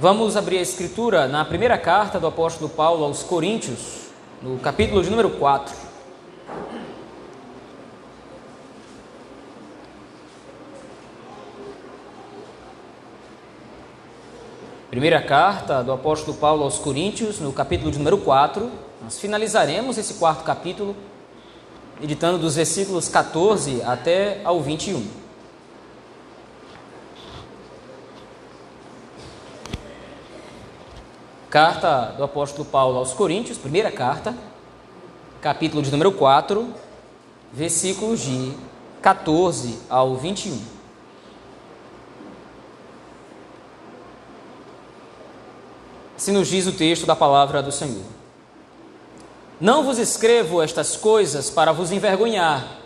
Vamos 0.00 0.36
abrir 0.36 0.58
a 0.58 0.62
escritura 0.62 1.26
na 1.26 1.44
primeira 1.44 1.76
carta 1.76 2.20
do 2.20 2.28
apóstolo 2.28 2.70
Paulo 2.70 3.04
aos 3.04 3.24
Coríntios, 3.24 4.02
no 4.40 4.56
capítulo 4.60 5.02
de 5.02 5.10
número 5.10 5.28
4. 5.30 5.74
Primeira 14.88 15.20
carta 15.20 15.82
do 15.82 15.90
apóstolo 15.90 16.36
Paulo 16.36 16.62
aos 16.62 16.78
Coríntios, 16.78 17.40
no 17.40 17.52
capítulo 17.52 17.90
de 17.90 17.98
número 17.98 18.18
4. 18.18 18.70
Nós 19.02 19.18
finalizaremos 19.18 19.98
esse 19.98 20.14
quarto 20.14 20.44
capítulo, 20.44 20.94
editando 22.00 22.38
dos 22.38 22.54
versículos 22.54 23.08
14 23.08 23.82
até 23.82 24.42
ao 24.44 24.60
21. 24.60 25.17
Carta 31.50 32.12
do 32.14 32.22
apóstolo 32.22 32.66
Paulo 32.66 32.98
aos 32.98 33.14
Coríntios, 33.14 33.56
primeira 33.56 33.90
carta, 33.90 34.36
capítulo 35.40 35.82
de 35.82 35.90
número 35.90 36.12
4, 36.12 36.74
versículos 37.50 38.20
de 38.20 38.52
14 39.00 39.78
ao 39.88 40.14
21. 40.14 40.60
Assim 46.18 46.32
nos 46.32 46.48
diz 46.48 46.66
o 46.66 46.72
texto 46.72 47.06
da 47.06 47.16
palavra 47.16 47.62
do 47.62 47.72
Senhor. 47.72 48.04
Não 49.58 49.82
vos 49.82 49.96
escrevo 49.96 50.60
estas 50.60 50.96
coisas 50.96 51.48
para 51.48 51.72
vos 51.72 51.90
envergonhar, 51.90 52.76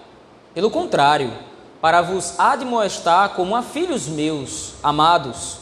pelo 0.55 0.71
contrário, 0.71 1.33
para 1.81 2.01
vos 2.01 2.39
admoestar 2.39 3.31
como 3.31 3.57
a 3.57 3.63
filhos 3.63 4.07
meus, 4.07 4.75
amados 4.85 5.62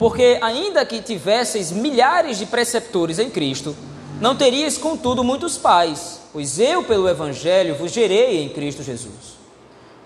porque, 0.00 0.38
ainda 0.40 0.82
que 0.86 1.02
tivesseis 1.02 1.70
milhares 1.70 2.38
de 2.38 2.46
preceptores 2.46 3.18
em 3.18 3.28
Cristo, 3.28 3.76
não 4.18 4.34
teríeis, 4.34 4.78
contudo, 4.78 5.22
muitos 5.22 5.58
pais, 5.58 6.22
pois 6.32 6.58
eu, 6.58 6.82
pelo 6.82 7.06
Evangelho, 7.06 7.74
vos 7.74 7.92
gerei 7.92 8.42
em 8.42 8.48
Cristo 8.48 8.82
Jesus. 8.82 9.36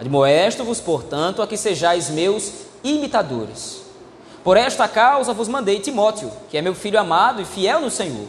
Admoesto-vos, 0.01 0.81
portanto, 0.81 1.41
a 1.41 1.47
que 1.47 1.57
sejais 1.57 2.11
meus 2.11 2.51
imitadores. 2.83 3.83
Por 4.43 4.57
esta 4.57 4.89
causa 4.89 5.33
vos 5.33 5.47
mandei 5.47 5.79
Timóteo, 5.79 6.33
que 6.51 6.59
é 6.59 6.61
meu 6.61 6.75
filho 6.75 6.99
amado 6.99 7.41
e 7.41 7.45
fiel 7.45 7.81
no 7.81 7.89
Senhor, 7.89 8.27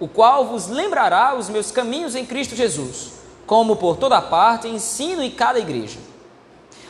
o 0.00 0.08
qual 0.08 0.46
vos 0.46 0.66
lembrará 0.66 1.36
os 1.38 1.48
meus 1.48 1.70
caminhos 1.70 2.16
em 2.16 2.26
Cristo 2.26 2.56
Jesus, 2.56 3.12
como 3.46 3.76
por 3.76 3.98
toda 3.98 4.20
parte 4.20 4.66
ensino 4.66 5.22
em 5.22 5.30
cada 5.30 5.60
igreja. 5.60 6.00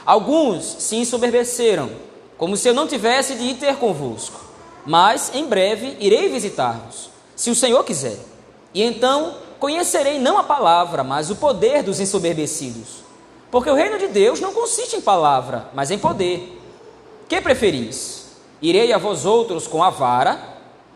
Alguns 0.06 0.64
se 0.64 0.96
ensoberbeceram 0.96 2.13
como 2.36 2.56
se 2.56 2.68
eu 2.68 2.74
não 2.74 2.86
tivesse 2.86 3.34
de 3.34 3.44
ir 3.44 3.54
ter 3.54 3.76
convosco. 3.76 4.40
Mas 4.86 5.34
em 5.34 5.46
breve 5.46 5.96
irei 6.00 6.28
visitar-vos, 6.28 7.10
se 7.34 7.50
o 7.50 7.54
Senhor 7.54 7.82
quiser. 7.84 8.18
E 8.72 8.82
então 8.82 9.36
conhecerei 9.58 10.18
não 10.18 10.36
a 10.36 10.42
palavra, 10.42 11.02
mas 11.02 11.30
o 11.30 11.36
poder 11.36 11.82
dos 11.82 12.00
ensoberbecidos. 12.00 13.04
Porque 13.50 13.70
o 13.70 13.74
reino 13.74 13.98
de 13.98 14.08
Deus 14.08 14.40
não 14.40 14.52
consiste 14.52 14.96
em 14.96 15.00
palavra, 15.00 15.70
mas 15.74 15.90
em 15.90 15.98
poder. 15.98 16.60
Que 17.28 17.40
preferis? 17.40 18.26
Irei 18.60 18.92
a 18.92 18.98
vós 18.98 19.24
outros 19.24 19.66
com 19.66 19.82
a 19.82 19.90
vara 19.90 20.38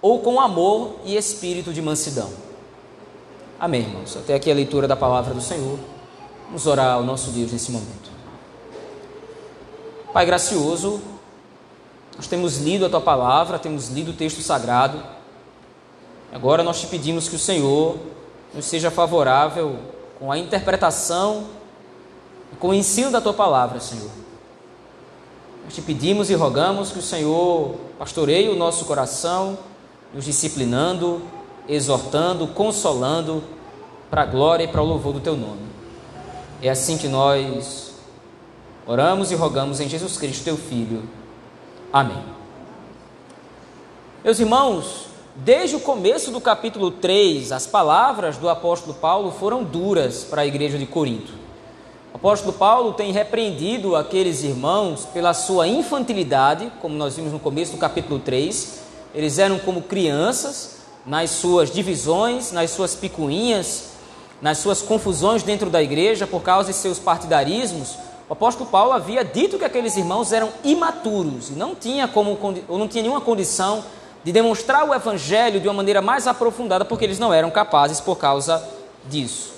ou 0.02 0.20
com 0.20 0.40
amor 0.40 0.96
e 1.04 1.16
espírito 1.16 1.72
de 1.72 1.80
mansidão? 1.80 2.30
Amém, 3.60 3.82
irmãos. 3.82 4.16
Até 4.16 4.34
aqui 4.34 4.50
a 4.50 4.54
leitura 4.54 4.86
da 4.86 4.96
palavra 4.96 5.34
do 5.34 5.40
Senhor. 5.40 5.78
Vamos 6.46 6.66
orar 6.66 6.94
ao 6.94 7.02
nosso 7.02 7.30
Deus 7.30 7.52
nesse 7.52 7.70
momento. 7.70 8.10
Pai 10.12 10.24
gracioso, 10.24 11.00
nós 12.18 12.26
temos 12.26 12.58
lido 12.58 12.84
a 12.84 12.90
tua 12.90 13.00
palavra, 13.00 13.60
temos 13.60 13.90
lido 13.90 14.10
o 14.10 14.12
texto 14.12 14.42
sagrado. 14.42 15.00
Agora 16.32 16.64
nós 16.64 16.80
te 16.80 16.88
pedimos 16.88 17.28
que 17.28 17.36
o 17.36 17.38
Senhor 17.38 17.96
nos 18.52 18.64
seja 18.64 18.90
favorável 18.90 19.78
com 20.18 20.32
a 20.32 20.36
interpretação 20.36 21.44
e 22.52 22.56
com 22.56 22.70
o 22.70 22.74
ensino 22.74 23.12
da 23.12 23.20
tua 23.20 23.32
palavra, 23.32 23.78
Senhor. 23.78 24.10
Nós 25.64 25.72
te 25.72 25.80
pedimos 25.80 26.28
e 26.28 26.34
rogamos 26.34 26.90
que 26.90 26.98
o 26.98 27.02
Senhor 27.02 27.76
pastoreie 27.96 28.48
o 28.48 28.56
nosso 28.56 28.84
coração, 28.84 29.56
nos 30.12 30.24
disciplinando, 30.24 31.22
exortando, 31.68 32.48
consolando, 32.48 33.44
para 34.10 34.22
a 34.22 34.26
glória 34.26 34.64
e 34.64 34.68
para 34.68 34.82
o 34.82 34.84
louvor 34.84 35.12
do 35.12 35.20
teu 35.20 35.36
nome. 35.36 35.62
É 36.60 36.68
assim 36.68 36.98
que 36.98 37.06
nós 37.06 37.92
oramos 38.84 39.30
e 39.30 39.36
rogamos 39.36 39.78
em 39.78 39.88
Jesus 39.88 40.16
Cristo, 40.16 40.42
teu 40.42 40.56
Filho. 40.56 41.17
Amém. 41.90 42.22
Meus 44.22 44.38
irmãos, 44.38 45.06
desde 45.36 45.76
o 45.76 45.80
começo 45.80 46.30
do 46.30 46.38
capítulo 46.38 46.90
3, 46.90 47.50
as 47.50 47.66
palavras 47.66 48.36
do 48.36 48.46
apóstolo 48.46 48.92
Paulo 48.92 49.30
foram 49.30 49.64
duras 49.64 50.22
para 50.22 50.42
a 50.42 50.46
igreja 50.46 50.76
de 50.76 50.84
Corinto. 50.84 51.32
O 52.12 52.16
apóstolo 52.16 52.52
Paulo 52.52 52.92
tem 52.92 53.10
repreendido 53.10 53.96
aqueles 53.96 54.42
irmãos 54.42 55.06
pela 55.06 55.32
sua 55.32 55.66
infantilidade, 55.66 56.70
como 56.82 56.94
nós 56.94 57.16
vimos 57.16 57.32
no 57.32 57.38
começo 57.38 57.72
do 57.72 57.78
capítulo 57.78 58.18
3. 58.18 58.80
Eles 59.14 59.38
eram 59.38 59.58
como 59.58 59.80
crianças 59.80 60.80
nas 61.06 61.30
suas 61.30 61.70
divisões, 61.70 62.52
nas 62.52 62.70
suas 62.70 62.94
picuinhas, 62.94 63.92
nas 64.42 64.58
suas 64.58 64.82
confusões 64.82 65.42
dentro 65.42 65.70
da 65.70 65.82
igreja 65.82 66.26
por 66.26 66.42
causa 66.42 66.70
de 66.70 66.76
seus 66.76 66.98
partidarismos 66.98 67.96
o 68.28 68.34
apóstolo 68.34 68.68
Paulo 68.68 68.92
havia 68.92 69.24
dito 69.24 69.58
que 69.58 69.64
aqueles 69.64 69.96
irmãos 69.96 70.32
eram 70.32 70.50
imaturos 70.62 71.48
e 71.48 71.52
não 71.52 71.74
tinha, 71.74 72.06
como, 72.06 72.38
ou 72.68 72.78
não 72.78 72.86
tinha 72.86 73.02
nenhuma 73.02 73.22
condição 73.22 73.82
de 74.22 74.30
demonstrar 74.30 74.86
o 74.86 74.94
evangelho 74.94 75.58
de 75.58 75.66
uma 75.66 75.72
maneira 75.74 76.02
mais 76.02 76.26
aprofundada, 76.26 76.84
porque 76.84 77.06
eles 77.06 77.18
não 77.18 77.32
eram 77.32 77.50
capazes 77.50 78.00
por 78.00 78.18
causa 78.18 78.62
disso. 79.06 79.54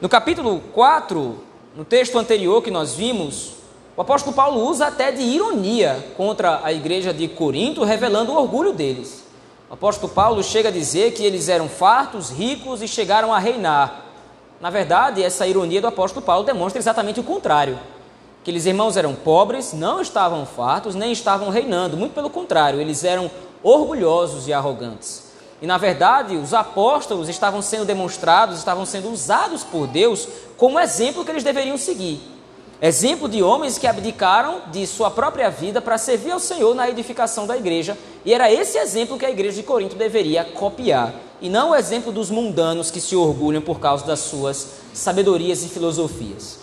No 0.00 0.08
capítulo 0.08 0.62
4, 0.72 1.38
no 1.76 1.84
texto 1.84 2.18
anterior 2.18 2.62
que 2.62 2.70
nós 2.70 2.94
vimos, 2.94 3.52
o 3.94 4.00
apóstolo 4.00 4.34
Paulo 4.34 4.66
usa 4.66 4.86
até 4.86 5.12
de 5.12 5.20
ironia 5.20 6.12
contra 6.16 6.60
a 6.64 6.72
igreja 6.72 7.12
de 7.12 7.28
Corinto, 7.28 7.84
revelando 7.84 8.32
o 8.32 8.36
orgulho 8.36 8.72
deles. 8.72 9.24
O 9.68 9.74
apóstolo 9.74 10.10
Paulo 10.10 10.42
chega 10.42 10.70
a 10.70 10.72
dizer 10.72 11.12
que 11.12 11.22
eles 11.22 11.50
eram 11.50 11.68
fartos, 11.68 12.30
ricos 12.30 12.80
e 12.80 12.88
chegaram 12.88 13.34
a 13.34 13.38
reinar. 13.38 14.04
Na 14.58 14.70
verdade, 14.70 15.22
essa 15.22 15.46
ironia 15.46 15.82
do 15.82 15.86
apóstolo 15.86 16.24
Paulo 16.24 16.44
demonstra 16.44 16.80
exatamente 16.80 17.20
o 17.20 17.24
contrário. 17.24 17.78
Aqueles 18.46 18.64
irmãos 18.64 18.96
eram 18.96 19.12
pobres, 19.12 19.72
não 19.72 20.00
estavam 20.00 20.46
fartos, 20.46 20.94
nem 20.94 21.10
estavam 21.10 21.48
reinando, 21.48 21.96
muito 21.96 22.12
pelo 22.12 22.30
contrário, 22.30 22.80
eles 22.80 23.02
eram 23.02 23.28
orgulhosos 23.60 24.46
e 24.46 24.52
arrogantes. 24.52 25.24
E 25.60 25.66
na 25.66 25.76
verdade, 25.76 26.36
os 26.36 26.54
apóstolos 26.54 27.28
estavam 27.28 27.60
sendo 27.60 27.84
demonstrados, 27.84 28.58
estavam 28.58 28.86
sendo 28.86 29.10
usados 29.10 29.64
por 29.64 29.88
Deus 29.88 30.28
como 30.56 30.78
exemplo 30.78 31.24
que 31.24 31.32
eles 31.32 31.42
deveriam 31.42 31.76
seguir. 31.76 32.20
Exemplo 32.80 33.28
de 33.28 33.42
homens 33.42 33.78
que 33.78 33.86
abdicaram 33.88 34.60
de 34.70 34.86
sua 34.86 35.10
própria 35.10 35.50
vida 35.50 35.82
para 35.82 35.98
servir 35.98 36.30
ao 36.30 36.38
Senhor 36.38 36.72
na 36.72 36.88
edificação 36.88 37.48
da 37.48 37.56
igreja, 37.56 37.98
e 38.24 38.32
era 38.32 38.48
esse 38.48 38.78
exemplo 38.78 39.18
que 39.18 39.26
a 39.26 39.30
igreja 39.30 39.56
de 39.56 39.64
Corinto 39.64 39.96
deveria 39.96 40.44
copiar, 40.44 41.12
e 41.40 41.50
não 41.50 41.70
o 41.70 41.74
exemplo 41.74 42.12
dos 42.12 42.30
mundanos 42.30 42.92
que 42.92 43.00
se 43.00 43.16
orgulham 43.16 43.60
por 43.60 43.80
causa 43.80 44.06
das 44.06 44.20
suas 44.20 44.68
sabedorias 44.94 45.64
e 45.64 45.68
filosofias. 45.68 46.60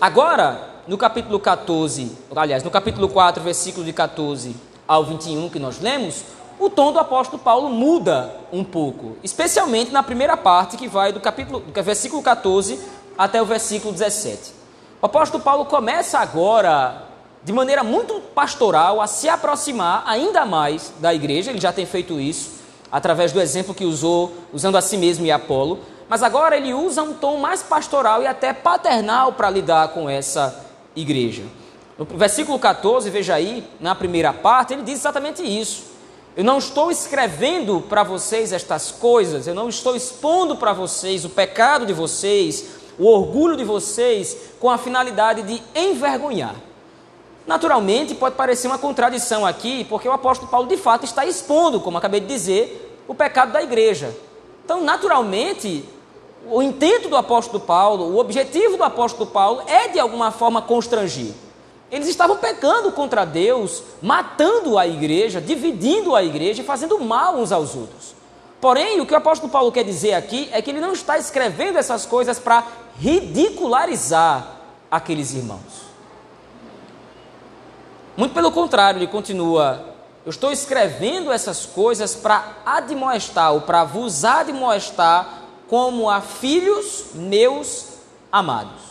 Agora, 0.00 0.69
no 0.86 0.96
capítulo 0.98 1.38
14, 1.38 2.16
aliás, 2.34 2.62
no 2.62 2.70
capítulo 2.70 3.08
4, 3.08 3.42
versículo 3.42 3.84
de 3.84 3.92
14 3.92 4.54
ao 4.86 5.04
21 5.04 5.48
que 5.48 5.58
nós 5.58 5.80
lemos, 5.80 6.24
o 6.58 6.68
tom 6.68 6.92
do 6.92 6.98
apóstolo 6.98 7.40
Paulo 7.42 7.70
muda 7.70 8.34
um 8.52 8.62
pouco, 8.62 9.16
especialmente 9.22 9.92
na 9.92 10.02
primeira 10.02 10.36
parte 10.36 10.76
que 10.76 10.88
vai 10.88 11.12
do 11.12 11.20
capítulo, 11.20 11.60
do 11.60 11.82
versículo 11.82 12.22
14 12.22 12.78
até 13.16 13.40
o 13.40 13.46
versículo 13.46 13.92
17. 13.92 14.52
O 15.00 15.06
apóstolo 15.06 15.42
Paulo 15.42 15.64
começa 15.64 16.18
agora, 16.18 17.04
de 17.42 17.52
maneira 17.52 17.82
muito 17.82 18.20
pastoral, 18.34 19.00
a 19.00 19.06
se 19.06 19.28
aproximar 19.28 20.02
ainda 20.06 20.44
mais 20.44 20.92
da 20.98 21.14
igreja, 21.14 21.50
ele 21.50 21.60
já 21.60 21.72
tem 21.72 21.86
feito 21.86 22.20
isso, 22.20 22.60
através 22.92 23.32
do 23.32 23.40
exemplo 23.40 23.74
que 23.74 23.84
usou, 23.84 24.32
usando 24.52 24.76
a 24.76 24.82
si 24.82 24.96
mesmo 24.96 25.24
e 25.24 25.30
Apolo, 25.30 25.78
mas 26.08 26.22
agora 26.22 26.56
ele 26.56 26.74
usa 26.74 27.02
um 27.02 27.14
tom 27.14 27.36
mais 27.36 27.62
pastoral 27.62 28.22
e 28.22 28.26
até 28.26 28.52
paternal 28.52 29.32
para 29.32 29.48
lidar 29.48 29.88
com 29.88 30.10
essa 30.10 30.69
igreja. 30.94 31.42
No 31.98 32.04
versículo 32.04 32.58
14, 32.58 33.10
veja 33.10 33.34
aí, 33.34 33.64
na 33.78 33.94
primeira 33.94 34.32
parte, 34.32 34.72
ele 34.72 34.82
diz 34.82 35.00
exatamente 35.00 35.42
isso. 35.42 35.90
Eu 36.36 36.44
não 36.44 36.58
estou 36.58 36.90
escrevendo 36.90 37.80
para 37.82 38.02
vocês 38.02 38.52
estas 38.52 38.90
coisas, 38.90 39.46
eu 39.46 39.54
não 39.54 39.68
estou 39.68 39.96
expondo 39.96 40.56
para 40.56 40.72
vocês 40.72 41.24
o 41.24 41.28
pecado 41.28 41.84
de 41.84 41.92
vocês, 41.92 42.66
o 42.98 43.06
orgulho 43.06 43.56
de 43.56 43.64
vocês, 43.64 44.36
com 44.58 44.70
a 44.70 44.78
finalidade 44.78 45.42
de 45.42 45.62
envergonhar. 45.74 46.54
Naturalmente, 47.46 48.14
pode 48.14 48.36
parecer 48.36 48.68
uma 48.68 48.78
contradição 48.78 49.44
aqui, 49.44 49.84
porque 49.84 50.08
o 50.08 50.12
apóstolo 50.12 50.50
Paulo 50.50 50.68
de 50.68 50.76
fato 50.76 51.04
está 51.04 51.26
expondo, 51.26 51.80
como 51.80 51.98
acabei 51.98 52.20
de 52.20 52.26
dizer, 52.26 53.02
o 53.08 53.14
pecado 53.14 53.52
da 53.52 53.62
igreja. 53.62 54.16
Então, 54.64 54.84
naturalmente, 54.84 55.84
o 56.50 56.62
intento 56.62 57.08
do 57.08 57.16
apóstolo 57.16 57.60
Paulo, 57.60 58.12
o 58.12 58.18
objetivo 58.18 58.76
do 58.76 58.82
apóstolo 58.82 59.30
Paulo 59.30 59.62
é 59.66 59.88
de 59.88 59.98
alguma 59.98 60.30
forma 60.30 60.60
constrangir. 60.60 61.32
Eles 61.90 62.08
estavam 62.08 62.36
pecando 62.36 62.92
contra 62.92 63.24
Deus, 63.24 63.82
matando 64.00 64.78
a 64.78 64.86
igreja, 64.86 65.40
dividindo 65.40 66.14
a 66.14 66.22
igreja 66.22 66.62
e 66.62 66.64
fazendo 66.64 66.98
mal 67.00 67.36
uns 67.36 67.50
aos 67.50 67.74
outros. 67.74 68.14
Porém, 68.60 69.00
o 69.00 69.06
que 69.06 69.14
o 69.14 69.16
apóstolo 69.16 69.50
Paulo 69.50 69.72
quer 69.72 69.84
dizer 69.84 70.14
aqui 70.14 70.48
é 70.52 70.60
que 70.60 70.70
ele 70.70 70.80
não 70.80 70.92
está 70.92 71.18
escrevendo 71.18 71.78
essas 71.78 72.04
coisas 72.04 72.38
para 72.38 72.64
ridicularizar 72.98 74.60
aqueles 74.90 75.32
irmãos. 75.32 75.90
Muito 78.16 78.34
pelo 78.34 78.52
contrário, 78.52 78.98
ele 78.98 79.06
continua: 79.06 79.82
Eu 80.26 80.30
estou 80.30 80.52
escrevendo 80.52 81.32
essas 81.32 81.64
coisas 81.64 82.14
para 82.14 82.58
admoestar, 82.66 83.52
ou 83.52 83.62
para 83.62 83.82
vos 83.82 84.24
admoestar, 84.24 85.39
como 85.70 86.10
a 86.10 86.20
filhos 86.20 87.04
meus 87.14 87.90
amados. 88.32 88.90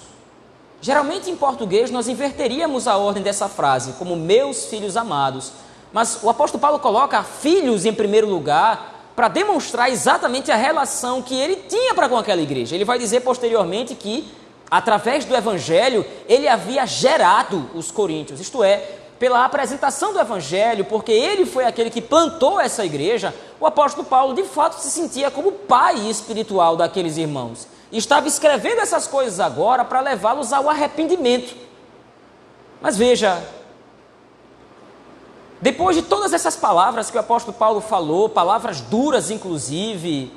Geralmente 0.80 1.30
em 1.30 1.36
português 1.36 1.92
nós 1.92 2.08
inverteríamos 2.08 2.88
a 2.88 2.96
ordem 2.96 3.22
dessa 3.22 3.50
frase, 3.50 3.92
como 4.00 4.16
meus 4.16 4.68
filhos 4.68 4.96
amados. 4.96 5.52
Mas 5.92 6.20
o 6.24 6.30
apóstolo 6.30 6.62
Paulo 6.62 6.80
coloca 6.80 7.22
filhos 7.22 7.86
em 7.86 7.94
primeiro 7.94 8.30
lugar 8.30 9.12
para 9.14 9.28
demonstrar 9.28 9.92
exatamente 9.92 10.50
a 10.54 10.56
relação 10.56 11.22
que 11.22 11.38
ele 11.38 11.58
tinha 11.68 11.94
para 11.94 12.08
com 12.08 12.16
aquela 12.16 12.42
igreja. 12.42 12.76
Ele 12.76 12.86
vai 12.86 12.98
dizer 12.98 13.20
posteriormente 13.20 13.94
que, 13.94 14.32
através 14.72 15.26
do 15.26 15.36
evangelho, 15.36 16.06
ele 16.30 16.48
havia 16.48 16.86
gerado 16.86 17.70
os 17.76 17.92
coríntios, 17.92 18.40
isto 18.40 18.64
é, 18.64 18.99
pela 19.20 19.44
apresentação 19.44 20.14
do 20.14 20.20
Evangelho, 20.20 20.86
porque 20.86 21.12
ele 21.12 21.46
foi 21.46 21.66
aquele 21.66 21.90
que 21.90 22.02
plantou 22.02 22.60
essa 22.60 22.86
igreja, 22.86 23.36
o 23.60 23.66
apóstolo 23.68 24.08
Paulo 24.08 24.34
de 24.34 24.44
fato 24.44 24.80
se 24.80 24.90
sentia 24.90 25.30
como 25.30 25.52
pai 25.52 25.96
espiritual 26.10 26.78
daqueles 26.78 27.18
irmãos. 27.18 27.68
E 27.92 27.98
estava 27.98 28.28
escrevendo 28.28 28.80
essas 28.80 29.08
coisas 29.08 29.40
agora 29.42 29.84
para 29.84 30.00
levá-los 30.00 30.54
ao 30.54 30.70
arrependimento. 30.70 31.54
Mas 32.82 32.96
veja, 32.98 33.44
depois 35.62 35.98
de 35.98 36.04
todas 36.04 36.32
essas 36.32 36.56
palavras 36.56 37.12
que 37.12 37.18
o 37.18 37.20
apóstolo 37.20 37.58
Paulo 37.58 37.82
falou, 37.82 38.30
palavras 38.30 38.80
duras 38.80 39.30
inclusive, 39.30 40.32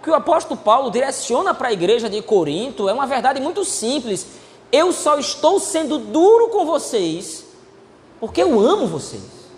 que 0.00 0.10
o 0.10 0.14
apóstolo 0.14 0.60
Paulo 0.60 0.92
direciona 0.92 1.52
para 1.52 1.68
a 1.68 1.72
igreja 1.72 2.08
de 2.08 2.22
Corinto 2.22 2.88
é 2.88 2.92
uma 2.92 3.06
verdade 3.06 3.40
muito 3.40 3.64
simples. 3.64 4.26
Eu 4.70 4.92
só 4.92 5.18
estou 5.18 5.58
sendo 5.58 5.98
duro 5.98 6.48
com 6.48 6.64
vocês 6.64 7.51
porque 8.22 8.40
eu 8.40 8.60
amo 8.60 8.86
vocês. 8.86 9.48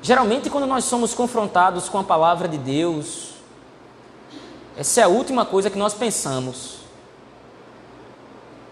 Geralmente, 0.00 0.48
quando 0.48 0.66
nós 0.66 0.86
somos 0.86 1.12
confrontados 1.12 1.86
com 1.86 1.98
a 1.98 2.02
palavra 2.02 2.48
de 2.48 2.56
Deus, 2.56 3.34
essa 4.74 5.02
é 5.02 5.04
a 5.04 5.08
última 5.08 5.44
coisa 5.44 5.68
que 5.68 5.76
nós 5.76 5.92
pensamos. 5.92 6.78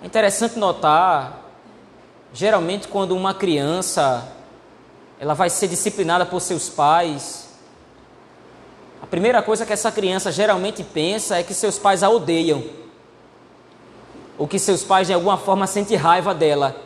É 0.02 0.06
interessante 0.06 0.58
notar, 0.58 1.42
geralmente, 2.32 2.88
quando 2.88 3.14
uma 3.14 3.34
criança 3.34 4.26
ela 5.20 5.34
vai 5.34 5.50
ser 5.50 5.68
disciplinada 5.68 6.24
por 6.24 6.40
seus 6.40 6.70
pais, 6.70 7.50
a 9.02 9.06
primeira 9.06 9.42
coisa 9.42 9.66
que 9.66 9.74
essa 9.74 9.92
criança 9.92 10.32
geralmente 10.32 10.82
pensa 10.82 11.36
é 11.36 11.42
que 11.42 11.52
seus 11.52 11.78
pais 11.78 12.02
a 12.02 12.08
odeiam 12.08 12.83
ou 14.38 14.48
que 14.48 14.58
seus 14.58 14.82
pais 14.82 15.06
de 15.06 15.12
alguma 15.12 15.36
forma 15.36 15.66
sentem 15.66 15.96
raiva 15.96 16.34
dela. 16.34 16.76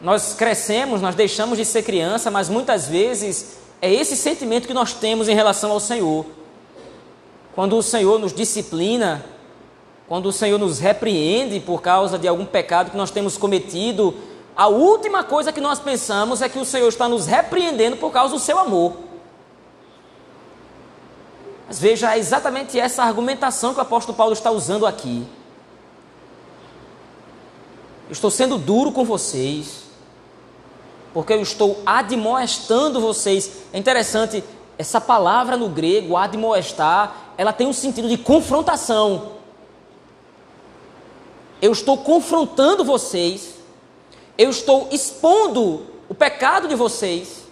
Nós 0.00 0.34
crescemos, 0.34 1.00
nós 1.00 1.14
deixamos 1.14 1.58
de 1.58 1.64
ser 1.64 1.82
criança, 1.82 2.30
mas 2.30 2.48
muitas 2.48 2.86
vezes 2.86 3.58
é 3.82 3.92
esse 3.92 4.16
sentimento 4.16 4.68
que 4.68 4.74
nós 4.74 4.92
temos 4.92 5.28
em 5.28 5.34
relação 5.34 5.72
ao 5.72 5.80
Senhor. 5.80 6.24
Quando 7.54 7.76
o 7.76 7.82
Senhor 7.82 8.18
nos 8.20 8.32
disciplina, 8.32 9.24
quando 10.06 10.26
o 10.26 10.32
Senhor 10.32 10.58
nos 10.58 10.78
repreende 10.78 11.58
por 11.58 11.82
causa 11.82 12.16
de 12.16 12.28
algum 12.28 12.44
pecado 12.44 12.92
que 12.92 12.96
nós 12.96 13.10
temos 13.10 13.36
cometido, 13.36 14.14
a 14.56 14.68
última 14.68 15.24
coisa 15.24 15.52
que 15.52 15.60
nós 15.60 15.80
pensamos 15.80 16.42
é 16.42 16.48
que 16.48 16.58
o 16.58 16.64
Senhor 16.64 16.88
está 16.88 17.08
nos 17.08 17.26
repreendendo 17.26 17.96
por 17.96 18.12
causa 18.12 18.34
do 18.34 18.40
seu 18.40 18.58
amor. 18.58 19.07
Mas 21.68 21.78
veja 21.78 22.14
é 22.14 22.18
exatamente 22.18 22.80
essa 22.80 23.04
argumentação 23.04 23.74
que 23.74 23.78
o 23.78 23.82
apóstolo 23.82 24.16
Paulo 24.16 24.32
está 24.32 24.50
usando 24.50 24.86
aqui. 24.86 25.26
Eu 28.08 28.12
estou 28.12 28.30
sendo 28.30 28.56
duro 28.56 28.90
com 28.90 29.04
vocês, 29.04 29.82
porque 31.12 31.34
eu 31.34 31.42
estou 31.42 31.82
admoestando 31.84 33.02
vocês. 33.02 33.50
É 33.70 33.78
interessante, 33.78 34.42
essa 34.78 34.98
palavra 34.98 35.58
no 35.58 35.68
grego, 35.68 36.16
admoestar, 36.16 37.34
ela 37.36 37.52
tem 37.52 37.66
um 37.66 37.72
sentido 37.74 38.08
de 38.08 38.16
confrontação. 38.16 39.32
Eu 41.60 41.72
estou 41.72 41.98
confrontando 41.98 42.82
vocês, 42.82 43.56
eu 44.38 44.48
estou 44.48 44.88
expondo 44.90 45.84
o 46.08 46.14
pecado 46.14 46.66
de 46.66 46.74
vocês, 46.74 47.47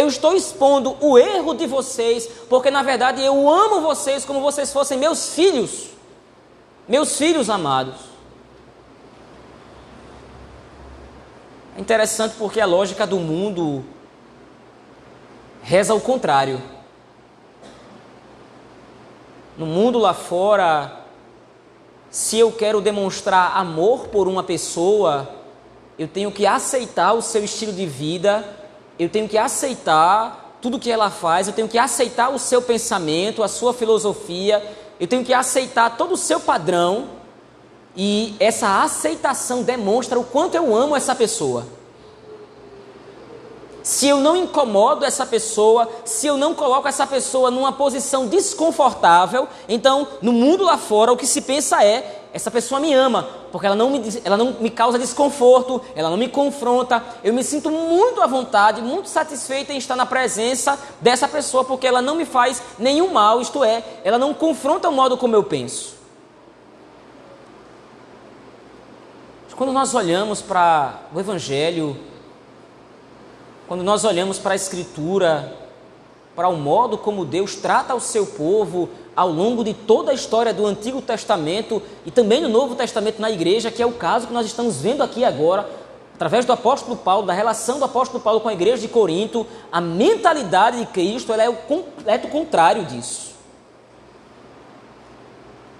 eu 0.00 0.08
estou 0.08 0.34
expondo 0.34 0.96
o 1.00 1.18
erro 1.18 1.54
de 1.54 1.66
vocês, 1.66 2.26
porque 2.48 2.70
na 2.70 2.82
verdade 2.82 3.22
eu 3.22 3.48
amo 3.48 3.82
vocês 3.82 4.24
como 4.24 4.40
vocês 4.40 4.72
fossem 4.72 4.98
meus 4.98 5.34
filhos, 5.34 5.88
meus 6.88 7.18
filhos 7.18 7.50
amados. 7.50 7.96
É 11.76 11.80
interessante 11.80 12.34
porque 12.38 12.60
a 12.60 12.66
lógica 12.66 13.06
do 13.06 13.18
mundo 13.18 13.84
reza 15.62 15.92
ao 15.92 16.00
contrário. 16.00 16.60
No 19.56 19.66
mundo 19.66 19.98
lá 19.98 20.14
fora, 20.14 21.04
se 22.10 22.38
eu 22.38 22.50
quero 22.50 22.80
demonstrar 22.80 23.54
amor 23.54 24.08
por 24.08 24.26
uma 24.26 24.42
pessoa, 24.42 25.28
eu 25.98 26.08
tenho 26.08 26.32
que 26.32 26.46
aceitar 26.46 27.12
o 27.12 27.20
seu 27.20 27.44
estilo 27.44 27.74
de 27.74 27.84
vida 27.84 28.59
eu 29.00 29.08
tenho 29.08 29.26
que 29.26 29.38
aceitar 29.38 30.58
tudo 30.60 30.78
que 30.78 30.90
ela 30.90 31.08
faz, 31.08 31.46
eu 31.46 31.54
tenho 31.54 31.66
que 31.66 31.78
aceitar 31.78 32.28
o 32.28 32.38
seu 32.38 32.60
pensamento, 32.60 33.42
a 33.42 33.48
sua 33.48 33.72
filosofia, 33.72 34.62
eu 35.00 35.06
tenho 35.06 35.24
que 35.24 35.32
aceitar 35.32 35.96
todo 35.96 36.12
o 36.12 36.16
seu 36.18 36.38
padrão, 36.38 37.08
e 37.96 38.36
essa 38.38 38.82
aceitação 38.82 39.62
demonstra 39.62 40.20
o 40.20 40.24
quanto 40.24 40.54
eu 40.54 40.76
amo 40.76 40.94
essa 40.94 41.14
pessoa. 41.14 41.66
Se 43.82 44.08
eu 44.08 44.18
não 44.18 44.36
incomodo 44.36 45.04
essa 45.04 45.24
pessoa, 45.24 45.88
se 46.04 46.26
eu 46.26 46.36
não 46.36 46.54
coloco 46.54 46.86
essa 46.86 47.06
pessoa 47.06 47.50
numa 47.50 47.72
posição 47.72 48.26
desconfortável, 48.26 49.48
então 49.68 50.06
no 50.20 50.32
mundo 50.32 50.64
lá 50.64 50.76
fora 50.76 51.12
o 51.12 51.16
que 51.16 51.26
se 51.26 51.40
pensa 51.40 51.82
é: 51.82 52.22
essa 52.32 52.50
pessoa 52.50 52.80
me 52.80 52.92
ama, 52.92 53.26
porque 53.50 53.66
ela 53.66 53.74
não 53.74 53.90
me, 53.90 54.02
ela 54.24 54.36
não 54.36 54.56
me 54.60 54.70
causa 54.70 54.98
desconforto, 54.98 55.80
ela 55.94 56.10
não 56.10 56.16
me 56.16 56.28
confronta. 56.28 57.02
Eu 57.24 57.32
me 57.32 57.42
sinto 57.42 57.70
muito 57.70 58.20
à 58.22 58.26
vontade, 58.26 58.82
muito 58.82 59.08
satisfeita 59.08 59.72
em 59.72 59.78
estar 59.78 59.96
na 59.96 60.04
presença 60.04 60.78
dessa 61.00 61.26
pessoa, 61.26 61.64
porque 61.64 61.86
ela 61.86 62.02
não 62.02 62.14
me 62.14 62.26
faz 62.26 62.62
nenhum 62.78 63.12
mal, 63.12 63.40
isto 63.40 63.64
é, 63.64 63.82
ela 64.04 64.18
não 64.18 64.34
confronta 64.34 64.88
o 64.88 64.92
modo 64.92 65.16
como 65.16 65.34
eu 65.34 65.42
penso. 65.42 66.00
Quando 69.60 69.74
nós 69.74 69.94
olhamos 69.94 70.40
para 70.40 71.00
o 71.14 71.20
Evangelho, 71.20 71.94
quando 73.70 73.84
nós 73.84 74.02
olhamos 74.02 74.36
para 74.36 74.54
a 74.54 74.56
Escritura, 74.56 75.56
para 76.34 76.48
o 76.48 76.56
modo 76.56 76.98
como 76.98 77.24
Deus 77.24 77.54
trata 77.54 77.94
o 77.94 78.00
seu 78.00 78.26
povo 78.26 78.88
ao 79.14 79.30
longo 79.30 79.62
de 79.62 79.72
toda 79.72 80.10
a 80.10 80.14
história 80.14 80.52
do 80.52 80.66
Antigo 80.66 81.00
Testamento 81.00 81.80
e 82.04 82.10
também 82.10 82.40
no 82.40 82.48
Novo 82.48 82.74
Testamento 82.74 83.22
na 83.22 83.30
igreja, 83.30 83.70
que 83.70 83.80
é 83.80 83.86
o 83.86 83.92
caso 83.92 84.26
que 84.26 84.32
nós 84.32 84.44
estamos 84.44 84.78
vendo 84.78 85.04
aqui 85.04 85.24
agora, 85.24 85.70
através 86.12 86.44
do 86.44 86.52
apóstolo 86.52 86.96
Paulo, 86.96 87.28
da 87.28 87.32
relação 87.32 87.78
do 87.78 87.84
apóstolo 87.84 88.20
Paulo 88.20 88.40
com 88.40 88.48
a 88.48 88.52
igreja 88.52 88.78
de 88.78 88.88
Corinto, 88.88 89.46
a 89.70 89.80
mentalidade 89.80 90.80
de 90.80 90.86
Cristo 90.86 91.32
é 91.32 91.48
o 91.48 91.54
completo 91.54 92.26
contrário 92.26 92.84
disso. 92.86 93.36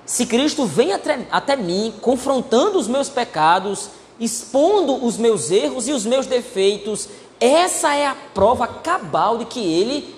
Se 0.06 0.26
Cristo 0.26 0.64
vem 0.64 0.92
até, 0.92 1.26
até 1.28 1.56
mim, 1.56 1.92
confrontando 2.00 2.78
os 2.78 2.86
meus 2.86 3.08
pecados, 3.08 3.90
expondo 4.20 5.04
os 5.04 5.16
meus 5.16 5.50
erros 5.50 5.88
e 5.88 5.92
os 5.92 6.06
meus 6.06 6.26
defeitos, 6.26 7.08
essa 7.40 7.94
é 7.94 8.06
a 8.06 8.14
prova 8.34 8.66
cabal 8.66 9.38
de 9.38 9.46
que 9.46 9.60
Ele 9.60 10.14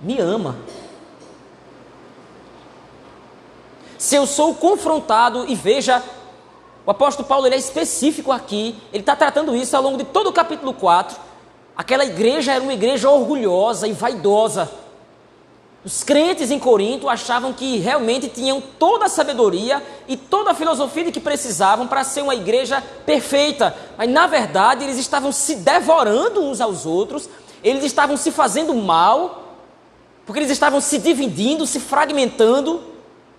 me 0.00 0.18
ama. 0.18 0.56
Se 3.96 4.14
eu 4.14 4.26
sou 4.26 4.54
confrontado, 4.54 5.46
e 5.48 5.54
veja, 5.54 6.02
o 6.84 6.90
apóstolo 6.90 7.26
Paulo 7.26 7.46
ele 7.46 7.54
é 7.54 7.58
específico 7.58 8.30
aqui, 8.30 8.80
ele 8.92 9.02
está 9.02 9.16
tratando 9.16 9.56
isso 9.56 9.76
ao 9.76 9.82
longo 9.82 9.96
de 9.96 10.04
todo 10.04 10.28
o 10.28 10.32
capítulo 10.32 10.74
4. 10.74 11.18
Aquela 11.76 12.04
igreja 12.04 12.52
era 12.52 12.62
uma 12.62 12.72
igreja 12.74 13.10
orgulhosa 13.10 13.88
e 13.88 13.92
vaidosa. 13.92 14.70
Os 15.86 16.02
crentes 16.02 16.50
em 16.50 16.58
Corinto 16.58 17.08
achavam 17.08 17.52
que 17.52 17.76
realmente 17.76 18.26
tinham 18.26 18.60
toda 18.60 19.04
a 19.04 19.08
sabedoria 19.08 19.80
e 20.08 20.16
toda 20.16 20.50
a 20.50 20.54
filosofia 20.54 21.04
de 21.04 21.12
que 21.12 21.20
precisavam 21.20 21.86
para 21.86 22.02
ser 22.02 22.22
uma 22.22 22.34
igreja 22.34 22.82
perfeita, 23.06 23.72
mas 23.96 24.10
na 24.10 24.26
verdade 24.26 24.82
eles 24.82 24.98
estavam 24.98 25.30
se 25.30 25.54
devorando 25.54 26.42
uns 26.42 26.60
aos 26.60 26.86
outros, 26.86 27.30
eles 27.62 27.84
estavam 27.84 28.16
se 28.16 28.32
fazendo 28.32 28.74
mal, 28.74 29.54
porque 30.26 30.40
eles 30.40 30.50
estavam 30.50 30.80
se 30.80 30.98
dividindo, 30.98 31.64
se 31.68 31.78
fragmentando. 31.78 32.82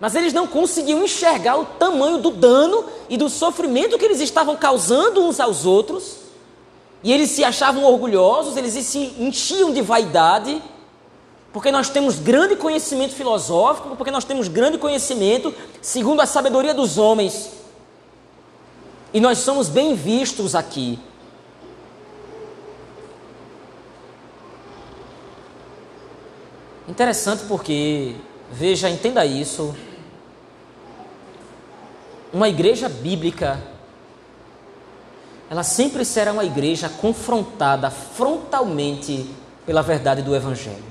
Mas 0.00 0.14
eles 0.14 0.32
não 0.32 0.46
conseguiam 0.46 1.04
enxergar 1.04 1.58
o 1.58 1.66
tamanho 1.66 2.16
do 2.16 2.30
dano 2.30 2.82
e 3.10 3.18
do 3.18 3.28
sofrimento 3.28 3.98
que 3.98 4.06
eles 4.06 4.20
estavam 4.20 4.56
causando 4.56 5.22
uns 5.22 5.38
aos 5.38 5.66
outros. 5.66 6.16
E 7.04 7.12
eles 7.12 7.30
se 7.30 7.44
achavam 7.44 7.84
orgulhosos, 7.84 8.56
eles 8.56 8.72
se 8.86 9.12
enchiam 9.18 9.70
de 9.70 9.82
vaidade, 9.82 10.62
porque 11.52 11.72
nós 11.72 11.88
temos 11.88 12.18
grande 12.18 12.56
conhecimento 12.56 13.14
filosófico, 13.14 13.96
porque 13.96 14.10
nós 14.10 14.24
temos 14.24 14.48
grande 14.48 14.78
conhecimento 14.78 15.54
segundo 15.80 16.20
a 16.20 16.26
sabedoria 16.26 16.74
dos 16.74 16.98
homens. 16.98 17.50
E 19.12 19.20
nós 19.20 19.38
somos 19.38 19.68
bem 19.68 19.94
vistos 19.94 20.54
aqui. 20.54 20.98
Interessante 26.86 27.44
porque, 27.46 28.14
veja, 28.50 28.88
entenda 28.88 29.24
isso. 29.24 29.74
Uma 32.32 32.48
igreja 32.48 32.88
bíblica, 32.90 33.58
ela 35.50 35.62
sempre 35.62 36.04
será 36.04 36.32
uma 36.32 36.44
igreja 36.44 36.90
confrontada 36.90 37.90
frontalmente 37.90 39.30
pela 39.64 39.82
verdade 39.82 40.20
do 40.20 40.36
Evangelho. 40.36 40.87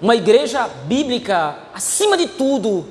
Uma 0.00 0.14
igreja 0.14 0.68
bíblica, 0.84 1.58
acima 1.74 2.16
de 2.16 2.28
tudo, 2.28 2.86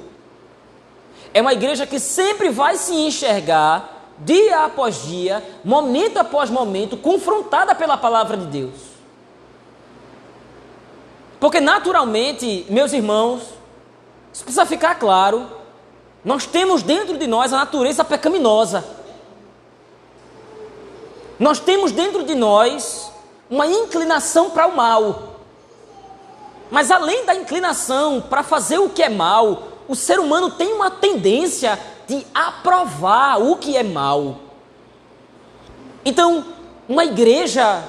é 1.34 1.42
uma 1.42 1.54
igreja 1.54 1.86
que 1.86 2.00
sempre 2.00 2.50
vai 2.50 2.76
se 2.76 2.94
enxergar, 2.94 4.14
dia 4.20 4.66
após 4.66 5.04
dia, 5.04 5.44
momento 5.64 6.18
após 6.18 6.50
momento, 6.50 6.98
confrontada 6.98 7.74
pela 7.76 7.98
palavra 7.98 8.36
de 8.36 8.46
Deus. 8.48 8.76
Porque 11.40 11.62
naturalmente, 11.62 12.66
meus 12.70 12.92
irmãos, 12.94 13.44
isso 14.34 14.44
precisa 14.44 14.66
ficar 14.66 14.96
claro, 14.96 15.48
nós 16.26 16.46
temos 16.46 16.84
dentro 16.84 17.18
de 17.18 17.26
nós 17.26 17.54
a 17.54 17.58
natureza 17.58 18.04
pecaminosa. 18.04 18.84
Nós 21.40 21.60
temos 21.60 21.92
dentro 21.92 22.24
de 22.24 22.36
nós 22.36 23.12
uma 23.50 23.68
inclinação 23.68 24.50
para 24.50 24.68
o 24.68 24.76
mal. 24.76 25.37
Mas 26.70 26.92
além 26.92 27.26
da 27.26 27.36
inclinação 27.36 28.22
para 28.22 28.44
fazer 28.44 28.78
o 28.78 28.90
que 28.90 29.02
é 29.02 29.10
mal, 29.10 29.64
o 29.88 29.96
ser 29.96 30.20
humano 30.20 30.52
tem 30.52 30.74
uma 30.74 30.92
tendência 30.92 31.80
de 32.08 32.26
aprovar 32.34 33.42
o 33.42 33.56
que 33.56 33.78
é 33.78 33.84
mal. 33.84 34.40
Então, 36.04 36.46
uma 36.88 37.06
igreja 37.06 37.84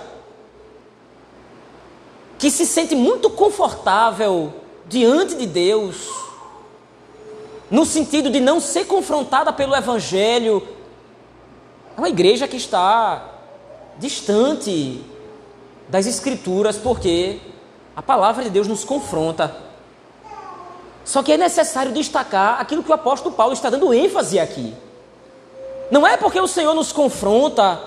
que 2.38 2.50
se 2.50 2.64
sente 2.66 2.94
muito 2.94 3.30
confortável 3.30 4.52
diante 4.86 5.34
de 5.34 5.46
Deus, 5.46 6.08
no 7.70 7.84
sentido 7.84 8.30
de 8.30 8.40
não 8.40 8.60
ser 8.60 8.86
confrontada 8.86 9.52
pelo 9.52 9.74
Evangelho, 9.74 10.66
é 11.96 12.00
uma 12.00 12.08
igreja 12.08 12.46
que 12.46 12.56
está 12.56 13.34
distante 13.98 15.04
das 15.88 16.06
Escrituras, 16.06 16.76
porque 16.76 17.40
a 17.98 18.02
palavra 18.02 18.44
de 18.44 18.50
Deus 18.50 18.68
nos 18.68 18.84
confronta. 18.84 19.56
Só 21.04 21.20
que 21.20 21.32
é 21.32 21.36
necessário 21.36 21.90
destacar 21.90 22.60
aquilo 22.60 22.84
que 22.84 22.90
o 22.92 22.94
apóstolo 22.94 23.34
Paulo 23.34 23.52
está 23.52 23.68
dando 23.70 23.92
ênfase 23.92 24.38
aqui. 24.38 24.72
Não 25.90 26.06
é 26.06 26.16
porque 26.16 26.38
o 26.38 26.46
Senhor 26.46 26.74
nos 26.74 26.92
confronta 26.92 27.80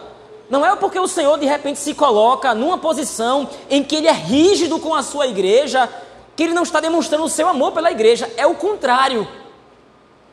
não 0.49 0.65
é 0.65 0.75
porque 0.75 0.99
o 0.99 1.07
Senhor 1.07 1.39
de 1.39 1.45
repente 1.45 1.79
se 1.79 1.93
coloca 1.93 2.53
numa 2.53 2.77
posição 2.77 3.47
em 3.69 3.81
que 3.81 3.95
ele 3.95 4.07
é 4.07 4.11
rígido 4.11 4.79
com 4.79 4.93
a 4.93 5.01
sua 5.01 5.25
igreja, 5.25 5.87
que 6.35 6.43
ele 6.43 6.53
não 6.53 6.63
está 6.63 6.81
demonstrando 6.81 7.23
o 7.23 7.29
seu 7.29 7.47
amor 7.47 7.71
pela 7.71 7.89
igreja, 7.89 8.29
é 8.35 8.45
o 8.45 8.55
contrário. 8.55 9.25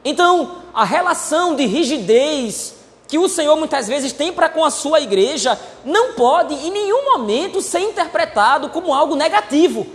Então, 0.04 0.56
a 0.74 0.84
relação 0.84 1.54
de 1.54 1.66
rigidez 1.66 2.74
que 3.08 3.18
o 3.18 3.28
Senhor 3.28 3.56
muitas 3.56 3.88
vezes 3.88 4.12
tem 4.12 4.30
para 4.30 4.50
com 4.50 4.62
a 4.62 4.70
sua 4.70 5.00
igreja 5.00 5.58
não 5.82 6.12
pode 6.12 6.54
em 6.54 6.70
nenhum 6.70 7.12
momento 7.12 7.62
ser 7.62 7.80
interpretado 7.80 8.68
como 8.68 8.92
algo 8.92 9.16
negativo. 9.16 9.86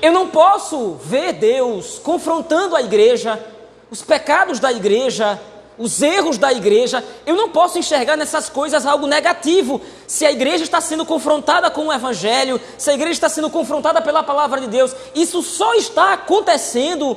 Eu 0.00 0.12
não 0.12 0.28
posso 0.28 0.94
ver 1.04 1.34
Deus 1.34 1.98
confrontando 1.98 2.74
a 2.74 2.80
igreja, 2.80 3.44
os 3.90 4.00
pecados 4.00 4.58
da 4.58 4.72
igreja, 4.72 5.38
os 5.76 6.00
erros 6.00 6.38
da 6.38 6.52
igreja, 6.52 7.04
eu 7.26 7.34
não 7.34 7.50
posso 7.50 7.78
enxergar 7.78 8.16
nessas 8.16 8.48
coisas 8.48 8.86
algo 8.86 9.06
negativo. 9.06 9.80
Se 10.06 10.24
a 10.24 10.30
igreja 10.30 10.62
está 10.62 10.80
sendo 10.80 11.04
confrontada 11.04 11.70
com 11.70 11.86
o 11.86 11.92
Evangelho, 11.92 12.60
se 12.78 12.90
a 12.90 12.94
igreja 12.94 13.12
está 13.12 13.28
sendo 13.28 13.50
confrontada 13.50 14.00
pela 14.00 14.22
palavra 14.22 14.60
de 14.60 14.68
Deus, 14.68 14.94
isso 15.14 15.42
só 15.42 15.74
está 15.74 16.12
acontecendo 16.12 17.16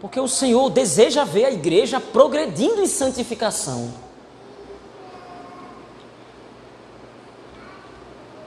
porque 0.00 0.18
o 0.18 0.26
Senhor 0.26 0.70
deseja 0.70 1.24
ver 1.24 1.44
a 1.44 1.50
igreja 1.50 2.00
progredindo 2.00 2.80
em 2.82 2.86
santificação. 2.86 3.92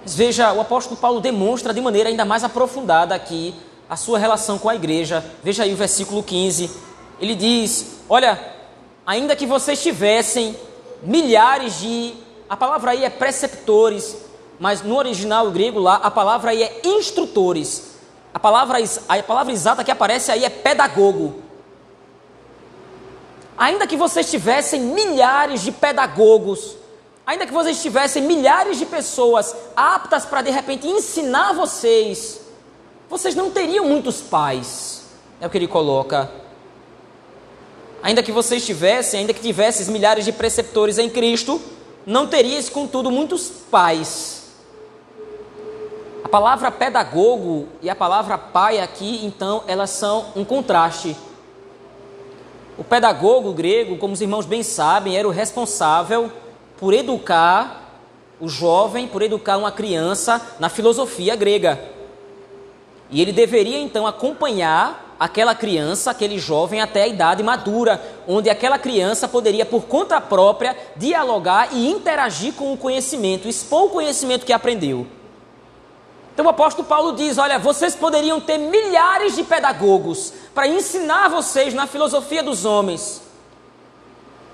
Mas 0.01 0.15
veja, 0.15 0.51
o 0.51 0.59
apóstolo 0.59 0.97
Paulo 0.97 1.21
demonstra 1.21 1.73
de 1.73 1.79
maneira 1.79 2.09
ainda 2.09 2.25
mais 2.25 2.43
aprofundada 2.43 3.15
aqui 3.15 3.53
a 3.89 3.95
sua 3.95 4.17
relação 4.17 4.57
com 4.57 4.67
a 4.67 4.75
igreja. 4.75 5.23
Veja 5.43 5.63
aí 5.63 5.73
o 5.73 5.77
versículo 5.77 6.23
15. 6.23 6.69
Ele 7.21 7.35
diz: 7.35 7.99
Olha, 8.09 8.39
ainda 9.05 9.35
que 9.35 9.45
vocês 9.45 9.81
tivessem 9.81 10.57
milhares 11.03 11.79
de. 11.79 12.15
A 12.49 12.57
palavra 12.57 12.91
aí 12.91 13.05
é 13.05 13.09
preceptores, 13.09 14.17
mas 14.59 14.81
no 14.81 14.97
original 14.97 15.49
grego 15.51 15.79
lá, 15.79 15.95
a 15.95 16.11
palavra 16.11 16.51
aí 16.51 16.63
é 16.63 16.81
instrutores. 16.83 17.92
A 18.33 18.39
palavra, 18.39 18.79
a 19.07 19.23
palavra 19.23 19.53
exata 19.53 19.83
que 19.83 19.91
aparece 19.91 20.31
aí 20.31 20.43
é 20.43 20.49
pedagogo. 20.49 21.41
Ainda 23.57 23.85
que 23.85 23.95
vocês 23.95 24.29
tivessem 24.29 24.81
milhares 24.81 25.61
de 25.61 25.71
pedagogos, 25.71 26.75
ainda 27.25 27.45
que 27.45 27.53
vocês 27.53 27.81
tivessem 27.81 28.23
milhares 28.23 28.79
de 28.79 28.85
pessoas 28.85 29.55
aptas 29.75 30.25
para 30.25 30.41
de 30.41 30.49
repente 30.49 30.87
ensinar 30.87 31.53
vocês, 31.53 32.41
vocês 33.09 33.35
não 33.35 33.51
teriam 33.51 33.85
muitos 33.85 34.21
pais. 34.21 35.03
É 35.39 35.45
o 35.45 35.49
que 35.49 35.57
ele 35.57 35.67
coloca 35.67 36.43
ainda 38.03 38.21
que 38.21 38.33
vocês 38.33 38.65
tivessem, 38.65 39.21
ainda 39.21 39.33
que 39.33 39.39
tivesses 39.39 39.87
milhares 39.87 40.25
de 40.25 40.33
preceptores 40.33 40.97
em 40.97 41.09
Cristo, 41.09 41.59
não 42.05 42.27
terias, 42.27 42.67
contudo, 42.69 43.09
muitos 43.09 43.47
pais. 43.71 44.42
Palavra 46.33 46.71
pedagogo 46.71 47.67
e 47.79 47.91
a 47.91 47.95
palavra 47.95 48.39
pai 48.39 48.79
aqui, 48.79 49.23
então, 49.23 49.63
elas 49.67 49.91
são 49.91 50.25
um 50.35 50.43
contraste. 50.43 51.15
O 52.75 52.83
pedagogo 52.83 53.53
grego, 53.53 53.99
como 53.99 54.15
os 54.15 54.21
irmãos 54.21 54.47
bem 54.47 54.63
sabem, 54.63 55.15
era 55.15 55.27
o 55.27 55.31
responsável 55.31 56.31
por 56.75 56.91
educar 56.91 57.99
o 58.41 58.49
jovem, 58.49 59.07
por 59.07 59.21
educar 59.21 59.57
uma 59.57 59.71
criança 59.71 60.41
na 60.59 60.69
filosofia 60.69 61.35
grega. 61.35 61.79
E 63.11 63.21
ele 63.21 63.31
deveria 63.31 63.77
então 63.77 64.07
acompanhar 64.07 65.15
aquela 65.19 65.53
criança, 65.53 66.09
aquele 66.09 66.39
jovem 66.39 66.81
até 66.81 67.03
a 67.03 67.07
idade 67.07 67.43
madura, 67.43 68.01
onde 68.27 68.49
aquela 68.49 68.79
criança 68.79 69.27
poderia, 69.27 69.67
por 69.67 69.83
conta 69.83 70.19
própria, 70.19 70.75
dialogar 70.95 71.69
e 71.71 71.87
interagir 71.87 72.55
com 72.55 72.73
o 72.73 72.77
conhecimento, 72.77 73.47
expor 73.47 73.83
o 73.83 73.89
conhecimento 73.89 74.47
que 74.47 74.51
aprendeu. 74.51 75.05
Então 76.33 76.45
o 76.45 76.49
apóstolo 76.49 76.87
Paulo 76.87 77.13
diz: 77.13 77.37
Olha, 77.37 77.59
vocês 77.59 77.95
poderiam 77.95 78.41
ter 78.41 78.57
milhares 78.57 79.35
de 79.35 79.43
pedagogos 79.43 80.33
para 80.53 80.67
ensinar 80.67 81.29
vocês 81.29 81.73
na 81.73 81.85
filosofia 81.85 82.41
dos 82.41 82.65
homens, 82.65 83.21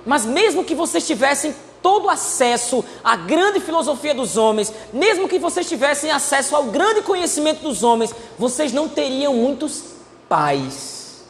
mas 0.05 0.25
mesmo 0.25 0.65
que 0.65 0.75
vocês 0.75 1.07
tivessem 1.07 1.55
todo 1.81 2.09
acesso 2.09 2.83
à 3.01 3.15
grande 3.15 3.61
filosofia 3.61 4.13
dos 4.13 4.35
homens, 4.35 4.73
mesmo 4.91 5.29
que 5.29 5.39
vocês 5.39 5.67
tivessem 5.67 6.11
acesso 6.11 6.53
ao 6.53 6.65
grande 6.65 7.01
conhecimento 7.01 7.61
dos 7.61 7.83
homens, 7.83 8.13
vocês 8.37 8.73
não 8.73 8.89
teriam 8.89 9.33
muitos 9.33 9.83
pais. 10.27 11.23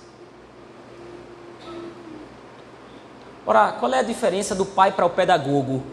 Ora, 3.45 3.71
qual 3.73 3.93
é 3.93 3.99
a 3.99 4.03
diferença 4.03 4.55
do 4.55 4.65
pai 4.65 4.91
para 4.91 5.05
o 5.05 5.09
pedagogo? 5.11 5.83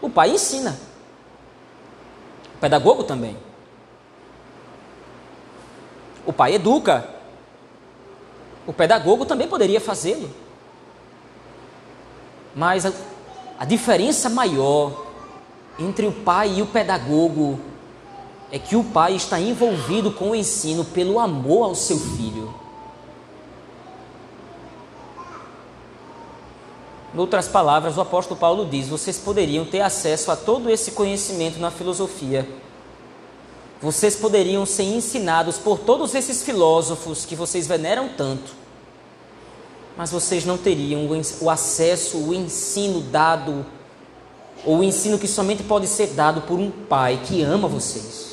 O 0.00 0.08
pai 0.08 0.30
ensina. 0.30 0.91
Pedagogo 2.62 3.02
também. 3.02 3.36
O 6.24 6.32
pai 6.32 6.54
educa. 6.54 7.04
O 8.64 8.72
pedagogo 8.72 9.26
também 9.26 9.48
poderia 9.48 9.80
fazê-lo. 9.80 10.30
Mas 12.54 12.86
a, 12.86 12.92
a 13.58 13.64
diferença 13.64 14.30
maior 14.30 15.06
entre 15.76 16.06
o 16.06 16.12
pai 16.12 16.58
e 16.58 16.62
o 16.62 16.66
pedagogo 16.66 17.58
é 18.52 18.60
que 18.60 18.76
o 18.76 18.84
pai 18.84 19.16
está 19.16 19.40
envolvido 19.40 20.12
com 20.12 20.30
o 20.30 20.34
ensino 20.36 20.84
pelo 20.84 21.18
amor 21.18 21.64
ao 21.64 21.74
seu 21.74 21.98
filho. 21.98 22.54
Outras 27.14 27.46
palavras, 27.46 27.98
o 27.98 28.00
apóstolo 28.00 28.40
Paulo 28.40 28.64
diz: 28.64 28.88
vocês 28.88 29.18
poderiam 29.18 29.64
ter 29.64 29.80
acesso 29.80 30.30
a 30.30 30.36
todo 30.36 30.70
esse 30.70 30.92
conhecimento 30.92 31.58
na 31.58 31.70
filosofia, 31.70 32.48
vocês 33.82 34.16
poderiam 34.16 34.64
ser 34.64 34.84
ensinados 34.84 35.58
por 35.58 35.78
todos 35.78 36.14
esses 36.14 36.42
filósofos 36.42 37.26
que 37.26 37.36
vocês 37.36 37.66
veneram 37.66 38.08
tanto, 38.16 38.54
mas 39.96 40.10
vocês 40.10 40.46
não 40.46 40.56
teriam 40.56 41.06
o 41.40 41.50
acesso, 41.50 42.16
o 42.16 42.32
ensino 42.32 43.00
dado, 43.00 43.66
ou 44.64 44.78
o 44.78 44.84
ensino 44.84 45.18
que 45.18 45.28
somente 45.28 45.62
pode 45.62 45.88
ser 45.88 46.08
dado 46.08 46.42
por 46.42 46.58
um 46.58 46.70
pai 46.70 47.20
que 47.26 47.42
ama 47.42 47.68
vocês. 47.68 48.32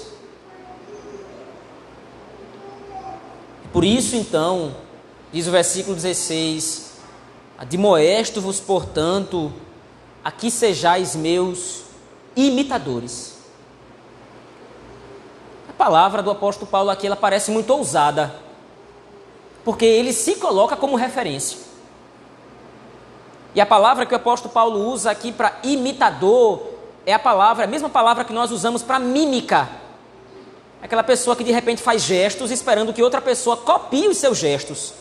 Por 3.74 3.84
isso, 3.84 4.16
então, 4.16 4.76
diz 5.34 5.48
o 5.48 5.52
versículo 5.52 5.96
16: 5.96 6.89
Admoesto-vos, 7.60 8.62
portanto, 8.62 9.52
a 10.24 10.32
que 10.32 10.50
sejais 10.50 11.14
meus 11.14 11.82
imitadores. 12.34 13.36
A 15.68 15.74
palavra 15.74 16.24
do 16.24 16.32
apóstolo 16.32 16.72
Paulo 16.72 16.90
aqui 16.90 17.06
ela 17.06 17.18
parece 17.18 17.52
muito 17.52 17.72
ousada, 17.72 18.34
porque 19.66 19.84
ele 19.84 20.14
se 20.14 20.36
coloca 20.36 20.78
como 20.78 20.96
referência. 20.96 21.60
E 23.54 23.60
a 23.60 23.66
palavra 23.66 24.06
que 24.06 24.14
o 24.14 24.18
apóstolo 24.18 24.54
Paulo 24.54 24.88
usa 24.88 25.12
aqui 25.12 25.30
para 25.30 25.60
imitador 25.62 26.62
é 27.06 27.12
a 27.12 27.20
palavra, 27.20 27.66
a 27.66 27.68
mesma 27.68 27.90
palavra 27.90 28.24
que 28.24 28.32
nós 28.32 28.52
usamos 28.52 28.84
para 28.84 29.00
mímica. 29.00 29.68
Aquela 30.82 31.04
pessoa 31.04 31.36
que 31.36 31.44
de 31.44 31.52
repente 31.52 31.82
faz 31.82 32.04
gestos 32.04 32.52
esperando 32.52 32.94
que 32.94 33.04
outra 33.04 33.20
pessoa 33.20 33.58
copie 33.58 34.08
os 34.08 34.18
seus 34.18 34.38
gestos. 34.38 34.94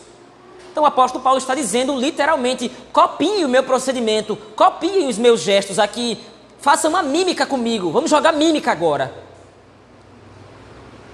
Então 0.71 0.83
o 0.83 0.85
apóstolo 0.85 1.23
Paulo 1.23 1.37
está 1.37 1.55
dizendo 1.55 1.97
literalmente: 1.97 2.69
copiem 2.91 3.45
o 3.45 3.49
meu 3.49 3.63
procedimento, 3.63 4.37
copiem 4.55 5.07
os 5.07 5.17
meus 5.17 5.41
gestos 5.41 5.79
aqui, 5.79 6.17
façam 6.59 6.89
uma 6.89 7.03
mímica 7.03 7.45
comigo, 7.45 7.91
vamos 7.91 8.09
jogar 8.09 8.33
mímica 8.33 8.71
agora. 8.71 9.13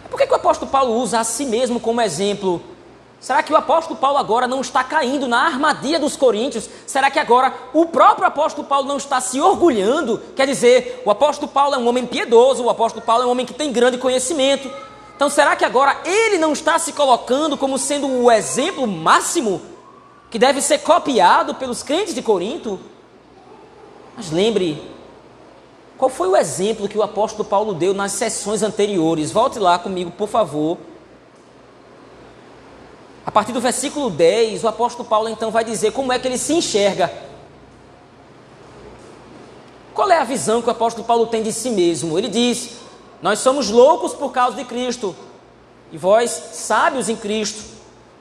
Por 0.09 0.17
que, 0.19 0.27
que 0.27 0.33
o 0.33 0.37
apóstolo 0.37 0.71
Paulo 0.71 0.93
usa 0.93 1.19
a 1.19 1.23
si 1.23 1.45
mesmo 1.45 1.79
como 1.79 2.01
exemplo? 2.01 2.61
Será 3.19 3.41
que 3.41 3.51
o 3.51 3.55
apóstolo 3.55 3.99
Paulo 3.99 4.17
agora 4.17 4.47
não 4.47 4.61
está 4.61 4.83
caindo 4.83 5.27
na 5.27 5.45
armadilha 5.45 5.99
dos 5.99 6.15
coríntios? 6.15 6.69
Será 6.85 7.09
que 7.09 7.17
agora 7.17 7.51
o 7.73 7.87
próprio 7.87 8.27
apóstolo 8.27 8.67
Paulo 8.67 8.87
não 8.87 8.97
está 8.97 9.19
se 9.19 9.41
orgulhando? 9.41 10.21
Quer 10.35 10.45
dizer, 10.45 11.01
o 11.03 11.09
apóstolo 11.09 11.51
Paulo 11.51 11.73
é 11.73 11.77
um 11.77 11.87
homem 11.87 12.05
piedoso, 12.05 12.63
o 12.63 12.69
apóstolo 12.69 13.03
Paulo 13.03 13.23
é 13.23 13.25
um 13.25 13.31
homem 13.31 13.45
que 13.45 13.53
tem 13.53 13.71
grande 13.71 13.97
conhecimento. 13.97 14.69
Então, 15.15 15.29
será 15.29 15.55
que 15.55 15.63
agora 15.63 15.97
ele 16.03 16.37
não 16.37 16.51
está 16.51 16.77
se 16.77 16.91
colocando 16.91 17.57
como 17.57 17.77
sendo 17.77 18.07
o 18.07 18.29
exemplo 18.29 18.85
máximo 18.85 19.61
que 20.29 20.37
deve 20.37 20.61
ser 20.61 20.79
copiado 20.79 21.55
pelos 21.55 21.81
crentes 21.81 22.13
de 22.13 22.21
Corinto? 22.21 22.79
Mas 24.17 24.29
lembre, 24.29 24.91
qual 25.97 26.09
foi 26.09 26.27
o 26.27 26.35
exemplo 26.35 26.89
que 26.89 26.97
o 26.97 27.03
apóstolo 27.03 27.45
Paulo 27.45 27.73
deu 27.73 27.93
nas 27.93 28.11
sessões 28.11 28.61
anteriores? 28.61 29.31
Volte 29.31 29.57
lá 29.57 29.79
comigo, 29.79 30.11
por 30.11 30.27
favor. 30.27 30.77
A 33.25 33.31
partir 33.31 33.53
do 33.53 33.61
versículo 33.61 34.09
10, 34.09 34.65
o 34.65 34.67
apóstolo 34.67 35.07
Paulo 35.07 35.29
então 35.29 35.49
vai 35.49 35.63
dizer 35.63 35.91
como 35.93 36.11
é 36.11 36.19
que 36.19 36.27
ele 36.27 36.37
se 36.37 36.53
enxerga. 36.53 37.11
Qual 39.93 40.11
é 40.11 40.19
a 40.19 40.25
visão 40.25 40.61
que 40.61 40.67
o 40.67 40.71
apóstolo 40.71 41.07
Paulo 41.07 41.27
tem 41.27 41.41
de 41.41 41.53
si 41.53 41.69
mesmo? 41.69 42.17
Ele 42.17 42.27
diz: 42.27 42.84
nós 43.21 43.39
somos 43.39 43.69
loucos 43.69 44.13
por 44.13 44.31
causa 44.31 44.57
de 44.57 44.65
Cristo, 44.65 45.15
e 45.91 45.97
vós 45.97 46.31
sábios 46.53 47.09
em 47.09 47.15
Cristo. 47.15 47.63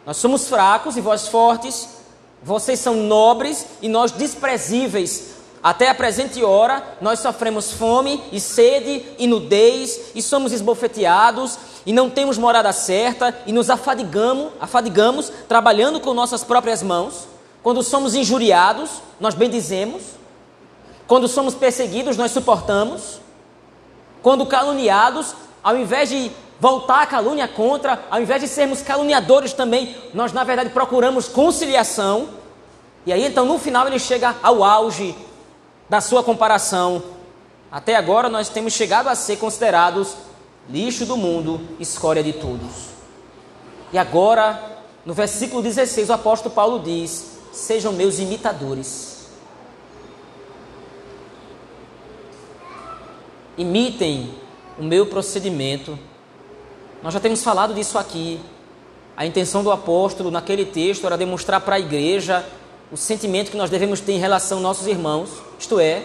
Nós 0.06 0.16
somos 0.16 0.48
fracos 0.48 0.96
e 0.96 1.00
vós 1.00 1.28
fortes. 1.28 1.88
Vocês 2.42 2.78
são 2.78 2.94
nobres 2.94 3.66
e 3.80 3.88
nós 3.88 4.12
desprezíveis. 4.12 5.34
Até 5.62 5.88
a 5.88 5.94
presente 5.94 6.44
hora, 6.44 6.84
nós 7.00 7.20
sofremos 7.20 7.72
fome 7.72 8.22
e 8.30 8.38
sede 8.38 9.02
e 9.18 9.26
nudez, 9.26 9.98
e 10.14 10.20
somos 10.20 10.52
esbofeteados, 10.52 11.58
e 11.86 11.92
não 11.92 12.10
temos 12.10 12.36
morada 12.36 12.70
certa, 12.70 13.34
e 13.46 13.52
nos 13.52 13.70
afadigamos, 13.70 14.52
afadigamos 14.60 15.32
trabalhando 15.48 16.00
com 16.00 16.12
nossas 16.12 16.44
próprias 16.44 16.82
mãos. 16.82 17.26
Quando 17.62 17.82
somos 17.82 18.14
injuriados, 18.14 18.90
nós 19.18 19.34
bendizemos. 19.34 20.02
Quando 21.07 21.26
somos 21.28 21.54
perseguidos, 21.54 22.18
nós 22.18 22.30
suportamos. 22.30 23.23
Quando 24.24 24.46
caluniados, 24.46 25.34
ao 25.62 25.76
invés 25.76 26.08
de 26.08 26.32
voltar 26.58 27.02
a 27.02 27.06
calúnia 27.06 27.46
contra, 27.46 28.02
ao 28.10 28.22
invés 28.22 28.40
de 28.40 28.48
sermos 28.48 28.80
caluniadores 28.80 29.52
também, 29.52 29.94
nós 30.14 30.32
na 30.32 30.42
verdade 30.42 30.70
procuramos 30.70 31.28
conciliação. 31.28 32.30
E 33.04 33.12
aí 33.12 33.22
então 33.22 33.44
no 33.44 33.58
final 33.58 33.87
ele 33.87 33.98
chega 33.98 34.34
ao 34.42 34.64
auge 34.64 35.14
da 35.90 36.00
sua 36.00 36.24
comparação. 36.24 37.02
Até 37.70 37.96
agora 37.96 38.30
nós 38.30 38.48
temos 38.48 38.72
chegado 38.72 39.08
a 39.08 39.14
ser 39.14 39.37
considerados 39.37 40.16
lixo 40.70 41.04
do 41.04 41.18
mundo, 41.18 41.60
escória 41.78 42.22
de 42.22 42.32
todos. 42.32 42.94
E 43.92 43.98
agora, 43.98 44.78
no 45.04 45.12
versículo 45.12 45.60
16, 45.60 46.08
o 46.08 46.14
apóstolo 46.14 46.54
Paulo 46.54 46.78
diz: 46.78 47.26
Sejam 47.52 47.92
meus 47.92 48.18
imitadores. 48.18 49.13
Imitem 53.56 54.30
o 54.78 54.82
meu 54.82 55.06
procedimento. 55.06 55.98
Nós 57.02 57.14
já 57.14 57.20
temos 57.20 57.42
falado 57.42 57.74
disso 57.74 57.98
aqui. 57.98 58.40
A 59.16 59.24
intenção 59.24 59.62
do 59.62 59.70
apóstolo 59.70 60.30
naquele 60.30 60.64
texto 60.64 61.06
era 61.06 61.16
demonstrar 61.16 61.60
para 61.60 61.76
a 61.76 61.80
igreja 61.80 62.44
o 62.90 62.96
sentimento 62.96 63.50
que 63.50 63.56
nós 63.56 63.70
devemos 63.70 64.00
ter 64.00 64.12
em 64.12 64.18
relação 64.18 64.58
aos 64.58 64.62
nossos 64.62 64.86
irmãos, 64.86 65.30
isto 65.58 65.80
é, 65.80 66.02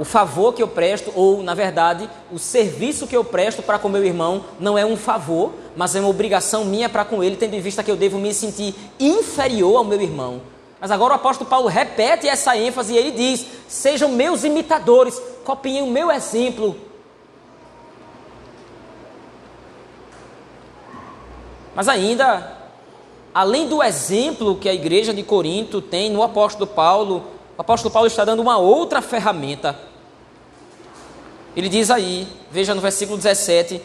o 0.00 0.04
favor 0.04 0.54
que 0.54 0.62
eu 0.62 0.68
presto, 0.68 1.12
ou, 1.14 1.42
na 1.42 1.52
verdade, 1.52 2.08
o 2.32 2.38
serviço 2.38 3.06
que 3.06 3.14
eu 3.14 3.22
presto 3.22 3.62
para 3.62 3.78
com 3.78 3.86
meu 3.86 4.02
irmão 4.02 4.42
não 4.58 4.78
é 4.78 4.86
um 4.86 4.96
favor, 4.96 5.52
mas 5.76 5.94
é 5.94 6.00
uma 6.00 6.08
obrigação 6.08 6.64
minha 6.64 6.88
para 6.88 7.04
com 7.04 7.22
ele, 7.22 7.36
tendo 7.36 7.54
em 7.54 7.60
vista 7.60 7.82
que 7.82 7.90
eu 7.90 7.96
devo 7.96 8.18
me 8.18 8.32
sentir 8.32 8.74
inferior 8.98 9.76
ao 9.76 9.84
meu 9.84 10.00
irmão. 10.00 10.40
Mas 10.80 10.90
agora 10.90 11.12
o 11.12 11.16
apóstolo 11.16 11.50
Paulo 11.50 11.68
repete 11.68 12.26
essa 12.26 12.56
ênfase 12.56 12.94
e 12.94 12.96
ele 12.96 13.10
diz: 13.10 13.44
sejam 13.68 14.08
meus 14.08 14.42
imitadores, 14.42 15.20
copiem 15.50 15.82
o 15.82 15.86
meu 15.88 16.12
exemplo. 16.12 16.76
Mas 21.74 21.88
ainda, 21.88 22.56
além 23.34 23.66
do 23.66 23.82
exemplo 23.82 24.54
que 24.54 24.68
a 24.68 24.74
igreja 24.74 25.12
de 25.12 25.24
Corinto 25.24 25.82
tem 25.82 26.08
no 26.08 26.22
apóstolo 26.22 26.68
Paulo, 26.68 27.24
o 27.58 27.60
apóstolo 27.60 27.92
Paulo 27.92 28.06
está 28.06 28.24
dando 28.24 28.40
uma 28.40 28.58
outra 28.58 29.02
ferramenta. 29.02 29.76
Ele 31.56 31.68
diz 31.68 31.90
aí, 31.90 32.28
veja 32.48 32.72
no 32.72 32.80
versículo 32.80 33.16
17: 33.18 33.82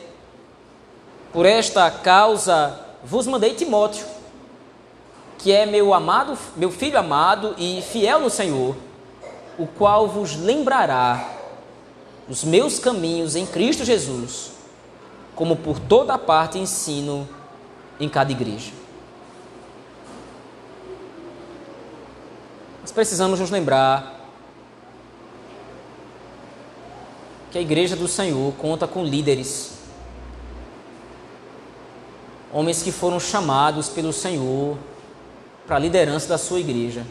Por 1.34 1.48
esta 1.48 1.90
causa 1.90 2.80
vos 3.04 3.26
mandei 3.26 3.56
Timóteo, 3.56 4.06
que 5.40 5.52
é 5.52 5.66
meu 5.66 5.96
amado, 5.96 6.38
meu 6.56 6.70
filho 6.70 7.00
amado 7.00 7.56
e 7.58 7.82
fiel 7.82 8.20
no 8.20 8.30
Senhor, 8.30 8.76
o 9.58 9.66
qual 9.66 10.08
vos 10.08 10.36
lembrará 10.36 11.35
os 12.28 12.44
meus 12.44 12.80
caminhos 12.80 13.36
em 13.36 13.46
Cristo 13.46 13.86
Jesus, 13.86 14.52
como 15.36 15.56
por 15.56 15.80
toda 15.80 16.18
parte 16.18 16.58
ensino 16.58 17.28
em 18.00 18.10
cada 18.10 18.32
igreja. 18.32 18.72
Nós 22.82 22.92
precisamos 22.92 23.40
nos 23.40 23.50
lembrar 23.50 24.16
que 27.52 27.58
a 27.58 27.62
igreja 27.62 27.96
do 27.96 28.08
Senhor 28.08 28.54
conta 28.56 28.88
com 28.88 29.04
líderes, 29.04 29.74
homens 32.52 32.82
que 32.82 32.92
foram 32.92 33.20
chamados 33.20 33.90
pelo 33.90 34.12
Senhor 34.12 34.78
para 35.66 35.78
a 35.78 35.80
liderança 35.80 36.28
da 36.28 36.38
sua 36.38 36.60
igreja. 36.60 37.06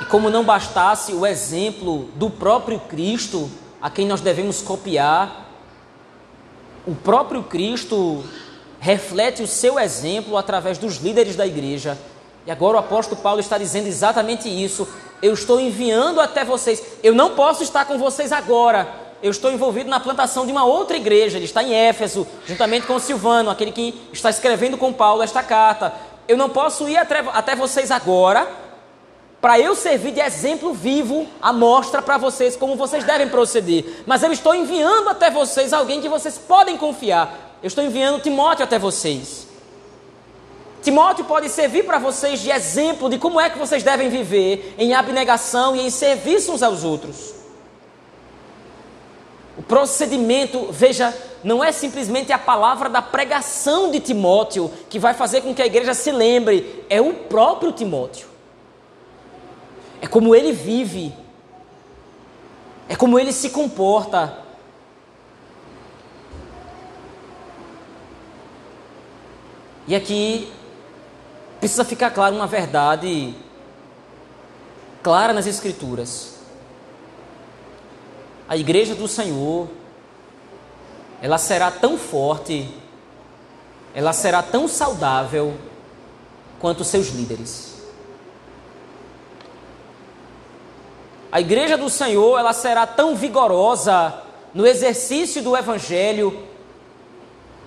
E 0.00 0.04
como 0.06 0.30
não 0.30 0.44
bastasse 0.44 1.12
o 1.12 1.26
exemplo 1.26 2.08
do 2.14 2.30
próprio 2.30 2.80
Cristo, 2.80 3.50
a 3.80 3.90
quem 3.90 4.06
nós 4.06 4.20
devemos 4.20 4.62
copiar, 4.62 5.48
o 6.86 6.94
próprio 6.94 7.42
Cristo 7.42 8.24
reflete 8.78 9.42
o 9.42 9.46
seu 9.46 9.78
exemplo 9.78 10.36
através 10.36 10.78
dos 10.78 10.96
líderes 10.96 11.36
da 11.36 11.46
igreja. 11.46 11.98
E 12.46 12.50
agora 12.50 12.78
o 12.78 12.80
apóstolo 12.80 13.20
Paulo 13.20 13.40
está 13.40 13.58
dizendo 13.58 13.86
exatamente 13.86 14.48
isso. 14.48 14.88
Eu 15.20 15.34
estou 15.34 15.60
enviando 15.60 16.20
até 16.20 16.44
vocês. 16.44 16.82
Eu 17.02 17.14
não 17.14 17.34
posso 17.34 17.62
estar 17.62 17.84
com 17.84 17.98
vocês 17.98 18.32
agora. 18.32 18.88
Eu 19.22 19.30
estou 19.30 19.52
envolvido 19.52 19.90
na 19.90 20.00
plantação 20.00 20.46
de 20.46 20.52
uma 20.52 20.64
outra 20.64 20.96
igreja. 20.96 21.36
Ele 21.36 21.44
está 21.44 21.62
em 21.62 21.74
Éfeso, 21.74 22.26
juntamente 22.46 22.86
com 22.86 22.98
Silvano, 22.98 23.50
aquele 23.50 23.70
que 23.70 24.08
está 24.12 24.30
escrevendo 24.30 24.78
com 24.78 24.92
Paulo 24.92 25.22
esta 25.22 25.42
carta. 25.42 25.92
Eu 26.26 26.38
não 26.38 26.48
posso 26.48 26.88
ir 26.88 26.96
até, 26.96 27.54
vocês 27.54 27.90
agora, 27.90 28.48
para 29.40 29.58
eu 29.58 29.74
servir 29.74 30.12
de 30.12 30.20
exemplo 30.20 30.74
vivo, 30.74 31.26
a 31.40 31.52
mostra 31.52 32.02
para 32.02 32.18
vocês 32.18 32.56
como 32.56 32.76
vocês 32.76 33.04
devem 33.04 33.28
proceder. 33.28 34.02
Mas 34.06 34.22
eu 34.22 34.30
estou 34.30 34.54
enviando 34.54 35.08
até 35.08 35.30
vocês 35.30 35.72
alguém 35.72 36.00
que 36.00 36.08
vocês 36.10 36.36
podem 36.36 36.76
confiar. 36.76 37.56
Eu 37.62 37.66
estou 37.68 37.82
enviando 37.82 38.22
Timóteo 38.22 38.64
até 38.64 38.78
vocês. 38.78 39.48
Timóteo 40.82 41.24
pode 41.24 41.48
servir 41.48 41.84
para 41.84 41.98
vocês 41.98 42.40
de 42.40 42.50
exemplo 42.50 43.08
de 43.08 43.18
como 43.18 43.40
é 43.40 43.48
que 43.48 43.58
vocês 43.58 43.82
devem 43.82 44.10
viver 44.10 44.74
em 44.78 44.94
abnegação 44.94 45.74
e 45.74 45.80
em 45.80 45.90
serviço 45.90 46.52
uns 46.52 46.62
aos 46.62 46.84
outros. 46.84 47.34
procedimento, 49.68 50.68
veja, 50.70 51.14
não 51.44 51.62
é 51.62 51.70
simplesmente 51.70 52.32
a 52.32 52.38
palavra 52.38 52.88
da 52.88 53.02
pregação 53.02 53.90
de 53.90 54.00
Timóteo 54.00 54.70
que 54.88 54.98
vai 54.98 55.12
fazer 55.12 55.42
com 55.42 55.54
que 55.54 55.60
a 55.60 55.66
igreja 55.66 55.92
se 55.92 56.10
lembre, 56.10 56.84
é 56.88 57.00
o 57.00 57.12
próprio 57.12 57.70
Timóteo. 57.70 58.29
É 60.00 60.06
como 60.06 60.34
ele 60.34 60.52
vive, 60.52 61.14
é 62.88 62.96
como 62.96 63.18
ele 63.18 63.32
se 63.32 63.50
comporta. 63.50 64.38
E 69.86 69.94
aqui 69.94 70.50
precisa 71.58 71.84
ficar 71.84 72.10
claro 72.10 72.34
uma 72.34 72.46
verdade 72.46 73.34
clara 75.02 75.32
nas 75.32 75.46
Escrituras. 75.46 76.36
A 78.48 78.56
igreja 78.56 78.94
do 78.94 79.06
Senhor, 79.06 79.68
ela 81.22 81.38
será 81.38 81.70
tão 81.70 81.98
forte, 81.98 82.68
ela 83.94 84.12
será 84.12 84.42
tão 84.42 84.66
saudável 84.66 85.56
quanto 86.58 86.84
seus 86.84 87.08
líderes. 87.08 87.69
A 91.32 91.40
igreja 91.40 91.76
do 91.76 91.88
Senhor, 91.88 92.38
ela 92.38 92.52
será 92.52 92.86
tão 92.86 93.14
vigorosa 93.14 94.22
no 94.52 94.66
exercício 94.66 95.42
do 95.42 95.56
evangelho. 95.56 96.44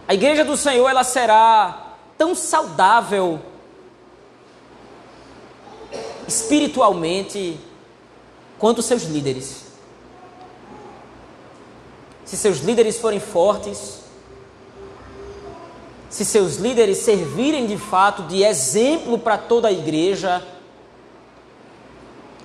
A 0.07 0.13
igreja 0.13 0.43
do 0.43 0.57
Senhor, 0.57 0.89
ela 0.89 1.03
será 1.03 1.95
tão 2.17 2.35
saudável 2.35 3.39
espiritualmente 6.27 7.59
quanto 8.59 8.81
seus 8.81 9.03
líderes. 9.03 9.63
Se 12.25 12.35
seus 12.35 12.59
líderes 12.59 12.99
forem 12.99 13.19
fortes, 13.19 13.99
se 16.09 16.25
seus 16.25 16.57
líderes 16.57 16.99
servirem 16.99 17.65
de 17.65 17.77
fato 17.77 18.23
de 18.23 18.43
exemplo 18.43 19.17
para 19.17 19.37
toda 19.37 19.67
a 19.67 19.71
igreja, 19.71 20.45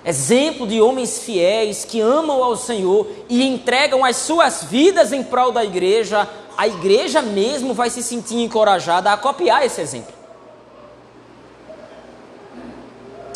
exemplo 0.09 0.67
de 0.67 0.81
homens 0.81 1.19
fiéis 1.19 1.85
que 1.85 2.01
amam 2.01 2.43
ao 2.43 2.57
Senhor 2.57 3.07
e 3.29 3.47
entregam 3.47 4.03
as 4.03 4.17
suas 4.17 4.65
vidas 4.65 5.13
em 5.13 5.23
prol 5.23 5.53
da 5.53 5.63
igreja, 5.63 6.27
a 6.57 6.67
igreja 6.67 7.21
mesmo 7.21 7.75
vai 7.75 7.91
se 7.91 8.03
sentir 8.03 8.37
encorajada 8.37 9.13
a 9.13 9.19
copiar 9.19 9.67
esse 9.67 9.83
exemplo. 9.83 10.15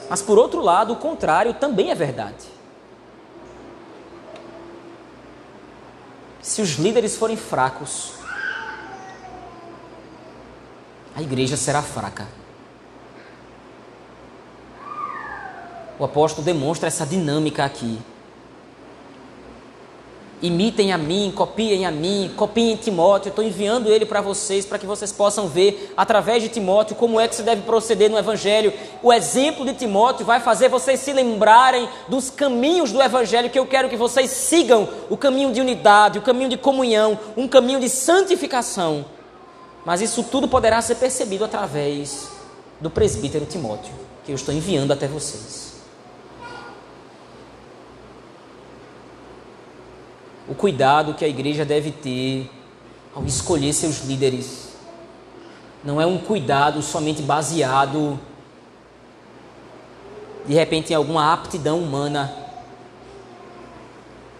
Mas 0.09 0.23
por 0.23 0.39
outro 0.39 0.63
lado, 0.63 0.95
o 0.95 0.97
contrário 0.97 1.53
também 1.53 1.91
é 1.91 1.95
verdade. 1.95 2.47
Se 6.41 6.63
os 6.63 6.77
líderes 6.77 7.17
forem 7.17 7.37
fracos, 7.37 8.13
a 11.15 11.21
igreja 11.21 11.57
será 11.57 11.83
fraca. 11.83 12.27
O 15.99 16.05
apóstolo 16.05 16.45
demonstra 16.45 16.89
essa 16.89 17.07
dinâmica 17.07 17.65
aqui 17.65 17.99
imitem 20.43 20.93
a 20.93 20.99
mim, 20.99 21.33
copiem 21.35 21.87
a 21.87 21.91
mim, 21.91 22.31
copiem 22.37 22.77
Timóteo. 22.77 23.31
Estou 23.31 23.45
enviando 23.45 23.89
ele 23.89 24.05
para 24.05 24.21
vocês, 24.21 24.67
para 24.67 24.79
que 24.79 24.85
vocês 24.85 25.13
possam 25.13 25.47
ver, 25.47 25.95
através 25.97 26.43
de 26.43 26.49
Timóteo, 26.49 26.97
como 26.97 27.21
é 27.21 27.29
que 27.29 27.37
se 27.37 27.43
deve 27.43 27.63
proceder 27.63 28.11
no 28.11 28.19
Evangelho. 28.19 28.73
O 29.03 29.13
exemplo 29.13 29.65
de 29.65 29.73
Timóteo 29.73 30.27
vai 30.27 30.41
fazer 30.41 30.69
vocês 30.69 31.01
se 31.01 31.13
lembrarem 31.13 31.89
dos 32.09 32.29
caminhos 32.29 32.91
do 32.91 33.01
Evangelho 33.01 33.49
que 33.49 33.59
eu 33.59 33.67
quero 33.67 33.89
que 33.89 33.97
vocês 33.97 34.31
sigam 34.31 34.89
o 35.09 35.17
caminho 35.17 35.53
de 35.53 35.61
unidade, 35.61 36.19
o 36.19 36.23
caminho 36.23 36.51
de 36.51 36.57
comunhão, 36.57 37.19
um 37.37 37.47
caminho 37.47 37.79
de 37.79 37.89
santificação. 37.89 39.05
Mas 39.85 40.01
isso 40.01 40.25
tudo 40.25 40.49
poderá 40.49 40.83
ser 40.83 40.97
percebido 40.97 41.45
através 41.45 42.29
do 42.81 42.91
presbítero 42.91 43.47
Timóteo, 43.47 43.93
que 44.25 44.33
eu 44.33 44.37
estou 44.37 44.53
enviando 44.53 44.93
até 44.93 45.07
vocês. 45.07 45.72
O 50.49 50.55
cuidado 50.55 51.15
que 51.15 51.25
a 51.25 51.29
igreja 51.29 51.65
deve 51.65 51.91
ter 51.91 52.51
ao 53.15 53.25
escolher 53.25 53.73
seus 53.73 54.05
líderes. 54.05 54.69
Não 55.85 56.01
é 56.01 56.07
um 56.07 56.19
cuidado 56.19 56.83
somente 56.83 57.23
baseado, 57.23 58.19
de 60.47 60.55
repente, 60.55 60.93
em 60.93 60.97
alguma 60.97 61.33
aptidão 61.33 61.79
humana. 61.79 62.33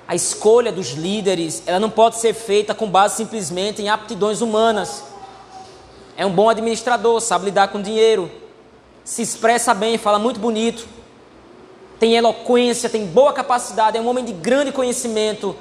A 0.07 0.15
escolha 0.15 0.71
dos 0.73 0.91
líderes, 0.93 1.63
ela 1.67 1.81
não 1.81 1.91
pode 1.91 2.17
ser 2.17 2.35
feita 2.35 2.75
com 2.75 2.89
base 2.89 3.17
simplesmente 3.17 3.81
em 3.81 3.89
aptidões 3.89 4.41
humanas. 4.41 5.05
É 6.17 6.27
um 6.27 6.33
bom 6.33 6.49
administrador, 6.49 7.21
sabe 7.21 7.47
lidar 7.47 7.69
com 7.69 7.81
dinheiro, 7.81 8.31
se 9.05 9.23
expressa 9.23 9.73
bem, 9.73 9.97
fala 9.97 10.19
muito 10.19 10.39
bonito, 10.39 10.87
tem 11.99 12.15
eloquência, 12.15 12.91
tem 12.91 13.07
boa 13.07 13.33
capacidade, 13.33 13.97
é 13.97 14.01
um 14.01 14.09
homem 14.09 14.25
de 14.25 14.33
grande 14.33 14.71
conhecimento, 14.73 15.57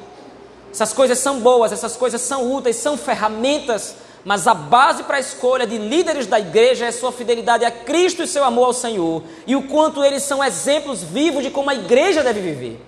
essas 0.72 0.94
coisas 0.94 1.20
são 1.20 1.40
boas, 1.40 1.72
essas 1.72 1.98
coisas 1.98 2.22
são 2.22 2.54
úteis, 2.54 2.78
são 2.78 2.98
ferramentas, 2.98 3.96
mas 4.24 4.48
a 4.48 4.54
base 4.54 5.04
para 5.04 5.18
a 5.18 5.20
escolha 5.20 5.68
de 5.68 5.78
líderes 5.78 6.28
da 6.28 6.40
igreja 6.40 6.86
é 6.86 6.92
sua 6.92 7.12
fidelidade 7.12 7.66
a 7.66 7.72
Cristo 7.72 8.24
e 8.24 8.28
seu 8.28 8.44
amor 8.44 8.68
ao 8.68 8.74
Senhor, 8.74 9.22
e 9.46 9.56
o 9.56 9.64
quanto 9.64 10.04
eles 10.04 10.24
são 10.24 10.44
exemplos 10.44 11.04
vivos 11.04 11.44
de 11.44 11.52
como 11.52 11.70
a 11.70 11.76
igreja 11.76 12.24
deve 12.24 12.40
viver. 12.40 12.82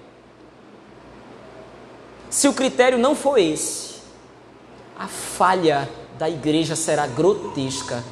Se 2.30 2.48
o 2.48 2.54
critério 2.54 2.98
não 2.98 3.16
for 3.16 3.38
esse, 3.38 3.96
a 4.98 5.08
falha 5.08 5.90
da 6.18 6.30
igreja 6.30 6.76
será 6.76 7.06
grotesca. 7.06 8.04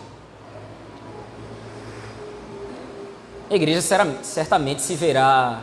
A 3.49 3.55
igreja 3.55 3.81
será, 3.81 4.05
certamente 4.21 4.81
se 4.81 4.95
verá 4.95 5.62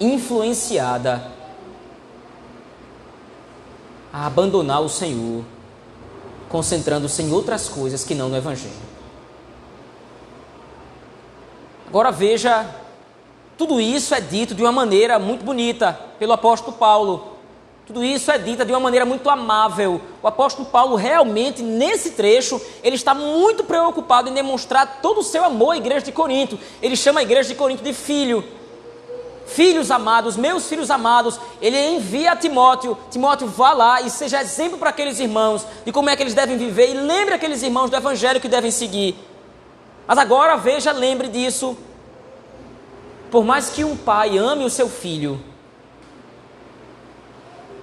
influenciada 0.00 1.41
a 4.12 4.26
abandonar 4.26 4.82
o 4.82 4.88
Senhor, 4.88 5.44
concentrando-se 6.48 7.22
em 7.22 7.32
outras 7.32 7.68
coisas 7.68 8.04
que 8.04 8.14
não 8.14 8.28
no 8.28 8.36
Evangelho. 8.36 8.92
Agora 11.88 12.10
veja, 12.10 12.66
tudo 13.56 13.80
isso 13.80 14.14
é 14.14 14.20
dito 14.20 14.54
de 14.54 14.62
uma 14.62 14.72
maneira 14.72 15.18
muito 15.18 15.44
bonita 15.44 15.98
pelo 16.18 16.32
apóstolo 16.32 16.76
Paulo. 16.76 17.32
Tudo 17.86 18.04
isso 18.04 18.30
é 18.30 18.38
dito 18.38 18.64
de 18.64 18.72
uma 18.72 18.80
maneira 18.80 19.04
muito 19.04 19.28
amável. 19.28 20.00
O 20.22 20.26
apóstolo 20.26 20.68
Paulo 20.68 20.96
realmente, 20.96 21.62
nesse 21.62 22.12
trecho, 22.12 22.60
ele 22.82 22.96
está 22.96 23.12
muito 23.12 23.64
preocupado 23.64 24.28
em 24.28 24.34
demonstrar 24.34 25.00
todo 25.02 25.18
o 25.18 25.22
seu 25.22 25.44
amor 25.44 25.72
à 25.72 25.76
igreja 25.76 26.06
de 26.06 26.12
Corinto. 26.12 26.58
Ele 26.80 26.96
chama 26.96 27.20
a 27.20 27.22
igreja 27.22 27.48
de 27.48 27.54
Corinto 27.54 27.82
de 27.82 27.92
filho. 27.92 28.44
Filhos 29.46 29.90
amados, 29.90 30.36
meus 30.36 30.68
filhos 30.68 30.90
amados, 30.90 31.38
ele 31.60 31.78
envia 31.78 32.32
a 32.32 32.36
Timóteo. 32.36 32.96
Timóteo, 33.10 33.46
vá 33.46 33.72
lá 33.72 34.00
e 34.00 34.08
seja 34.08 34.40
exemplo 34.40 34.78
para 34.78 34.90
aqueles 34.90 35.18
irmãos 35.18 35.66
de 35.84 35.92
como 35.92 36.08
é 36.08 36.16
que 36.16 36.22
eles 36.22 36.34
devem 36.34 36.56
viver 36.56 36.90
e 36.90 36.94
lembre 36.94 37.34
aqueles 37.34 37.62
irmãos 37.62 37.90
do 37.90 37.96
evangelho 37.96 38.40
que 38.40 38.48
devem 38.48 38.70
seguir. 38.70 39.16
Mas 40.06 40.18
agora 40.18 40.56
veja, 40.56 40.92
lembre 40.92 41.28
disso. 41.28 41.76
Por 43.30 43.44
mais 43.44 43.70
que 43.70 43.84
um 43.84 43.96
pai 43.96 44.38
ame 44.38 44.64
o 44.64 44.70
seu 44.70 44.88
filho, 44.88 45.40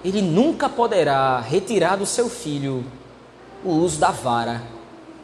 ele 0.04 0.22
nunca 0.22 0.68
poderá 0.68 1.40
retirar 1.40 1.96
do 1.96 2.06
seu 2.06 2.28
filho 2.28 2.84
o 3.64 3.70
uso 3.70 3.98
da 3.98 4.10
vara 4.10 4.62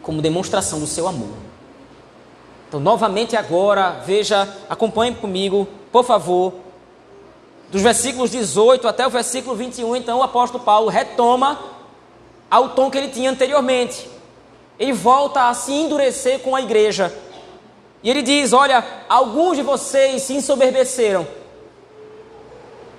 como 0.02 0.20
demonstração 0.20 0.78
do 0.78 0.86
seu 0.86 1.08
amor. 1.08 1.46
Então, 2.68 2.80
novamente 2.80 3.36
agora, 3.36 4.02
veja, 4.04 4.48
acompanhe 4.68 5.14
comigo 5.14 5.66
por 5.92 6.04
favor, 6.04 6.52
dos 7.70 7.82
versículos 7.82 8.30
18 8.30 8.86
até 8.86 9.06
o 9.06 9.10
versículo 9.10 9.56
21, 9.56 9.96
então 9.96 10.18
o 10.18 10.22
apóstolo 10.22 10.62
Paulo 10.62 10.88
retoma 10.88 11.58
ao 12.50 12.70
tom 12.70 12.90
que 12.90 12.98
ele 12.98 13.08
tinha 13.08 13.30
anteriormente. 13.30 14.08
Ele 14.78 14.92
volta 14.92 15.48
a 15.48 15.54
se 15.54 15.72
endurecer 15.72 16.40
com 16.40 16.54
a 16.54 16.60
igreja. 16.60 17.14
E 18.02 18.10
ele 18.10 18.22
diz: 18.22 18.52
Olha, 18.52 18.84
alguns 19.08 19.56
de 19.56 19.62
vocês 19.62 20.22
se 20.22 20.34
ensoberbeceram, 20.34 21.26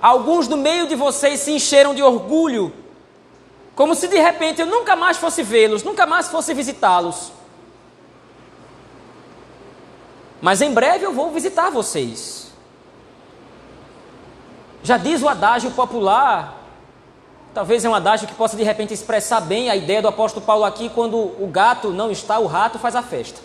alguns 0.02 0.46
do 0.46 0.56
meio 0.56 0.86
de 0.86 0.94
vocês 0.94 1.40
se 1.40 1.52
encheram 1.52 1.94
de 1.94 2.02
orgulho, 2.02 2.72
como 3.74 3.94
se 3.94 4.08
de 4.08 4.18
repente 4.18 4.60
eu 4.60 4.66
nunca 4.66 4.96
mais 4.96 5.16
fosse 5.16 5.42
vê-los, 5.42 5.82
nunca 5.82 6.04
mais 6.04 6.28
fosse 6.28 6.52
visitá-los. 6.52 7.32
Mas 10.40 10.60
em 10.60 10.72
breve 10.72 11.04
eu 11.04 11.12
vou 11.12 11.30
visitar 11.30 11.70
vocês. 11.70 12.37
Já 14.82 14.96
diz 14.96 15.22
o 15.22 15.28
adágio 15.28 15.70
popular, 15.72 16.56
talvez 17.52 17.84
é 17.84 17.88
um 17.88 17.94
adágio 17.94 18.28
que 18.28 18.34
possa 18.34 18.56
de 18.56 18.62
repente 18.62 18.94
expressar 18.94 19.40
bem 19.40 19.68
a 19.70 19.76
ideia 19.76 20.00
do 20.00 20.08
apóstolo 20.08 20.44
Paulo 20.44 20.64
aqui, 20.64 20.88
quando 20.88 21.16
o 21.16 21.48
gato 21.50 21.90
não 21.90 22.10
está, 22.10 22.38
o 22.38 22.46
rato 22.46 22.78
faz 22.78 22.94
a 22.94 23.02
festa. 23.02 23.40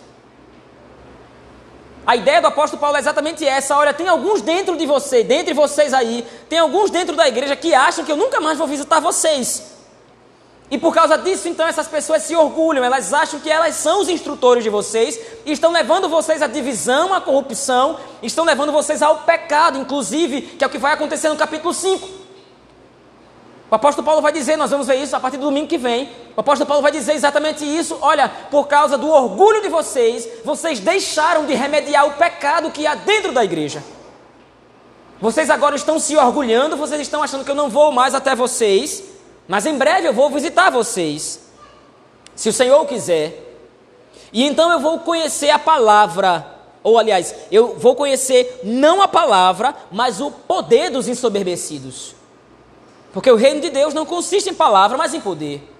A 2.06 2.16
ideia 2.16 2.40
do 2.40 2.48
apóstolo 2.48 2.80
Paulo 2.80 2.96
é 2.96 3.00
exatamente 3.00 3.46
essa. 3.46 3.76
Olha, 3.76 3.94
tem 3.94 4.08
alguns 4.08 4.42
dentro 4.42 4.76
de 4.76 4.84
você, 4.84 5.24
dentre 5.24 5.54
vocês 5.54 5.94
aí, 5.94 6.26
tem 6.48 6.58
alguns 6.58 6.90
dentro 6.90 7.16
da 7.16 7.26
igreja 7.26 7.56
que 7.56 7.74
acham 7.74 8.04
que 8.04 8.12
eu 8.12 8.16
nunca 8.16 8.40
mais 8.40 8.58
vou 8.58 8.66
visitar 8.66 9.00
vocês. 9.00 9.73
E 10.70 10.78
por 10.78 10.94
causa 10.94 11.18
disso, 11.18 11.48
então, 11.48 11.66
essas 11.66 11.86
pessoas 11.86 12.22
se 12.22 12.34
orgulham, 12.34 12.82
elas 12.82 13.12
acham 13.12 13.38
que 13.38 13.50
elas 13.50 13.74
são 13.76 14.00
os 14.00 14.08
instrutores 14.08 14.64
de 14.64 14.70
vocês 14.70 15.20
e 15.44 15.52
estão 15.52 15.70
levando 15.70 16.08
vocês 16.08 16.40
à 16.40 16.46
divisão, 16.46 17.12
à 17.12 17.20
corrupção, 17.20 17.98
estão 18.22 18.44
levando 18.44 18.72
vocês 18.72 19.02
ao 19.02 19.18
pecado, 19.18 19.78
inclusive, 19.78 20.42
que 20.42 20.64
é 20.64 20.66
o 20.66 20.70
que 20.70 20.78
vai 20.78 20.94
acontecer 20.94 21.28
no 21.28 21.36
capítulo 21.36 21.72
5. 21.72 22.24
O 23.70 23.74
apóstolo 23.74 24.04
Paulo 24.04 24.22
vai 24.22 24.32
dizer, 24.32 24.56
nós 24.56 24.70
vamos 24.70 24.86
ver 24.86 24.96
isso 24.96 25.16
a 25.16 25.20
partir 25.20 25.36
do 25.36 25.46
domingo 25.46 25.66
que 25.66 25.78
vem. 25.78 26.08
O 26.36 26.40
apóstolo 26.40 26.66
Paulo 26.66 26.82
vai 26.82 26.92
dizer 26.92 27.14
exatamente 27.14 27.64
isso. 27.64 27.98
Olha, 28.00 28.28
por 28.50 28.66
causa 28.66 28.96
do 28.96 29.08
orgulho 29.08 29.60
de 29.62 29.68
vocês, 29.68 30.28
vocês 30.44 30.80
deixaram 30.80 31.44
de 31.44 31.54
remediar 31.54 32.06
o 32.06 32.12
pecado 32.12 32.70
que 32.70 32.86
há 32.86 32.94
dentro 32.94 33.32
da 33.32 33.44
igreja. 33.44 33.82
Vocês 35.20 35.50
agora 35.50 35.76
estão 35.76 35.98
se 35.98 36.16
orgulhando, 36.16 36.76
vocês 36.76 37.00
estão 37.00 37.22
achando 37.22 37.44
que 37.44 37.50
eu 37.50 37.54
não 37.54 37.68
vou 37.68 37.90
mais 37.90 38.14
até 38.14 38.34
vocês, 38.34 39.02
mas 39.46 39.66
em 39.66 39.76
breve 39.76 40.08
eu 40.08 40.12
vou 40.12 40.30
visitar 40.30 40.70
vocês, 40.70 41.40
se 42.34 42.48
o 42.48 42.52
Senhor 42.52 42.84
quiser. 42.86 43.40
E 44.32 44.44
então 44.44 44.72
eu 44.72 44.80
vou 44.80 45.00
conhecer 45.00 45.50
a 45.50 45.58
palavra, 45.58 46.46
ou 46.82 46.98
aliás, 46.98 47.34
eu 47.50 47.76
vou 47.78 47.94
conhecer 47.94 48.60
não 48.64 49.00
a 49.00 49.08
palavra, 49.08 49.74
mas 49.90 50.20
o 50.20 50.30
poder 50.30 50.90
dos 50.90 51.08
ensoberbecidos. 51.08 52.14
Porque 53.12 53.30
o 53.30 53.36
reino 53.36 53.60
de 53.60 53.70
Deus 53.70 53.94
não 53.94 54.04
consiste 54.04 54.50
em 54.50 54.54
palavra, 54.54 54.98
mas 54.98 55.14
em 55.14 55.20
poder. 55.20 55.73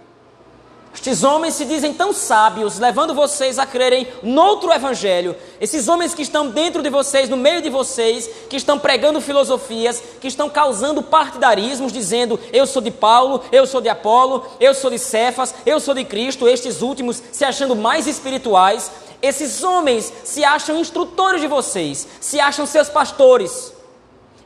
Estes 0.95 1.25
homens 1.25 1.55
se 1.55 1.65
dizem 1.65 1.93
tão 1.93 2.13
sábios, 2.13 2.79
levando 2.79 3.13
vocês 3.13 3.59
a 3.59 3.67
crerem 3.67 4.07
noutro 4.23 4.73
evangelho. 4.73 5.35
Esses 5.61 5.89
homens 5.89 6.15
que 6.15 6.23
estão 6.23 6.49
dentro 6.49 6.83
de 6.83 6.89
vocês, 6.89 7.29
no 7.29 7.37
meio 7.37 7.61
de 7.61 7.69
vocês, 7.69 8.31
que 8.49 8.57
estão 8.57 8.79
pregando 8.79 9.21
filosofias, 9.21 10.01
que 10.21 10.29
estão 10.29 10.49
causando 10.49 11.03
partidarismos, 11.03 11.93
dizendo: 11.93 12.39
eu 12.53 12.65
sou 12.65 12.81
de 12.81 12.93
Paulo, 12.93 13.43
eu 13.51 13.67
sou 13.67 13.81
de 13.81 13.89
Apolo, 13.89 14.47
eu 14.61 14.73
sou 14.73 14.89
de 14.89 14.99
Cefas, 14.99 15.53
eu 15.67 15.81
sou 15.81 15.95
de 15.95 16.05
Cristo, 16.05 16.49
estes 16.49 16.81
últimos 16.81 17.21
se 17.33 17.45
achando 17.45 17.75
mais 17.75 18.07
espirituais. 18.07 18.91
Esses 19.21 19.65
homens 19.65 20.13
se 20.23 20.45
acham 20.45 20.79
instrutores 20.79 21.41
de 21.41 21.49
vocês, 21.49 22.07
se 22.21 22.39
acham 22.39 22.67
seus 22.67 22.89
pastores. 22.89 23.74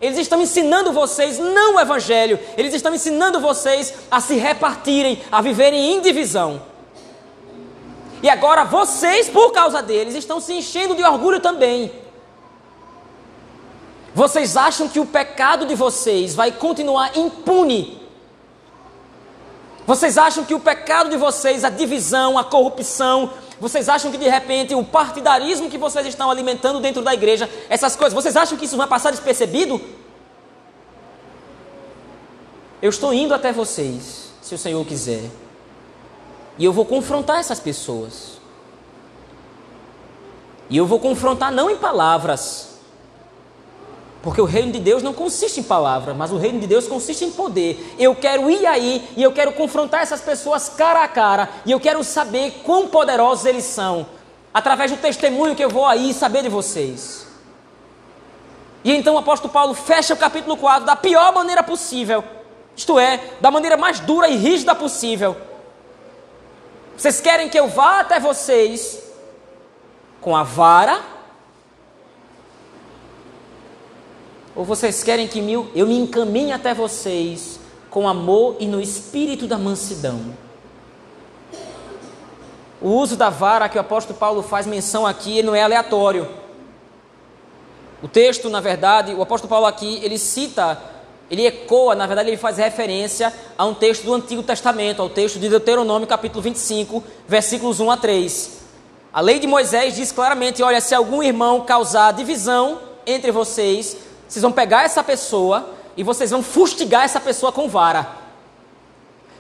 Eles 0.00 0.18
estão 0.18 0.40
ensinando 0.40 0.92
vocês 0.92 1.38
não 1.38 1.74
o 1.74 1.80
evangelho, 1.80 2.38
eles 2.56 2.72
estão 2.72 2.94
ensinando 2.94 3.40
vocês 3.40 3.94
a 4.10 4.20
se 4.20 4.36
repartirem, 4.36 5.20
a 5.30 5.42
viverem 5.42 5.94
em 5.94 6.00
divisão. 6.00 6.62
E 8.22 8.28
agora 8.28 8.64
vocês, 8.64 9.28
por 9.28 9.52
causa 9.52 9.82
deles, 9.82 10.14
estão 10.14 10.40
se 10.40 10.52
enchendo 10.52 10.94
de 10.94 11.02
orgulho 11.02 11.40
também. 11.40 11.90
Vocês 14.14 14.56
acham 14.56 14.88
que 14.88 14.98
o 14.98 15.06
pecado 15.06 15.66
de 15.66 15.74
vocês 15.74 16.34
vai 16.34 16.50
continuar 16.50 17.16
impune? 17.16 18.00
Vocês 19.86 20.18
acham 20.18 20.44
que 20.44 20.54
o 20.54 20.60
pecado 20.60 21.08
de 21.08 21.16
vocês, 21.16 21.64
a 21.64 21.70
divisão, 21.70 22.36
a 22.36 22.44
corrupção, 22.44 23.30
vocês 23.60 23.88
acham 23.88 24.10
que 24.10 24.18
de 24.18 24.28
repente 24.28 24.74
o 24.74 24.84
partidarismo 24.84 25.68
que 25.68 25.78
vocês 25.78 26.06
estão 26.06 26.30
alimentando 26.30 26.80
dentro 26.80 27.02
da 27.02 27.12
igreja, 27.12 27.48
essas 27.68 27.96
coisas, 27.96 28.14
vocês 28.14 28.36
acham 28.36 28.56
que 28.56 28.64
isso 28.64 28.76
vai 28.76 28.86
passar 28.86 29.10
despercebido? 29.10 29.80
Eu 32.80 32.90
estou 32.90 33.12
indo 33.12 33.34
até 33.34 33.52
vocês, 33.52 34.30
se 34.40 34.54
o 34.54 34.58
Senhor 34.58 34.84
quiser, 34.86 35.24
e 36.56 36.64
eu 36.64 36.72
vou 36.72 36.84
confrontar 36.84 37.40
essas 37.40 37.58
pessoas. 37.58 38.38
E 40.70 40.76
eu 40.76 40.86
vou 40.86 41.00
confrontar 41.00 41.50
não 41.50 41.70
em 41.70 41.76
palavras, 41.76 42.67
porque 44.22 44.40
o 44.40 44.44
reino 44.44 44.72
de 44.72 44.80
Deus 44.80 45.02
não 45.02 45.12
consiste 45.12 45.60
em 45.60 45.62
palavra, 45.62 46.12
mas 46.12 46.32
o 46.32 46.36
reino 46.36 46.58
de 46.58 46.66
Deus 46.66 46.88
consiste 46.88 47.24
em 47.24 47.30
poder. 47.30 47.94
Eu 47.98 48.14
quero 48.16 48.50
ir 48.50 48.66
aí 48.66 49.08
e 49.16 49.22
eu 49.22 49.32
quero 49.32 49.52
confrontar 49.52 50.02
essas 50.02 50.20
pessoas 50.20 50.68
cara 50.68 51.04
a 51.04 51.08
cara 51.08 51.48
e 51.64 51.70
eu 51.70 51.78
quero 51.78 52.02
saber 52.02 52.62
quão 52.64 52.88
poderosos 52.88 53.44
eles 53.44 53.64
são, 53.64 54.06
através 54.52 54.90
do 54.90 54.96
testemunho 54.96 55.54
que 55.54 55.64
eu 55.64 55.70
vou 55.70 55.86
aí 55.86 56.12
saber 56.12 56.42
de 56.42 56.48
vocês. 56.48 57.26
E 58.82 58.94
então 58.94 59.14
o 59.14 59.18
apóstolo 59.18 59.52
Paulo 59.52 59.74
fecha 59.74 60.14
o 60.14 60.16
capítulo 60.16 60.56
4 60.56 60.84
da 60.84 60.96
pior 60.96 61.32
maneira 61.32 61.62
possível, 61.62 62.24
isto 62.74 62.98
é, 62.98 63.20
da 63.40 63.50
maneira 63.50 63.76
mais 63.76 64.00
dura 64.00 64.28
e 64.28 64.36
rígida 64.36 64.74
possível. 64.74 65.36
Vocês 66.96 67.20
querem 67.20 67.48
que 67.48 67.58
eu 67.58 67.68
vá 67.68 68.00
até 68.00 68.18
vocês 68.18 69.00
com 70.20 70.34
a 70.36 70.42
vara 70.42 71.17
Ou 74.58 74.64
vocês 74.64 75.04
querem 75.04 75.28
que 75.28 75.38
eu 75.72 75.86
me 75.86 75.96
encaminhe 75.96 76.50
até 76.50 76.74
vocês 76.74 77.60
com 77.88 78.08
amor 78.08 78.56
e 78.58 78.66
no 78.66 78.80
espírito 78.80 79.46
da 79.46 79.56
mansidão? 79.56 80.34
O 82.82 82.88
uso 82.88 83.16
da 83.16 83.30
vara 83.30 83.68
que 83.68 83.78
o 83.78 83.80
apóstolo 83.80 84.18
Paulo 84.18 84.42
faz 84.42 84.66
menção 84.66 85.06
aqui 85.06 85.44
não 85.44 85.54
é 85.54 85.62
aleatório. 85.62 86.28
O 88.02 88.08
texto, 88.08 88.50
na 88.50 88.60
verdade, 88.60 89.14
o 89.14 89.22
apóstolo 89.22 89.48
Paulo 89.48 89.64
aqui, 89.64 90.00
ele 90.02 90.18
cita, 90.18 90.76
ele 91.30 91.46
ecoa, 91.46 91.94
na 91.94 92.08
verdade, 92.08 92.28
ele 92.28 92.36
faz 92.36 92.56
referência 92.56 93.32
a 93.56 93.64
um 93.64 93.74
texto 93.74 94.02
do 94.02 94.12
Antigo 94.12 94.42
Testamento, 94.42 95.00
ao 95.00 95.08
texto 95.08 95.38
de 95.38 95.48
Deuteronômio, 95.48 96.08
capítulo 96.08 96.42
25, 96.42 97.04
versículos 97.28 97.78
1 97.78 97.92
a 97.92 97.96
3. 97.96 98.58
A 99.12 99.20
lei 99.20 99.38
de 99.38 99.46
Moisés 99.46 99.94
diz 99.94 100.10
claramente: 100.10 100.64
olha, 100.64 100.80
se 100.80 100.96
algum 100.96 101.22
irmão 101.22 101.60
causar 101.60 102.12
divisão 102.12 102.80
entre 103.06 103.30
vocês, 103.30 104.07
vocês 104.28 104.42
vão 104.42 104.52
pegar 104.52 104.84
essa 104.84 105.02
pessoa 105.02 105.70
e 105.96 106.02
vocês 106.02 106.30
vão 106.30 106.42
fustigar 106.42 107.04
essa 107.04 107.18
pessoa 107.18 107.50
com 107.50 107.68
vara. 107.68 108.06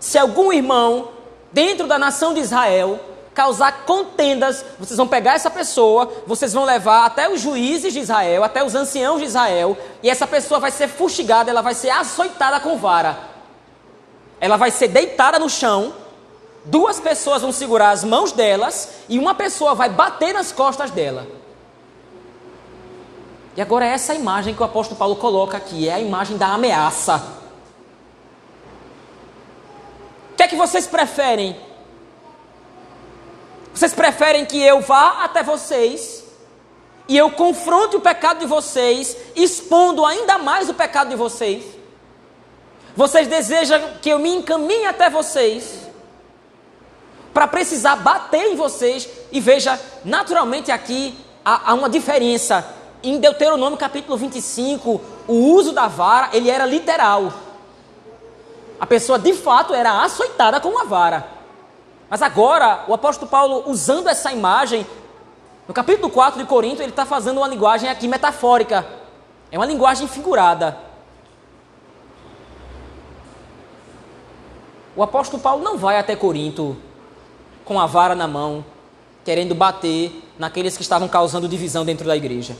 Se 0.00 0.16
algum 0.16 0.52
irmão 0.52 1.10
dentro 1.52 1.86
da 1.86 1.98
nação 1.98 2.32
de 2.34 2.40
Israel 2.40 2.98
causar 3.34 3.84
contendas, 3.84 4.64
vocês 4.80 4.96
vão 4.96 5.06
pegar 5.06 5.34
essa 5.34 5.48
pessoa, 5.48 6.12
vocês 6.26 6.52
vão 6.52 6.64
levar 6.64 7.04
até 7.04 7.30
os 7.30 7.40
juízes 7.40 7.92
de 7.92 8.00
Israel, 8.00 8.42
até 8.42 8.64
os 8.64 8.74
anciãos 8.74 9.20
de 9.20 9.26
Israel, 9.26 9.78
e 10.02 10.10
essa 10.10 10.26
pessoa 10.26 10.58
vai 10.58 10.72
ser 10.72 10.88
fustigada, 10.88 11.48
ela 11.48 11.62
vai 11.62 11.74
ser 11.74 11.90
açoitada 11.90 12.58
com 12.58 12.76
vara. 12.76 13.16
Ela 14.40 14.56
vai 14.56 14.72
ser 14.72 14.88
deitada 14.88 15.38
no 15.38 15.48
chão, 15.48 15.94
duas 16.64 16.98
pessoas 16.98 17.42
vão 17.42 17.52
segurar 17.52 17.90
as 17.90 18.02
mãos 18.02 18.32
delas 18.32 18.88
e 19.08 19.20
uma 19.20 19.34
pessoa 19.34 19.74
vai 19.74 19.88
bater 19.88 20.34
nas 20.34 20.50
costas 20.50 20.90
dela. 20.90 21.37
E 23.58 23.60
agora 23.60 23.84
é 23.84 23.88
essa 23.88 24.14
imagem 24.14 24.54
que 24.54 24.62
o 24.62 24.64
apóstolo 24.64 24.96
Paulo 24.96 25.16
coloca 25.16 25.56
aqui, 25.56 25.88
é 25.88 25.94
a 25.94 25.98
imagem 25.98 26.36
da 26.36 26.46
ameaça. 26.46 27.16
O 30.30 30.36
que 30.36 30.44
é 30.44 30.46
que 30.46 30.54
vocês 30.54 30.86
preferem? 30.86 31.58
Vocês 33.74 33.92
preferem 33.92 34.46
que 34.46 34.62
eu 34.62 34.80
vá 34.80 35.24
até 35.24 35.42
vocês 35.42 36.22
e 37.08 37.16
eu 37.16 37.32
confronte 37.32 37.96
o 37.96 38.00
pecado 38.00 38.38
de 38.38 38.46
vocês, 38.46 39.16
expondo 39.34 40.06
ainda 40.06 40.38
mais 40.38 40.68
o 40.68 40.74
pecado 40.74 41.08
de 41.08 41.16
vocês? 41.16 41.64
Vocês 42.94 43.26
desejam 43.26 43.94
que 44.00 44.10
eu 44.10 44.20
me 44.20 44.36
encaminhe 44.36 44.86
até 44.86 45.10
vocês 45.10 45.80
para 47.34 47.48
precisar 47.48 47.96
bater 47.96 48.52
em 48.52 48.54
vocês? 48.54 49.08
E 49.32 49.40
veja, 49.40 49.80
naturalmente 50.04 50.70
aqui 50.70 51.18
há, 51.44 51.72
há 51.72 51.74
uma 51.74 51.90
diferença 51.90 52.77
em 53.02 53.18
Deuteronômio 53.18 53.78
capítulo 53.78 54.16
25, 54.16 55.00
o 55.26 55.32
uso 55.32 55.72
da 55.72 55.86
vara, 55.86 56.30
ele 56.32 56.50
era 56.50 56.66
literal. 56.66 57.32
A 58.80 58.86
pessoa 58.86 59.18
de 59.18 59.34
fato 59.34 59.74
era 59.74 60.02
açoitada 60.02 60.60
com 60.60 60.68
uma 60.68 60.84
vara. 60.84 61.26
Mas 62.08 62.22
agora, 62.22 62.84
o 62.88 62.94
apóstolo 62.94 63.30
Paulo, 63.30 63.64
usando 63.66 64.08
essa 64.08 64.32
imagem, 64.32 64.86
no 65.66 65.74
capítulo 65.74 66.10
4 66.10 66.40
de 66.40 66.46
Corinto, 66.46 66.80
ele 66.80 66.90
está 66.90 67.04
fazendo 67.04 67.38
uma 67.38 67.48
linguagem 67.48 67.90
aqui 67.90 68.08
metafórica. 68.08 68.86
É 69.50 69.58
uma 69.58 69.66
linguagem 69.66 70.08
figurada. 70.08 70.78
O 74.96 75.02
apóstolo 75.02 75.40
Paulo 75.42 75.62
não 75.62 75.76
vai 75.76 75.98
até 75.98 76.16
Corinto 76.16 76.76
com 77.64 77.78
a 77.78 77.86
vara 77.86 78.14
na 78.14 78.26
mão, 78.26 78.64
querendo 79.24 79.54
bater 79.54 80.24
naqueles 80.38 80.76
que 80.76 80.82
estavam 80.82 81.06
causando 81.06 81.46
divisão 81.46 81.84
dentro 81.84 82.06
da 82.06 82.16
igreja. 82.16 82.56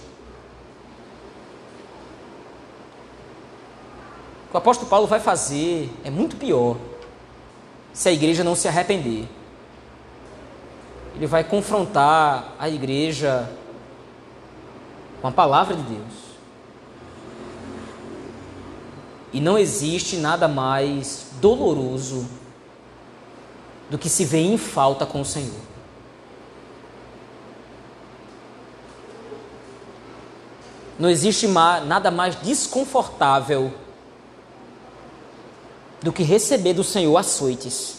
O 4.53 4.57
apóstolo 4.57 4.89
Paulo 4.89 5.07
vai 5.07 5.21
fazer 5.21 5.93
é 6.03 6.11
muito 6.11 6.37
pior 6.37 6.77
se 7.93 8.09
a 8.09 8.13
igreja 8.13 8.43
não 8.43 8.55
se 8.55 8.67
arrepender. 8.67 9.29
Ele 11.15 11.27
vai 11.27 11.45
confrontar 11.45 12.55
a 12.59 12.69
igreja 12.69 13.51
com 15.21 15.29
a 15.29 15.33
palavra 15.33 15.77
de 15.77 15.83
Deus. 15.83 16.29
E 19.33 19.41
não 19.41 19.59
existe 19.59 20.17
nada 20.17 20.49
mais 20.49 21.27
doloroso 21.41 22.27
do 23.91 23.99
que 23.99 24.09
se 24.09 24.25
ver 24.25 24.41
em 24.41 24.57
falta 24.57 25.05
com 25.05 25.21
o 25.21 25.25
Senhor. 25.25 25.61
Não 30.99 31.11
existe 31.11 31.47
nada 31.47 32.11
mais 32.11 32.35
desconfortável 32.37 33.73
do 36.03 36.13
que 36.13 36.23
receber 36.23 36.75
do 36.75 36.85
Senhor 36.85 37.17
açoites 37.17 37.99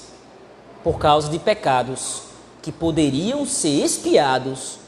por 0.83 0.97
causa 0.97 1.29
de 1.29 1.37
pecados 1.37 2.23
que 2.61 2.71
poderiam 2.71 3.45
ser 3.45 3.83
expiados 3.83 4.79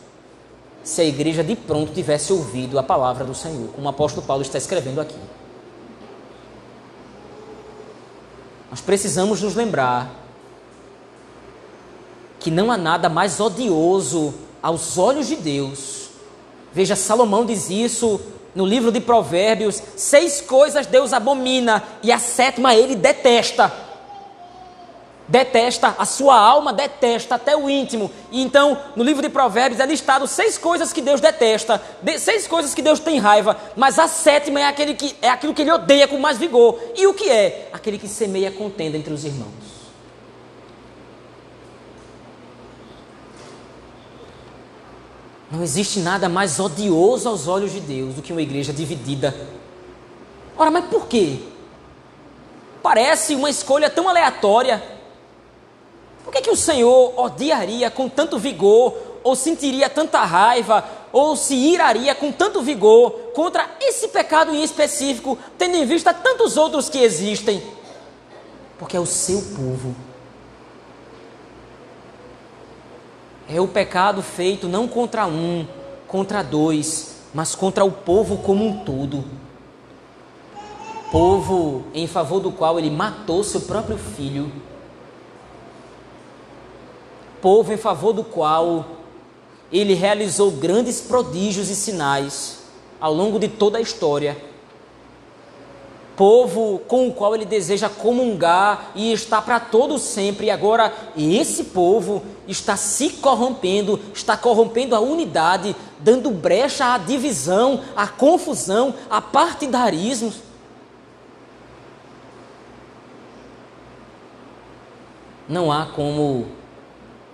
se 0.83 1.01
a 1.01 1.05
igreja 1.05 1.43
de 1.43 1.55
pronto 1.55 1.93
tivesse 1.93 2.33
ouvido 2.33 2.79
a 2.79 2.83
palavra 2.83 3.23
do 3.23 3.35
Senhor, 3.35 3.69
como 3.69 3.85
o 3.85 3.89
apóstolo 3.89 4.25
Paulo 4.25 4.41
está 4.41 4.57
escrevendo 4.57 4.99
aqui. 4.99 5.17
Nós 8.69 8.81
precisamos 8.81 9.41
nos 9.41 9.53
lembrar 9.53 10.09
que 12.39 12.49
não 12.49 12.71
há 12.71 12.77
nada 12.77 13.09
mais 13.09 13.39
odioso 13.39 14.33
aos 14.63 14.97
olhos 14.97 15.27
de 15.27 15.35
Deus. 15.35 16.09
Veja, 16.73 16.95
Salomão 16.95 17.45
diz 17.45 17.69
isso 17.69 18.19
no 18.55 18.65
livro 18.65 18.91
de 18.91 18.99
Provérbios: 18.99 19.81
seis 19.95 20.41
coisas 20.41 20.85
Deus 20.85 21.13
abomina 21.13 21.83
e 22.03 22.11
a 22.11 22.19
sétima 22.19 22.75
ele 22.75 22.95
detesta 22.95 23.71
detesta, 25.31 25.95
a 25.97 26.05
sua 26.05 26.37
alma 26.37 26.73
detesta 26.73 27.35
até 27.35 27.55
o 27.55 27.69
íntimo. 27.69 28.11
E 28.31 28.41
então, 28.41 28.77
no 28.97 29.03
livro 29.03 29.21
de 29.21 29.29
Provérbios 29.29 29.79
é 29.79 29.85
listado 29.85 30.27
seis 30.27 30.57
coisas 30.57 30.91
que 30.91 31.01
Deus 31.01 31.21
detesta, 31.21 31.81
seis 32.19 32.45
coisas 32.47 32.75
que 32.75 32.81
Deus 32.81 32.99
tem 32.99 33.17
raiva, 33.17 33.57
mas 33.77 33.97
a 33.97 34.09
sétima 34.09 34.59
é, 34.59 34.65
aquele 34.65 34.93
que, 34.93 35.15
é 35.21 35.29
aquilo 35.29 35.53
que 35.53 35.61
ele 35.61 35.71
odeia 35.71 36.07
com 36.07 36.17
mais 36.19 36.37
vigor. 36.37 36.77
E 36.97 37.07
o 37.07 37.13
que 37.13 37.29
é? 37.29 37.69
Aquele 37.71 37.97
que 37.97 38.09
semeia 38.09 38.51
contenda 38.51 38.97
entre 38.97 39.13
os 39.13 39.23
irmãos. 39.23 39.70
Não 45.51 45.61
existe 45.61 45.99
nada 45.99 46.29
mais 46.29 46.59
odioso 46.61 47.27
aos 47.27 47.45
olhos 47.45 47.73
de 47.73 47.81
Deus 47.81 48.15
do 48.15 48.21
que 48.21 48.31
uma 48.31 48.41
igreja 48.41 48.71
dividida. 48.71 49.35
Ora, 50.57 50.71
mas 50.71 50.85
por 50.85 51.07
quê? 51.07 51.39
Parece 52.81 53.35
uma 53.35 53.49
escolha 53.49 53.89
tão 53.89 54.07
aleatória. 54.07 54.81
Por 56.23 56.31
que, 56.31 56.41
que 56.41 56.49
o 56.49 56.55
Senhor 56.55 57.19
odiaria 57.19 57.91
com 57.91 58.07
tanto 58.07 58.39
vigor, 58.39 58.95
ou 59.23 59.35
sentiria 59.35 59.89
tanta 59.89 60.23
raiva, 60.23 60.85
ou 61.11 61.35
se 61.35 61.53
iraria 61.53 62.15
com 62.15 62.31
tanto 62.31 62.61
vigor 62.61 63.11
contra 63.35 63.69
esse 63.81 64.07
pecado 64.07 64.55
em 64.55 64.63
específico, 64.63 65.37
tendo 65.57 65.75
em 65.75 65.85
vista 65.85 66.13
tantos 66.13 66.55
outros 66.55 66.87
que 66.87 66.99
existem? 66.99 67.61
Porque 68.79 68.95
é 68.95 68.99
o 68.99 69.05
seu 69.05 69.41
povo. 69.55 69.93
É 73.53 73.59
o 73.59 73.67
pecado 73.67 74.21
feito 74.21 74.67
não 74.67 74.87
contra 74.87 75.25
um, 75.27 75.67
contra 76.07 76.41
dois, 76.41 77.17
mas 77.33 77.55
contra 77.55 77.83
o 77.83 77.91
povo 77.91 78.37
como 78.37 78.65
um 78.65 78.83
todo. 78.85 79.23
Povo 81.11 81.83
em 81.93 82.07
favor 82.07 82.39
do 82.39 82.51
qual 82.51 82.79
ele 82.79 82.89
matou 82.89 83.43
seu 83.43 83.61
próprio 83.61 83.97
filho 83.97 84.51
povo 87.41 87.73
em 87.73 87.77
favor 87.77 88.13
do 88.13 88.23
qual 88.23 88.85
ele 89.73 89.93
realizou 89.93 90.51
grandes 90.51 91.01
prodígios 91.01 91.69
e 91.69 91.75
sinais 91.75 92.59
ao 92.99 93.13
longo 93.13 93.39
de 93.39 93.47
toda 93.47 93.79
a 93.79 93.81
história. 93.81 94.37
Povo 96.15 96.79
com 96.87 97.07
o 97.07 97.13
qual 97.13 97.33
ele 97.33 97.45
deseja 97.45 97.89
comungar 97.89 98.91
e 98.93 99.11
está 99.11 99.41
para 99.41 99.59
todo 99.59 99.97
sempre. 99.97 100.47
E 100.47 100.49
agora 100.51 100.93
esse 101.17 101.63
povo 101.65 102.21
está 102.51 102.75
se 102.75 103.09
corrompendo, 103.09 103.99
está 104.13 104.35
corrompendo 104.35 104.95
a 104.95 104.99
unidade, 104.99 105.75
dando 105.99 106.29
brecha 106.29 106.93
à 106.93 106.97
divisão, 106.97 107.81
à 107.95 108.07
confusão, 108.07 108.93
a 109.09 109.21
partidarismo. 109.21 110.33
Não 115.47 115.71
há 115.71 115.85
como 115.85 116.47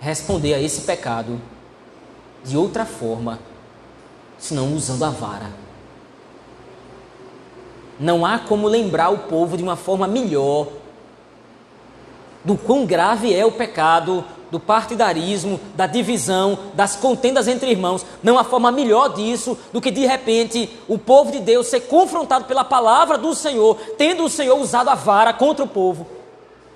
responder 0.00 0.54
a 0.54 0.60
esse 0.60 0.82
pecado 0.82 1.40
de 2.44 2.56
outra 2.56 2.84
forma, 2.84 3.38
senão 4.38 4.74
usando 4.74 5.04
a 5.04 5.10
vara. 5.10 5.50
Não 7.98 8.24
há 8.24 8.38
como 8.38 8.68
lembrar 8.68 9.10
o 9.10 9.18
povo 9.18 9.56
de 9.56 9.62
uma 9.62 9.76
forma 9.76 10.06
melhor 10.06 10.68
do 12.44 12.56
quão 12.56 12.86
grave 12.86 13.34
é 13.34 13.44
o 13.44 13.52
pecado 13.52 14.24
do 14.50 14.58
partidarismo, 14.58 15.60
da 15.74 15.86
divisão, 15.86 16.58
das 16.74 16.96
contendas 16.96 17.48
entre 17.48 17.70
irmãos. 17.70 18.04
Não 18.22 18.38
há 18.38 18.44
forma 18.44 18.72
melhor 18.72 19.14
disso 19.14 19.58
do 19.72 19.80
que 19.80 19.90
de 19.90 20.06
repente 20.06 20.70
o 20.88 20.98
povo 20.98 21.30
de 21.30 21.40
Deus 21.40 21.66
ser 21.66 21.80
confrontado 21.80 22.46
pela 22.46 22.64
palavra 22.64 23.18
do 23.18 23.34
Senhor, 23.34 23.76
tendo 23.96 24.24
o 24.24 24.30
Senhor 24.30 24.58
usado 24.58 24.88
a 24.88 24.94
vara 24.94 25.32
contra 25.32 25.64
o 25.64 25.68
povo. 25.68 26.06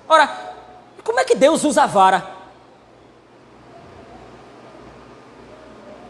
Ora, 0.07 0.53
como 1.03 1.19
é 1.19 1.23
que 1.23 1.35
Deus 1.35 1.63
usa 1.63 1.83
a 1.83 1.87
vara? 1.87 2.21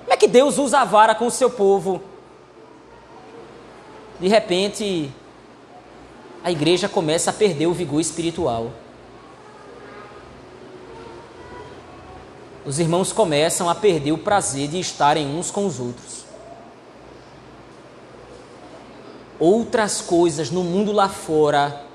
Como 0.02 0.14
é 0.14 0.18
que 0.18 0.28
Deus 0.28 0.58
usa 0.58 0.80
a 0.80 0.86
vara 0.86 1.16
com 1.16 1.28
o 1.28 1.32
seu 1.32 1.50
povo? 1.50 2.02
De 4.20 4.28
repente, 4.28 5.12
a 6.44 6.52
igreja 6.52 6.88
começa 6.90 7.30
a 7.30 7.34
perder 7.34 7.68
o 7.68 7.74
vigor 7.74 8.02
espiritual. 8.02 8.72
Os 12.66 12.80
irmãos 12.80 13.12
começam 13.12 13.70
a 13.70 13.76
perder 13.76 14.12
o 14.12 14.18
prazer 14.18 14.68
de 14.68 14.80
estarem 14.80 15.28
uns 15.28 15.52
com 15.52 15.66
os 15.66 15.80
outros. 15.80 16.24
Outras 19.40 20.00
coisas 20.02 20.50
no 20.50 20.64
mundo 20.64 20.92
lá 20.92 21.10
fora 21.10 21.86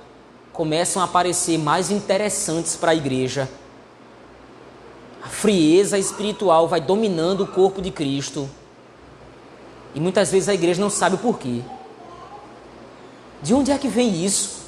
começam 0.53 1.03
a 1.03 1.07
parecer 1.07 1.57
mais 1.59 1.91
interessantes 1.91 2.77
para 2.77 2.91
a 2.91 2.95
igreja 2.95 3.49
a 5.29 5.31
frieza 5.31 5.99
espiritual 5.99 6.67
vai 6.67 6.81
dominando 6.81 7.43
o 7.43 7.47
corpo 7.47 7.83
de 7.83 7.91
Cristo. 7.91 8.49
E 9.95 10.01
muitas 10.01 10.31
vezes 10.31 10.49
a 10.49 10.55
igreja 10.55 10.81
não 10.81 10.89
sabe 10.89 11.17
o 11.17 11.19
porquê. 11.19 11.61
De 13.43 13.53
onde 13.53 13.71
é 13.71 13.77
que 13.77 13.89
vem 13.89 14.25
isso? 14.25 14.63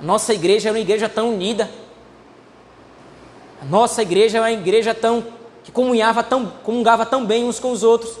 A 0.00 0.02
nossa 0.02 0.32
igreja 0.32 0.70
é 0.70 0.72
uma 0.72 0.78
igreja 0.78 1.06
tão 1.06 1.34
unida. 1.34 1.70
A 3.60 3.64
nossa 3.64 4.02
igreja 4.02 4.38
é 4.38 4.40
uma 4.40 4.52
igreja 4.52 4.94
tão 4.94 5.24
que 5.64 5.72
comunhava 5.72 6.22
tão, 6.22 6.46
comungava 6.64 7.04
tão 7.04 7.26
bem 7.26 7.44
uns 7.44 7.60
com 7.60 7.70
os 7.70 7.82
outros. 7.82 8.18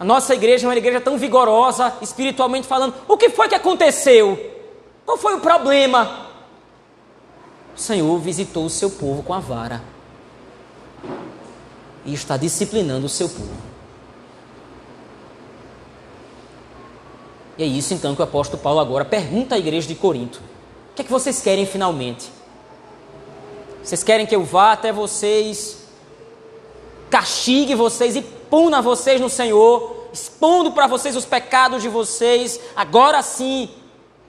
A 0.00 0.04
nossa 0.04 0.34
igreja 0.34 0.66
é 0.66 0.68
uma 0.68 0.76
igreja 0.76 1.00
tão 1.00 1.18
vigorosa, 1.18 1.92
espiritualmente 2.00 2.66
falando. 2.66 2.94
O 3.06 3.16
que 3.16 3.28
foi 3.28 3.48
que 3.48 3.54
aconteceu? 3.54 4.50
Qual 5.04 5.18
foi 5.18 5.34
o 5.34 5.40
problema? 5.40 6.26
O 7.76 7.78
Senhor 7.78 8.18
visitou 8.18 8.64
o 8.64 8.70
seu 8.70 8.90
povo 8.90 9.22
com 9.22 9.34
a 9.34 9.40
vara 9.40 9.82
e 12.04 12.14
está 12.14 12.36
disciplinando 12.36 13.06
o 13.06 13.08
seu 13.08 13.28
povo. 13.28 13.72
E 17.58 17.62
é 17.62 17.66
isso 17.66 17.92
então 17.94 18.14
que 18.14 18.22
o 18.22 18.24
apóstolo 18.24 18.62
Paulo 18.62 18.80
agora 18.80 19.04
pergunta 19.04 19.54
à 19.54 19.58
igreja 19.58 19.86
de 19.86 19.94
Corinto: 19.94 20.40
O 20.92 20.94
que 20.94 21.02
é 21.02 21.04
que 21.04 21.10
vocês 21.10 21.40
querem 21.40 21.66
finalmente? 21.66 22.30
Vocês 23.82 24.02
querem 24.02 24.26
que 24.26 24.36
eu 24.36 24.44
vá 24.44 24.72
até 24.72 24.92
vocês, 24.92 25.78
castigue 27.10 27.74
vocês 27.74 28.16
e 28.16 28.22
puna 28.22 28.80
vocês 28.80 29.20
no 29.20 29.28
Senhor, 29.28 30.08
expondo 30.12 30.72
para 30.72 30.86
vocês 30.86 31.16
os 31.16 31.24
pecados 31.24 31.82
de 31.82 31.88
vocês, 31.88 32.60
agora 32.76 33.22
sim, 33.22 33.70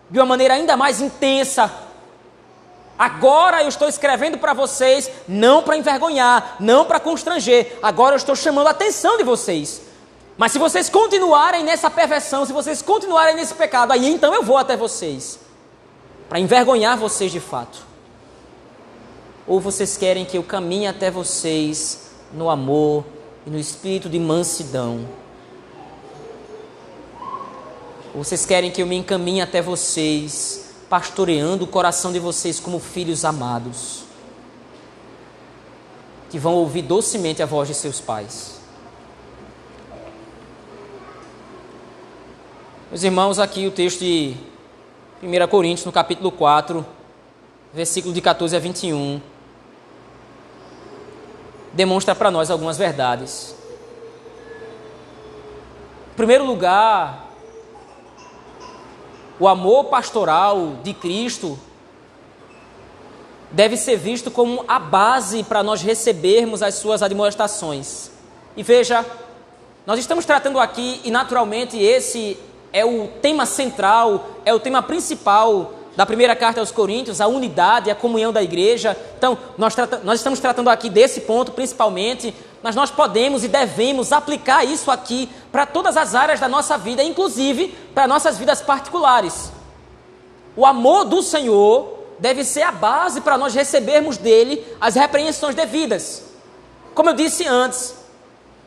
de 0.09 0.19
uma 0.19 0.25
maneira 0.25 0.55
ainda 0.55 0.75
mais 0.75 1.01
intensa, 1.01 1.71
Agora 2.97 3.63
eu 3.63 3.69
estou 3.69 3.89
escrevendo 3.89 4.37
para 4.37 4.53
vocês, 4.53 5.09
não 5.27 5.63
para 5.63 5.75
envergonhar, 5.75 6.57
não 6.59 6.85
para 6.85 6.99
constranger. 6.99 7.77
Agora 7.81 8.13
eu 8.13 8.17
estou 8.17 8.35
chamando 8.35 8.67
a 8.67 8.71
atenção 8.71 9.17
de 9.17 9.23
vocês. 9.23 9.81
Mas 10.37 10.51
se 10.51 10.59
vocês 10.59 10.89
continuarem 10.89 11.63
nessa 11.63 11.89
perversão, 11.89 12.45
se 12.45 12.53
vocês 12.53 12.81
continuarem 12.81 13.35
nesse 13.35 13.53
pecado, 13.55 13.91
aí 13.91 14.07
então 14.07 14.33
eu 14.33 14.43
vou 14.43 14.57
até 14.57 14.77
vocês 14.77 15.39
para 16.29 16.39
envergonhar 16.39 16.97
vocês 16.97 17.31
de 17.31 17.39
fato. 17.39 17.92
Ou 19.46 19.60
vocês 19.60 19.98
querem 19.98 20.25
que 20.25 20.37
eu 20.37 20.44
caminhe 20.44 20.87
até 20.87 21.12
vocês 21.12 22.12
no 22.33 22.50
amor 22.50 23.04
e 23.46 23.50
no 23.50 23.60
espírito 23.60 24.10
de 24.10 24.19
mansidão? 24.19 25.06
Ou 28.15 28.23
vocês 28.23 28.46
querem 28.46 28.71
que 28.71 28.81
eu 28.81 28.87
me 28.87 28.96
encaminhe 28.96 29.41
até 29.41 29.62
vocês 29.62 30.75
pastoreando 30.89 31.65
o 31.65 31.67
coração 31.67 32.12
de 32.12 32.19
vocês 32.19 32.60
como 32.60 32.79
filhos 32.79 33.25
amados, 33.25 34.04
que 36.29 36.37
vão 36.37 36.54
ouvir 36.54 36.83
docemente 36.83 37.41
a 37.41 37.48
voz 37.48 37.67
de 37.67 37.73
seus 37.73 38.00
pais. 38.00 38.60
Meus 42.91 43.04
irmãos, 43.04 43.39
aqui 43.39 43.65
o 43.65 43.71
texto 43.71 44.02
de 44.02 44.35
1 45.23 45.48
Coríntios, 45.48 45.83
no 45.83 45.91
capítulo 45.91 46.31
4, 46.31 46.85
versículo 47.73 48.13
de 48.13 48.21
14 48.21 48.56
a 48.56 48.60
21, 48.60 49.19
demonstra 51.74 52.13
para 52.15 52.32
nós 52.32 52.50
algumas 52.50 52.78
verdades. 52.78 53.56
Em 56.13 56.15
primeiro 56.15 56.46
lugar, 56.46 57.28
o 59.40 59.48
amor 59.48 59.86
pastoral 59.86 60.78
de 60.84 60.94
Cristo 60.94 61.60
deve 63.52 63.76
ser 63.78 63.98
visto 63.98 64.32
como 64.32 64.63
a 64.67 64.80
base 64.80 65.44
para 65.44 65.63
nós 65.63 65.82
recebermos 65.82 66.62
as 66.62 66.76
suas 66.76 67.02
admoestações. 67.02 68.12
E 68.56 68.63
veja, 68.63 69.06
nós 69.86 70.00
estamos 70.00 70.26
tratando 70.26 70.60
aqui, 70.60 71.02
e 71.04 71.12
naturalmente 71.12 71.78
esse 71.78 72.38
é 72.71 72.86
o 72.86 73.08
tema 73.21 73.46
central, 73.46 74.28
é 74.46 74.54
o 74.54 74.60
tema 74.60 74.82
principal 74.82 75.74
da 75.96 76.06
primeira 76.06 76.35
carta 76.35 76.60
aos 76.60 76.71
Coríntios, 76.71 77.21
a 77.21 77.27
unidade, 77.27 77.91
a 77.91 77.96
comunhão 77.96 78.33
da 78.33 78.41
igreja. 78.41 78.98
Então, 79.17 79.37
nós, 79.58 79.75
nós 80.04 80.19
estamos 80.19 80.39
tratando 80.39 80.69
aqui 80.69 80.89
desse 80.89 81.21
ponto 81.21 81.52
principalmente, 81.52 82.33
mas 82.63 82.75
nós 82.75 82.89
podemos 82.89 83.44
e 83.44 83.48
devemos 83.48 84.12
aplicar 84.12 84.63
isso 84.63 84.89
aqui 84.89 85.29
para 85.52 85.65
todas 85.65 85.96
as 85.96 86.15
áreas 86.15 86.39
da 86.39 86.48
nossa 86.48 86.77
vida, 86.77 87.04
inclusive 87.04 87.67
para 87.94 88.08
nossas 88.08 88.37
vidas 88.37 88.62
particulares. 88.62 89.52
O 90.56 90.65
amor 90.65 91.06
do 91.06 91.21
Senhor 91.21 92.00
deve 92.19 92.44
ser 92.44 92.63
a 92.63 92.71
base 92.71 93.21
para 93.21 93.37
nós 93.37 93.54
recebermos 93.54 94.17
dele 94.17 94.65
as 94.79 94.96
repreensões 94.96 95.56
devidas. 95.56 96.23
Como 96.96 97.10
eu 97.10 97.13
disse 97.13 97.46
antes, 97.48 97.96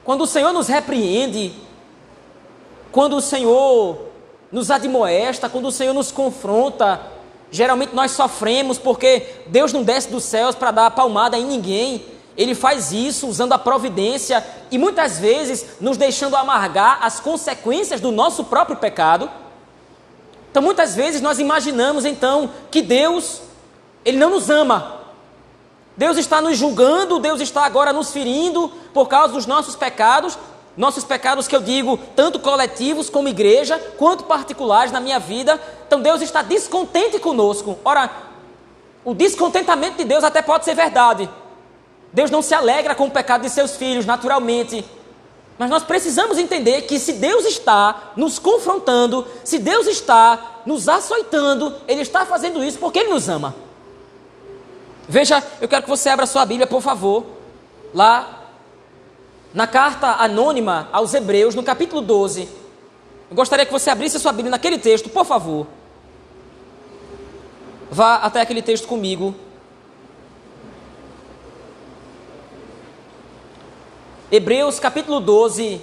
quando 0.05 0.22
o 0.22 0.27
Senhor 0.27 0.53
nos 0.53 0.68
repreende, 0.68 1.53
quando 2.93 3.16
o 3.16 3.20
Senhor 3.20 3.99
nos 4.51 4.70
admoesta, 4.70 5.49
quando 5.49 5.66
o 5.66 5.72
Senhor 5.72 5.93
nos 5.93 6.12
confronta, 6.12 7.01
geralmente 7.51 7.94
nós 7.94 8.12
sofremos 8.12 8.78
porque 8.78 9.26
Deus 9.47 9.72
não 9.72 9.82
desce 9.82 10.09
dos 10.09 10.24
céus 10.24 10.55
para 10.55 10.70
dar 10.70 10.86
a 10.86 10.90
palmada 10.90 11.38
em 11.38 11.44
ninguém. 11.44 12.05
Ele 12.36 12.55
faz 12.55 12.92
isso 12.92 13.26
usando 13.26 13.53
a 13.53 13.59
providência 13.59 14.44
e 14.70 14.76
muitas 14.76 15.18
vezes 15.18 15.64
nos 15.80 15.97
deixando 15.97 16.36
amargar 16.36 16.99
as 17.03 17.18
consequências 17.18 18.01
do 18.01 18.12
nosso 18.12 18.44
próprio 18.44 18.76
pecado. 18.76 19.30
Então 20.51 20.62
muitas 20.62 20.94
vezes 20.94 21.20
nós 21.20 21.38
imaginamos 21.38 22.05
então 22.05 22.51
que 22.70 22.82
Deus 22.82 23.40
ele 24.05 24.18
não 24.18 24.30
nos 24.30 24.51
ama. 24.51 25.01
Deus 25.97 26.18
está 26.18 26.40
nos 26.40 26.59
julgando, 26.59 27.18
Deus 27.18 27.40
está 27.40 27.64
agora 27.64 27.92
nos 27.92 28.12
ferindo 28.12 28.70
por 28.92 29.09
causa 29.09 29.32
dos 29.32 29.47
nossos 29.47 29.74
pecados, 29.74 30.38
nossos 30.77 31.05
pecados 31.05 31.49
que 31.49 31.57
eu 31.57 31.62
digo, 31.62 31.99
tanto 32.14 32.39
coletivos 32.39 33.09
como 33.09 33.29
igreja, 33.29 33.79
quanto 33.97 34.24
particulares 34.24 34.93
na 34.93 35.01
minha 35.01 35.18
vida. 35.18 35.61
Então 35.87 36.01
Deus 36.01 36.20
está 36.20 36.43
descontente 36.43 37.18
conosco. 37.18 37.79
Ora, 37.85 38.11
o 39.05 39.14
descontentamento 39.14 39.97
de 39.97 40.05
Deus 40.05 40.22
até 40.22 40.43
pode 40.43 40.64
ser 40.64 40.74
verdade. 40.74 41.29
Deus 42.12 42.31
não 42.31 42.43
se 42.43 42.55
alegra 42.55 42.95
com 42.95 43.07
o 43.07 43.11
pecado 43.11 43.43
de 43.43 43.51
seus 43.51 43.77
filhos, 43.77 44.05
naturalmente. 44.05 44.85
Mas 45.59 45.70
nós 45.70 45.83
precisamos 45.83 46.37
entender 46.39 46.83
que 46.83 46.99
se 46.99 47.14
Deus 47.14 47.47
está 47.47 48.12
nos 48.14 48.39
confrontando, 48.39 49.27
se 49.43 49.59
Deus 49.59 49.87
está 49.87 50.61
nos 50.66 50.89
açoitando, 50.89 51.74
Ele 51.89 52.03
está 52.03 52.27
fazendo 52.27 52.62
isso 52.62 52.79
porque 52.79 52.99
Ele 52.99 53.11
nos 53.11 53.29
ama. 53.29 53.55
Veja, 55.09 55.43
eu 55.61 55.68
quero 55.68 55.85
que 55.85 55.89
você 55.89 56.09
abra 56.11 56.27
sua 56.27 56.45
Bíblia, 56.45 56.66
por 56.66 56.83
favor, 56.83 57.24
lá 57.95 58.36
na 59.57 59.67
carta 59.67 60.09
anônima 60.23 60.87
aos 60.93 61.15
Hebreus, 61.15 61.55
no 61.55 61.63
capítulo 61.63 62.03
12. 62.03 62.47
Eu 63.31 63.35
gostaria 63.35 63.65
que 63.65 63.73
você 63.73 63.89
abrisse 63.89 64.21
sua 64.21 64.31
Bíblia 64.31 64.51
naquele 64.51 64.77
texto, 64.77 65.09
por 65.09 65.25
favor. 65.25 65.67
Vá 67.91 68.17
até 68.17 68.43
aquele 68.43 68.61
texto 68.61 68.87
comigo. 68.87 69.35
Hebreus 74.31 74.79
capítulo 74.79 75.21
12. 75.21 75.81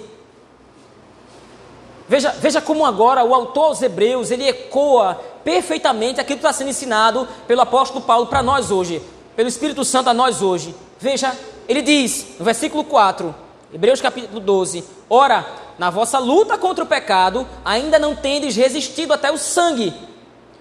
Veja, 2.08 2.30
veja 2.30 2.60
como 2.60 2.86
agora 2.86 3.24
o 3.24 3.34
autor 3.34 3.64
aos 3.64 3.82
Hebreus 3.82 4.30
ele 4.30 4.46
ecoa 4.46 5.20
perfeitamente 5.42 6.20
aquilo 6.20 6.38
que 6.38 6.46
está 6.46 6.52
sendo 6.52 6.70
ensinado 6.70 7.26
pelo 7.48 7.62
apóstolo 7.62 8.04
Paulo 8.04 8.28
para 8.28 8.40
nós 8.40 8.70
hoje 8.70 9.02
pelo 9.34 9.48
Espírito 9.48 9.84
Santo 9.84 10.10
a 10.10 10.14
nós 10.14 10.42
hoje. 10.42 10.74
Veja, 11.00 11.36
ele 11.68 11.82
diz 11.82 12.36
no 12.38 12.44
versículo 12.44 12.84
4, 12.84 13.34
Hebreus 13.72 14.00
capítulo 14.00 14.40
12: 14.40 14.84
Ora, 15.08 15.46
na 15.78 15.90
vossa 15.90 16.18
luta 16.18 16.56
contra 16.58 16.84
o 16.84 16.86
pecado, 16.86 17.46
ainda 17.64 17.98
não 17.98 18.14
tendes 18.14 18.56
resistido 18.56 19.12
até 19.12 19.30
o 19.30 19.38
sangue, 19.38 19.92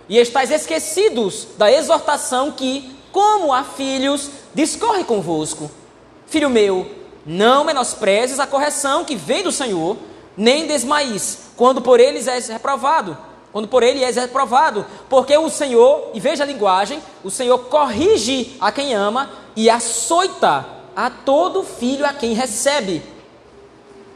e 0.10 0.18
estáis 0.18 0.52
esquecidos 0.52 1.48
da 1.58 1.72
exortação 1.72 2.52
que, 2.52 2.96
como 3.12 3.54
a 3.54 3.64
filhos, 3.64 4.30
discorre 4.54 5.04
convosco. 5.04 5.70
Filho 6.28 6.50
meu, 6.50 6.90
não 7.26 7.64
menosprezes 7.64 8.40
a 8.40 8.48
correção 8.48 9.06
que 9.06 9.16
vem 9.16 9.44
do 9.44 9.52
Senhor, 9.52 9.98
nem 10.36 10.66
desmaís, 10.66 11.52
quando 11.56 11.82
por 11.82 12.00
eles 12.00 12.28
és 12.28 12.48
reprovado 12.48 13.18
quando 13.54 13.68
por 13.68 13.84
ele 13.84 14.04
és 14.04 14.16
reprovado, 14.16 14.84
porque 15.08 15.38
o 15.38 15.48
Senhor, 15.48 16.10
e 16.16 16.20
veja 16.20 16.44
a 16.44 16.48
linguagem, 16.48 17.00
o 17.24 17.30
Senhor 17.30 17.60
corrige 17.66 18.58
a 18.60 18.72
quem 18.72 18.96
ama 18.96 19.30
e 19.56 19.70
açoita 19.70 20.66
a 20.96 21.10
todo 21.10 21.64
filho 21.64 22.06
a 22.06 22.14
quem 22.14 22.34
recebe. 22.34 23.04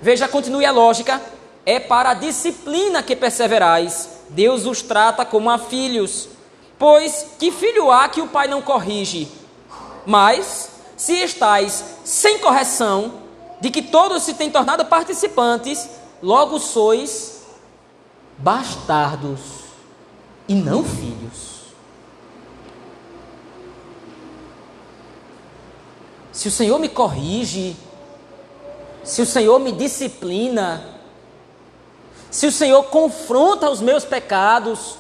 Veja, 0.02 0.28
continue 0.28 0.66
a 0.66 0.72
lógica, 0.72 1.22
é 1.66 1.80
para 1.80 2.12
a 2.12 2.14
disciplina 2.14 3.04
que 3.04 3.16
perseverais, 3.16 4.22
Deus 4.30 4.66
os 4.66 4.82
trata 4.82 5.26
como 5.26 5.50
a 5.50 5.58
filhos. 5.58 6.30
Pois 6.78 7.28
que 7.40 7.52
filho 7.52 7.92
há 7.92 8.08
que 8.08 8.22
o 8.22 8.28
pai 8.28 8.48
não 8.48 8.62
corrige? 8.62 9.28
Mas, 10.06 10.70
se 10.96 11.14
estáis 11.14 11.84
sem 12.04 12.40
correção, 12.40 13.14
de 13.60 13.72
que 13.72 13.82
todos 13.82 14.24
se 14.24 14.36
têm 14.36 14.52
tornado 14.52 14.86
participantes, 14.86 15.90
logo 16.22 16.60
sois 16.60 17.42
bastardos 18.38 19.40
e 20.48 20.54
não 20.54 20.84
filhos. 20.84 21.47
Se 26.38 26.50
o 26.50 26.52
Senhor 26.52 26.78
me 26.78 26.88
corrige, 26.88 27.76
se 29.04 29.24
o 29.24 29.26
Senhor 29.26 29.60
me 29.60 29.72
disciplina, 29.72 30.88
se 32.30 32.46
o 32.46 32.52
Senhor 32.52 32.84
confronta 32.84 33.68
os 33.72 33.82
meus 33.82 34.06
pecados, 34.06 34.98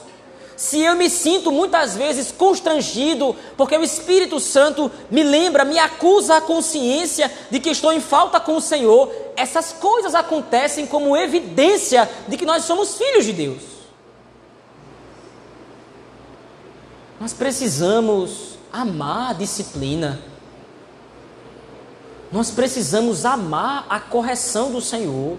se 0.56 0.82
eu 0.82 0.96
me 0.96 1.08
sinto 1.12 1.52
muitas 1.52 1.96
vezes 1.96 2.32
constrangido, 2.32 3.36
porque 3.56 3.78
o 3.78 3.84
Espírito 3.84 4.40
Santo 4.40 4.92
me 5.12 5.22
lembra, 5.22 5.64
me 5.64 5.78
acusa 5.78 6.38
a 6.38 6.42
consciência 6.42 7.32
de 7.52 7.60
que 7.60 7.70
estou 7.70 7.94
em 7.94 8.02
falta 8.02 8.40
com 8.40 8.56
o 8.56 8.62
Senhor, 8.62 9.12
essas 9.36 9.72
coisas 9.74 10.16
acontecem 10.16 10.88
como 10.88 11.16
evidência 11.16 12.10
de 12.28 12.36
que 12.36 12.48
nós 12.48 12.64
somos 12.64 12.98
filhos 12.98 13.26
de 13.26 13.34
Deus. 13.34 13.62
Nós 17.22 17.32
precisamos 17.32 18.58
amar 18.74 19.30
a 19.30 19.34
disciplina. 19.34 20.20
Nós 22.32 22.52
precisamos 22.52 23.26
amar 23.26 23.86
a 23.90 24.00
correção 24.00 24.72
do 24.72 24.82
Senhor. 24.82 25.38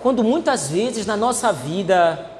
Quando 0.00 0.24
muitas 0.24 0.68
vezes 0.68 1.06
na 1.06 1.16
nossa 1.16 1.52
vida 1.52 2.30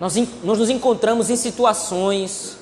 nós, 0.00 0.16
nós 0.42 0.58
nos 0.58 0.70
encontramos 0.70 1.30
em 1.30 1.36
situações, 1.36 2.58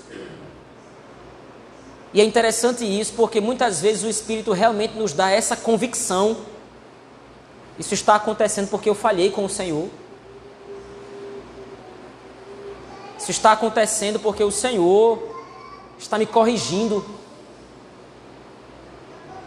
e 2.13 2.21
é 2.21 2.25
interessante 2.25 2.85
isso 2.85 3.13
porque 3.15 3.41
muitas 3.41 3.81
vezes 3.81 4.03
o 4.03 4.09
Espírito 4.09 4.53
realmente 4.53 4.95
nos 4.95 5.13
dá 5.13 5.31
essa 5.31 5.57
convicção. 5.57 6.37
Isso 7.79 7.95
está 7.95 8.15
acontecendo 8.15 8.69
porque 8.69 8.89
eu 8.89 8.95
falhei 8.95 9.31
com 9.31 9.45
o 9.45 9.49
Senhor. 9.49 9.89
Isso 13.19 13.31
está 13.31 13.53
acontecendo 13.53 14.19
porque 14.19 14.43
o 14.43 14.51
Senhor 14.51 15.19
está 15.99 16.19
me 16.19 16.27
corrigindo. 16.27 17.05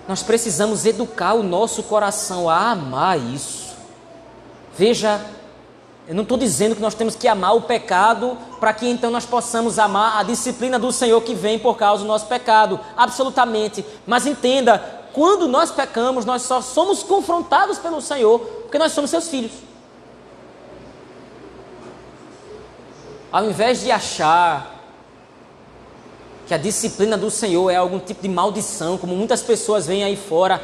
Nós 0.07 0.23
precisamos 0.23 0.85
educar 0.85 1.33
o 1.33 1.43
nosso 1.43 1.83
coração 1.83 2.49
a 2.49 2.71
amar 2.71 3.19
isso. 3.19 3.75
Veja, 4.77 5.21
eu 6.07 6.15
não 6.15 6.23
estou 6.23 6.37
dizendo 6.37 6.75
que 6.75 6.81
nós 6.81 6.95
temos 6.95 7.15
que 7.15 7.27
amar 7.27 7.55
o 7.55 7.61
pecado 7.61 8.37
para 8.59 8.73
que 8.73 8.87
então 8.87 9.11
nós 9.11 9.25
possamos 9.25 9.77
amar 9.77 10.19
a 10.19 10.23
disciplina 10.23 10.79
do 10.79 10.91
Senhor 10.91 11.21
que 11.21 11.33
vem 11.33 11.59
por 11.59 11.77
causa 11.77 12.03
do 12.03 12.07
nosso 12.07 12.25
pecado. 12.25 12.79
Absolutamente. 12.97 13.85
Mas 14.05 14.25
entenda, 14.25 14.79
quando 15.13 15.47
nós 15.47 15.71
pecamos, 15.71 16.25
nós 16.25 16.41
só 16.41 16.61
somos 16.61 17.03
confrontados 17.03 17.77
pelo 17.77 18.01
Senhor 18.01 18.39
porque 18.39 18.79
nós 18.79 18.91
somos 18.91 19.09
seus 19.09 19.27
filhos. 19.27 19.51
Ao 23.31 23.45
invés 23.45 23.81
de 23.81 23.91
achar 23.91 24.70
que 26.51 26.55
a 26.55 26.57
disciplina 26.57 27.17
do 27.17 27.31
Senhor 27.31 27.69
é 27.69 27.77
algum 27.77 27.97
tipo 27.97 28.21
de 28.21 28.27
maldição, 28.27 28.97
como 28.97 29.15
muitas 29.15 29.41
pessoas 29.41 29.87
veem 29.87 30.03
aí 30.03 30.17
fora, 30.17 30.61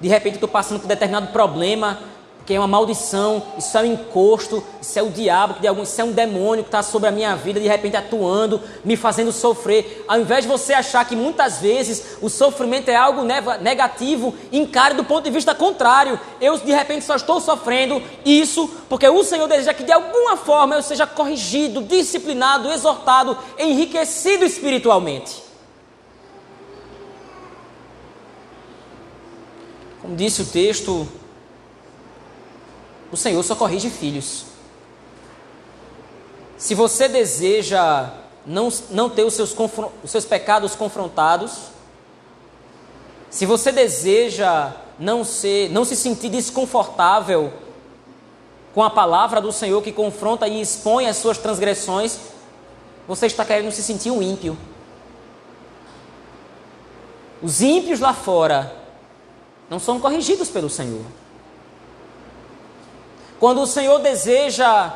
de 0.00 0.06
repente 0.06 0.34
estou 0.34 0.48
passando 0.48 0.78
por 0.78 0.86
determinado 0.86 1.32
problema, 1.32 1.98
que 2.46 2.52
é 2.52 2.58
uma 2.58 2.68
maldição, 2.68 3.42
isso 3.56 3.76
é 3.76 3.80
um 3.80 3.86
encosto, 3.86 4.62
isso 4.80 4.98
é 4.98 5.02
o 5.02 5.08
diabo, 5.08 5.54
de 5.60 5.82
isso 5.82 6.00
é 6.00 6.04
um 6.04 6.12
demônio 6.12 6.62
que 6.62 6.68
está 6.68 6.82
sobre 6.82 7.08
a 7.08 7.12
minha 7.12 7.34
vida, 7.34 7.58
de 7.58 7.66
repente 7.66 7.96
atuando, 7.96 8.60
me 8.84 8.96
fazendo 8.96 9.32
sofrer. 9.32 10.04
Ao 10.06 10.20
invés 10.20 10.44
de 10.44 10.48
você 10.48 10.74
achar 10.74 11.06
que 11.06 11.16
muitas 11.16 11.58
vezes 11.58 12.18
o 12.20 12.28
sofrimento 12.28 12.90
é 12.90 12.96
algo 12.96 13.22
negativo, 13.60 14.34
encare 14.52 14.94
do 14.94 15.04
ponto 15.04 15.24
de 15.24 15.30
vista 15.30 15.54
contrário. 15.54 16.20
Eu 16.40 16.58
de 16.58 16.72
repente 16.72 17.04
só 17.04 17.16
estou 17.16 17.40
sofrendo 17.40 18.02
isso 18.24 18.68
porque 18.88 19.08
o 19.08 19.24
Senhor 19.24 19.48
deseja 19.48 19.72
que 19.72 19.84
de 19.84 19.92
alguma 19.92 20.36
forma 20.36 20.74
eu 20.74 20.82
seja 20.82 21.06
corrigido, 21.06 21.82
disciplinado, 21.82 22.70
exortado, 22.70 23.38
enriquecido 23.58 24.44
espiritualmente. 24.44 25.42
Como 30.02 30.14
disse 30.14 30.42
o 30.42 30.44
texto, 30.44 31.08
o 33.14 33.16
Senhor 33.16 33.40
só 33.44 33.54
corrige 33.54 33.90
filhos. 33.90 34.46
Se 36.58 36.74
você 36.74 37.08
deseja 37.08 38.10
não, 38.44 38.68
não 38.90 39.08
ter 39.08 39.22
os 39.22 39.34
seus, 39.34 39.54
os 40.02 40.10
seus 40.10 40.24
pecados 40.24 40.74
confrontados, 40.74 41.52
se 43.30 43.46
você 43.46 43.70
deseja 43.70 44.72
não, 44.98 45.22
ser, 45.22 45.70
não 45.70 45.84
se 45.84 45.94
sentir 45.94 46.28
desconfortável 46.28 47.52
com 48.74 48.82
a 48.82 48.90
palavra 48.90 49.40
do 49.40 49.52
Senhor 49.52 49.80
que 49.80 49.92
confronta 49.92 50.48
e 50.48 50.60
expõe 50.60 51.06
as 51.06 51.16
suas 51.16 51.38
transgressões, 51.38 52.18
você 53.06 53.26
está 53.26 53.44
querendo 53.44 53.70
se 53.70 53.82
sentir 53.82 54.10
um 54.10 54.20
ímpio. 54.20 54.58
Os 57.40 57.62
ímpios 57.62 58.00
lá 58.00 58.12
fora 58.12 58.74
não 59.70 59.78
são 59.78 60.00
corrigidos 60.00 60.48
pelo 60.48 60.68
Senhor. 60.68 61.04
Quando 63.38 63.62
o 63.62 63.66
Senhor 63.66 63.98
deseja 64.00 64.92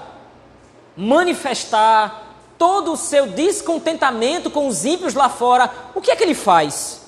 manifestar 0.97 2.35
todo 2.59 2.93
o 2.93 2.97
seu 2.97 3.29
descontentamento 3.29 4.51
com 4.51 4.67
os 4.67 4.85
ímpios 4.85 5.15
lá 5.15 5.29
fora, 5.29 5.71
o 5.95 6.01
que 6.01 6.11
é 6.11 6.17
que 6.17 6.25
ele 6.25 6.35
faz? 6.35 7.03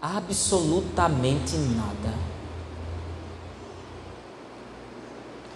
Absolutamente 0.00 1.56
nada. 1.56 2.22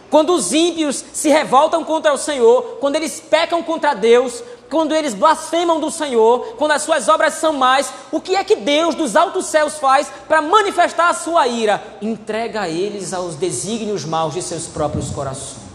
Quando 0.09 0.33
os 0.33 0.53
ímpios 0.53 1.05
se 1.13 1.29
revoltam 1.29 1.85
contra 1.85 2.13
o 2.13 2.19
Senhor, 2.19 2.79
quando 2.81 2.95
eles 2.95 3.21
pecam 3.21 3.63
contra 3.63 3.93
Deus, 3.93 4.43
quando 4.71 4.95
eles 4.95 5.15
blasfemam 5.15 5.81
do 5.81 5.91
Senhor, 5.91 6.55
quando 6.57 6.73
as 6.73 6.83
suas 6.83 7.09
obras 7.09 7.35
são 7.35 7.53
mais, 7.53 7.93
o 8.11 8.21
que 8.21 8.35
é 8.35 8.43
que 8.43 8.57
Deus 8.57 8.95
dos 8.95 9.17
altos 9.17 9.47
céus 9.47 9.79
faz 9.79 10.11
para 10.27 10.43
manifestar 10.43 11.09
a 11.09 11.15
sua 11.15 11.47
ira? 11.47 11.83
Entrega 12.03 12.69
eles 12.69 13.13
aos 13.13 13.37
desígnios 13.37 14.05
maus 14.05 14.35
de 14.35 14.43
seus 14.43 14.67
próprios 14.67 15.11
corações. 15.11 15.67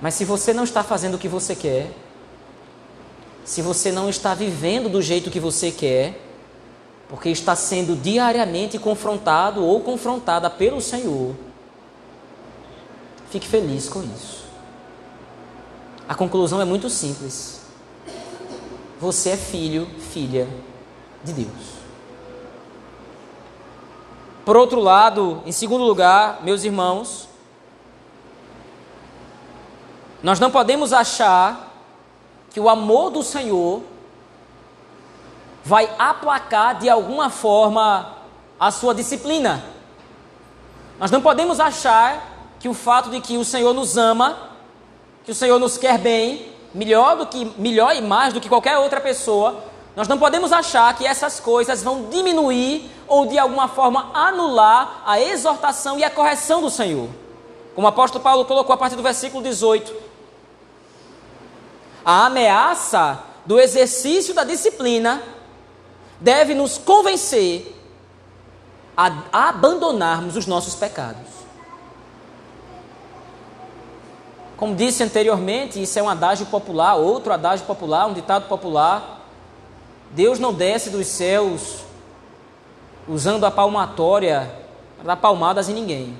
Mas 0.00 0.14
se 0.14 0.24
você 0.24 0.52
não 0.52 0.64
está 0.64 0.82
fazendo 0.82 1.14
o 1.14 1.18
que 1.18 1.28
você 1.28 1.54
quer, 1.54 1.92
se 3.44 3.62
você 3.62 3.92
não 3.92 4.08
está 4.08 4.34
vivendo 4.34 4.88
do 4.88 5.00
jeito 5.00 5.30
que 5.30 5.38
você 5.38 5.70
quer, 5.70 6.20
porque 7.08 7.28
está 7.28 7.54
sendo 7.54 7.94
diariamente 7.94 8.78
confrontado 8.78 9.64
ou 9.64 9.80
confrontada 9.80 10.48
pelo 10.48 10.80
Senhor, 10.80 11.36
Fique 13.32 13.48
feliz 13.48 13.88
com 13.88 14.02
isso. 14.02 14.44
A 16.06 16.14
conclusão 16.14 16.60
é 16.60 16.66
muito 16.66 16.90
simples. 16.90 17.62
Você 19.00 19.30
é 19.30 19.36
filho, 19.38 19.88
filha 20.12 20.46
de 21.24 21.32
Deus. 21.32 21.72
Por 24.44 24.54
outro 24.54 24.80
lado, 24.80 25.42
em 25.46 25.52
segundo 25.52 25.82
lugar, 25.82 26.42
meus 26.42 26.62
irmãos, 26.62 27.26
nós 30.22 30.38
não 30.38 30.50
podemos 30.50 30.92
achar 30.92 31.72
que 32.50 32.60
o 32.60 32.68
amor 32.68 33.08
do 33.08 33.22
Senhor 33.22 33.82
vai 35.64 35.90
aplacar 35.98 36.78
de 36.78 36.90
alguma 36.90 37.30
forma 37.30 38.14
a 38.60 38.70
sua 38.70 38.94
disciplina. 38.94 39.64
Nós 41.00 41.10
não 41.10 41.22
podemos 41.22 41.58
achar 41.58 42.31
que 42.62 42.68
o 42.68 42.74
fato 42.74 43.10
de 43.10 43.20
que 43.20 43.36
o 43.36 43.44
Senhor 43.44 43.74
nos 43.74 43.98
ama, 43.98 44.38
que 45.24 45.32
o 45.32 45.34
Senhor 45.34 45.58
nos 45.58 45.76
quer 45.76 45.98
bem, 45.98 46.46
melhor 46.72 47.16
do 47.16 47.26
que 47.26 47.44
melhor 47.58 47.96
e 47.96 48.00
mais 48.00 48.32
do 48.32 48.40
que 48.40 48.48
qualquer 48.48 48.78
outra 48.78 49.00
pessoa, 49.00 49.64
nós 49.96 50.06
não 50.06 50.16
podemos 50.16 50.52
achar 50.52 50.96
que 50.96 51.04
essas 51.04 51.40
coisas 51.40 51.82
vão 51.82 52.04
diminuir 52.04 52.88
ou 53.08 53.26
de 53.26 53.36
alguma 53.36 53.66
forma 53.66 54.12
anular 54.14 55.02
a 55.04 55.20
exortação 55.20 55.98
e 55.98 56.04
a 56.04 56.08
correção 56.08 56.62
do 56.62 56.70
Senhor. 56.70 57.08
Como 57.74 57.84
o 57.84 57.90
apóstolo 57.90 58.22
Paulo 58.22 58.44
colocou 58.44 58.72
a 58.72 58.78
partir 58.78 58.94
do 58.94 59.02
versículo 59.02 59.42
18. 59.42 59.92
A 62.04 62.26
ameaça 62.26 63.24
do 63.44 63.58
exercício 63.58 64.32
da 64.32 64.44
disciplina 64.44 65.20
deve 66.20 66.54
nos 66.54 66.78
convencer 66.78 67.76
a 68.96 69.48
abandonarmos 69.48 70.36
os 70.36 70.46
nossos 70.46 70.76
pecados. 70.76 71.41
Como 74.62 74.76
disse 74.76 75.02
anteriormente, 75.02 75.82
isso 75.82 75.98
é 75.98 76.02
um 76.04 76.08
adágio 76.08 76.46
popular, 76.46 76.94
outro 76.94 77.32
adágio 77.32 77.66
popular, 77.66 78.06
um 78.06 78.12
ditado 78.12 78.46
popular. 78.46 79.26
Deus 80.12 80.38
não 80.38 80.54
desce 80.54 80.88
dos 80.88 81.08
céus 81.08 81.80
usando 83.08 83.44
a 83.44 83.50
palmatória 83.50 84.48
para 84.94 85.04
dar 85.04 85.16
palmadas 85.16 85.68
em 85.68 85.74
ninguém. 85.74 86.16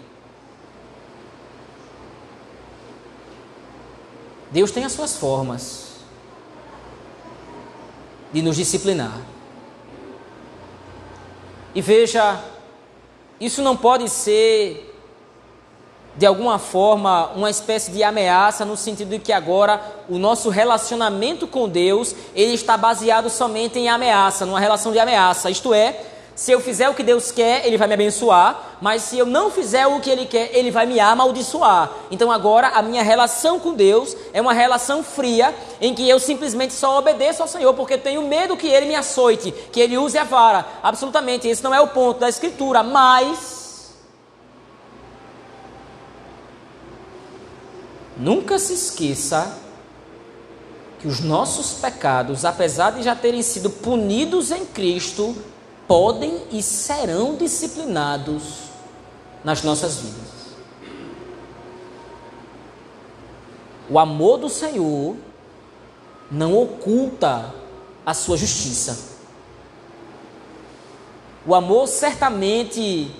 Deus 4.51 4.72
tem 4.72 4.84
as 4.84 4.90
suas 4.90 5.16
formas 5.16 5.99
de 8.32 8.43
nos 8.43 8.57
disciplinar. 8.57 9.20
E 11.76 11.80
veja, 11.80 12.43
isso 13.38 13.62
não 13.62 13.76
pode 13.76 14.09
ser 14.09 14.91
de 16.17 16.27
alguma 16.27 16.59
forma, 16.59 17.31
uma 17.35 17.51
espécie 17.51 17.91
de 17.91 18.03
ameaça 18.03 18.65
no 18.65 18.77
sentido 18.77 19.11
de 19.11 19.19
que 19.19 19.33
agora 19.33 19.81
o 20.09 20.19
nosso 20.19 20.51
relacionamento 20.51 21.47
com 21.47 21.69
Deus, 21.69 22.15
ele 22.35 22.53
está 22.53 22.77
baseado 22.77 23.31
somente 23.31 23.79
em 23.79 23.89
ameaça, 23.89 24.45
numa 24.45 24.61
relação 24.61 24.93
de 24.93 24.99
ameaça. 24.99 25.51
Isto 25.51 25.73
é, 25.73 26.01
se 26.35 26.53
eu 26.53 26.61
fizer 26.61 26.89
o 26.89 26.95
que 26.95 27.03
Deus 27.03 27.31
quer, 27.31 27.67
ele 27.67 27.79
vai 27.79 27.89
me 27.89 27.95
abençoar, 27.95 28.77
mas 28.81 29.03
se 29.03 29.19
eu 29.19 29.25
não 29.25 29.51
fizer 29.51 29.87
o 29.87 30.01
que 30.01 30.11
ele 30.11 30.27
quer, 30.27 30.51
ele 30.55 30.71
vai 30.71 30.85
me 30.85 31.01
amaldiçoar. 31.01 31.91
Então 32.11 32.31
agora 32.31 32.69
a 32.69 32.83
minha 32.83 33.03
relação 33.03 33.59
com 33.59 33.73
Deus 33.73 34.15
é 34.35 34.41
uma 34.41 34.53
relação 34.53 35.03
fria 35.03 35.55
em 35.81 35.95
que 35.95 36.07
eu 36.07 36.19
simplesmente 36.19 36.75
só 36.75 36.99
obedeço 36.99 37.43
ao 37.43 37.49
Senhor 37.49 37.73
porque 37.75 37.97
tenho 37.97 38.23
medo 38.23 38.57
que 38.57 38.67
ele 38.67 38.87
me 38.87 38.95
açoite, 38.95 39.51
que 39.73 39.81
ele 39.81 39.97
use 39.97 40.19
a 40.19 40.25
vara. 40.25 40.67
Absolutamente, 40.83 41.49
esse 41.49 41.65
não 41.65 41.75
é 41.75 41.81
o 41.81 41.89
ponto 41.89 42.21
da 42.21 42.29
escritura, 42.29 42.83
mas 42.83 43.62
Nunca 48.23 48.57
se 48.57 48.75
esqueça 48.75 49.59
que 51.01 51.09
os 51.09 51.18
nossos 51.18 51.81
pecados, 51.81 52.45
apesar 52.45 52.93
de 52.93 53.03
já 53.03 53.16
terem 53.16 53.43
sido 53.43 53.68
punidos 53.68 54.53
em 54.53 54.64
Cristo, 54.64 55.37
podem 55.89 56.41
e 56.53 56.62
serão 56.62 57.35
disciplinados 57.35 58.68
nas 59.43 59.64
nossas 59.64 59.97
vidas. 59.97 60.31
O 63.91 63.99
amor 63.99 64.39
do 64.39 64.49
Senhor 64.49 65.16
não 66.31 66.57
oculta 66.57 67.53
a 68.07 68.14
sua 68.14 68.37
justiça. 68.37 69.16
O 71.45 71.57
amor 71.57 71.89
certamente 71.89 73.11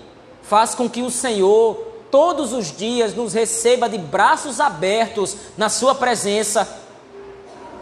faz 0.45 0.77
com 0.77 0.89
que 0.89 1.03
o 1.03 1.11
Senhor 1.11 1.92
todos 2.13 2.53
os 2.53 2.77
dias 2.77 3.15
nos 3.15 3.33
receba 3.33 3.89
de 3.89 3.97
braços 3.97 4.61
abertos 4.61 5.35
na 5.57 5.71
Sua 5.71 5.95
presença. 5.95 6.69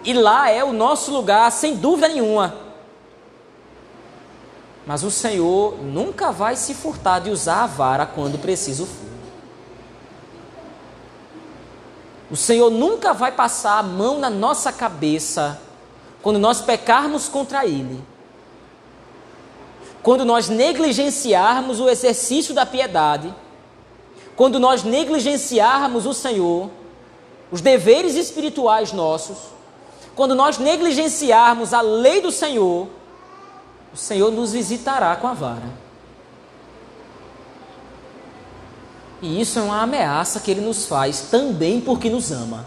E 0.04 0.12
lá 0.14 0.48
é 0.48 0.62
o 0.62 0.72
nosso 0.72 1.10
lugar, 1.10 1.50
sem 1.50 1.74
dúvida 1.74 2.08
nenhuma. 2.08 2.54
Mas 4.86 5.02
o 5.02 5.10
Senhor 5.10 5.76
nunca 5.82 6.30
vai 6.30 6.54
se 6.54 6.74
furtar 6.74 7.18
de 7.18 7.30
usar 7.30 7.64
a 7.64 7.66
vara 7.66 8.06
quando 8.06 8.38
preciso 8.38 8.86
for. 8.86 9.10
O 12.30 12.36
Senhor 12.36 12.70
nunca 12.70 13.12
vai 13.12 13.32
passar 13.32 13.80
a 13.80 13.82
mão 13.82 14.20
na 14.20 14.30
nossa 14.30 14.72
cabeça 14.72 15.60
quando 16.22 16.38
nós 16.38 16.60
pecarmos 16.60 17.28
contra 17.28 17.66
Ele. 17.66 18.00
Quando 20.04 20.24
nós 20.24 20.48
negligenciarmos 20.48 21.80
o 21.80 21.88
exercício 21.88 22.54
da 22.54 22.64
piedade 22.64 23.34
quando 24.40 24.58
nós 24.58 24.84
negligenciarmos 24.84 26.06
o 26.06 26.14
Senhor, 26.14 26.70
os 27.52 27.60
deveres 27.60 28.14
espirituais 28.14 28.90
nossos, 28.90 29.36
quando 30.16 30.34
nós 30.34 30.56
negligenciarmos 30.56 31.74
a 31.74 31.82
lei 31.82 32.22
do 32.22 32.32
Senhor, 32.32 32.88
o 33.92 33.96
Senhor 33.98 34.32
nos 34.32 34.54
visitará 34.54 35.14
com 35.16 35.28
a 35.28 35.34
vara. 35.34 35.70
E 39.20 39.42
isso 39.42 39.58
é 39.58 39.62
uma 39.62 39.82
ameaça 39.82 40.40
que 40.40 40.50
ele 40.50 40.62
nos 40.62 40.86
faz 40.86 41.28
também 41.30 41.78
porque 41.78 42.08
nos 42.08 42.32
ama. 42.32 42.64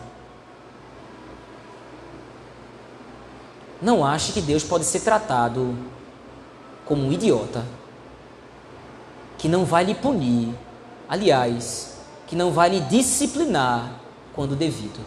Não 3.81 4.05
ache 4.05 4.31
que 4.31 4.41
Deus 4.41 4.63
pode 4.63 4.85
ser 4.85 4.99
tratado 4.99 5.75
como 6.85 7.01
um 7.01 7.11
idiota, 7.11 7.65
que 9.39 9.47
não 9.47 9.65
vai 9.65 9.83
lhe 9.83 9.95
punir, 9.95 10.53
aliás, 11.13 11.93
que 12.25 12.35
não 12.35 12.51
vai 12.51 12.69
lhe 12.69 12.79
disciplinar 12.79 13.91
quando 14.33 14.55
devido. 14.55 14.99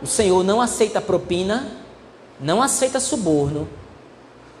O 0.00 0.06
Senhor 0.06 0.44
não 0.44 0.60
aceita 0.60 1.00
propina, 1.00 1.72
não 2.38 2.62
aceita 2.62 3.00
suborno. 3.00 3.68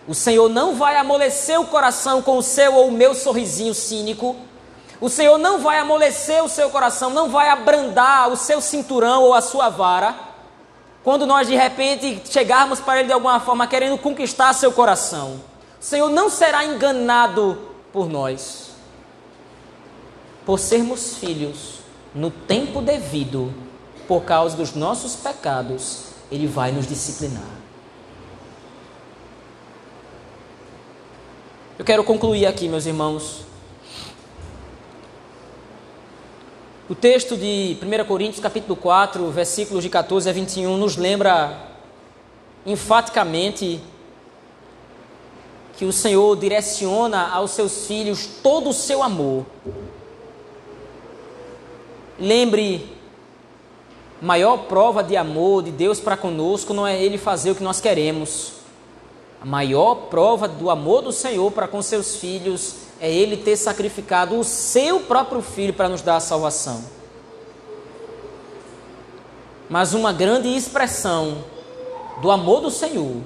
O 0.08 0.16
Senhor 0.16 0.48
não 0.48 0.74
vai 0.74 0.96
amolecer 0.96 1.60
o 1.60 1.66
coração 1.66 2.20
com 2.20 2.38
o 2.38 2.42
seu 2.42 2.74
ou 2.74 2.88
o 2.88 2.92
meu 2.92 3.14
sorrisinho 3.14 3.72
cínico. 3.72 4.34
O 5.00 5.08
Senhor 5.08 5.38
não 5.38 5.60
vai 5.60 5.78
amolecer 5.78 6.42
o 6.42 6.48
seu 6.48 6.70
coração, 6.70 7.10
não 7.10 7.28
vai 7.28 7.48
abrandar 7.48 8.32
o 8.32 8.36
seu 8.36 8.60
cinturão 8.60 9.22
ou 9.22 9.32
a 9.32 9.40
sua 9.40 9.68
vara. 9.68 10.12
Quando 11.04 11.24
nós 11.24 11.46
de 11.46 11.54
repente 11.54 12.20
chegarmos 12.28 12.80
para 12.80 12.98
Ele 12.98 13.06
de 13.06 13.12
alguma 13.12 13.38
forma 13.38 13.64
querendo 13.68 13.96
conquistar 13.96 14.52
seu 14.54 14.72
coração, 14.72 15.40
o 15.80 15.84
Senhor 15.84 16.10
não 16.10 16.28
será 16.28 16.64
enganado 16.64 17.56
por 17.92 18.08
nós. 18.08 18.67
Por 20.48 20.58
sermos 20.58 21.18
filhos 21.18 21.80
no 22.14 22.30
tempo 22.30 22.80
devido, 22.80 23.52
por 24.06 24.22
causa 24.22 24.56
dos 24.56 24.74
nossos 24.74 25.14
pecados, 25.14 26.04
Ele 26.32 26.46
vai 26.46 26.72
nos 26.72 26.86
disciplinar. 26.86 27.50
Eu 31.78 31.84
quero 31.84 32.02
concluir 32.02 32.46
aqui, 32.46 32.66
meus 32.66 32.86
irmãos. 32.86 33.42
O 36.88 36.94
texto 36.94 37.36
de 37.36 37.76
1 37.82 38.06
Coríntios, 38.06 38.40
capítulo 38.40 38.74
4, 38.74 39.30
versículos 39.30 39.84
de 39.84 39.90
14 39.90 40.30
a 40.30 40.32
21, 40.32 40.78
nos 40.78 40.96
lembra 40.96 41.72
enfaticamente 42.64 43.82
que 45.76 45.84
o 45.84 45.92
Senhor 45.92 46.34
direciona 46.38 47.28
aos 47.28 47.50
seus 47.50 47.86
filhos 47.86 48.26
todo 48.42 48.70
o 48.70 48.72
seu 48.72 49.02
amor. 49.02 49.44
Lembre 52.18 52.98
maior 54.20 54.64
prova 54.64 55.02
de 55.02 55.16
amor 55.16 55.62
de 55.62 55.70
Deus 55.70 56.00
para 56.00 56.16
conosco 56.16 56.74
não 56.74 56.86
é 56.86 57.00
Ele 57.00 57.16
fazer 57.16 57.52
o 57.52 57.54
que 57.54 57.62
nós 57.62 57.80
queremos. 57.80 58.54
A 59.40 59.44
maior 59.44 59.94
prova 60.10 60.48
do 60.48 60.68
amor 60.68 61.02
do 61.02 61.12
Senhor 61.12 61.52
para 61.52 61.68
com 61.68 61.80
seus 61.80 62.16
filhos 62.16 62.74
é 63.00 63.12
Ele 63.12 63.36
ter 63.36 63.56
sacrificado 63.56 64.38
o 64.38 64.42
seu 64.42 65.00
próprio 65.00 65.40
filho 65.40 65.72
para 65.72 65.88
nos 65.88 66.02
dar 66.02 66.16
a 66.16 66.20
salvação. 66.20 66.84
Mas 69.68 69.94
uma 69.94 70.12
grande 70.12 70.48
expressão 70.48 71.44
do 72.20 72.30
amor 72.30 72.60
do 72.60 72.70
Senhor 72.70 73.16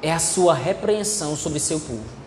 é 0.00 0.12
a 0.12 0.18
sua 0.20 0.54
repreensão 0.54 1.34
sobre 1.34 1.58
seu 1.58 1.80
povo. 1.80 2.21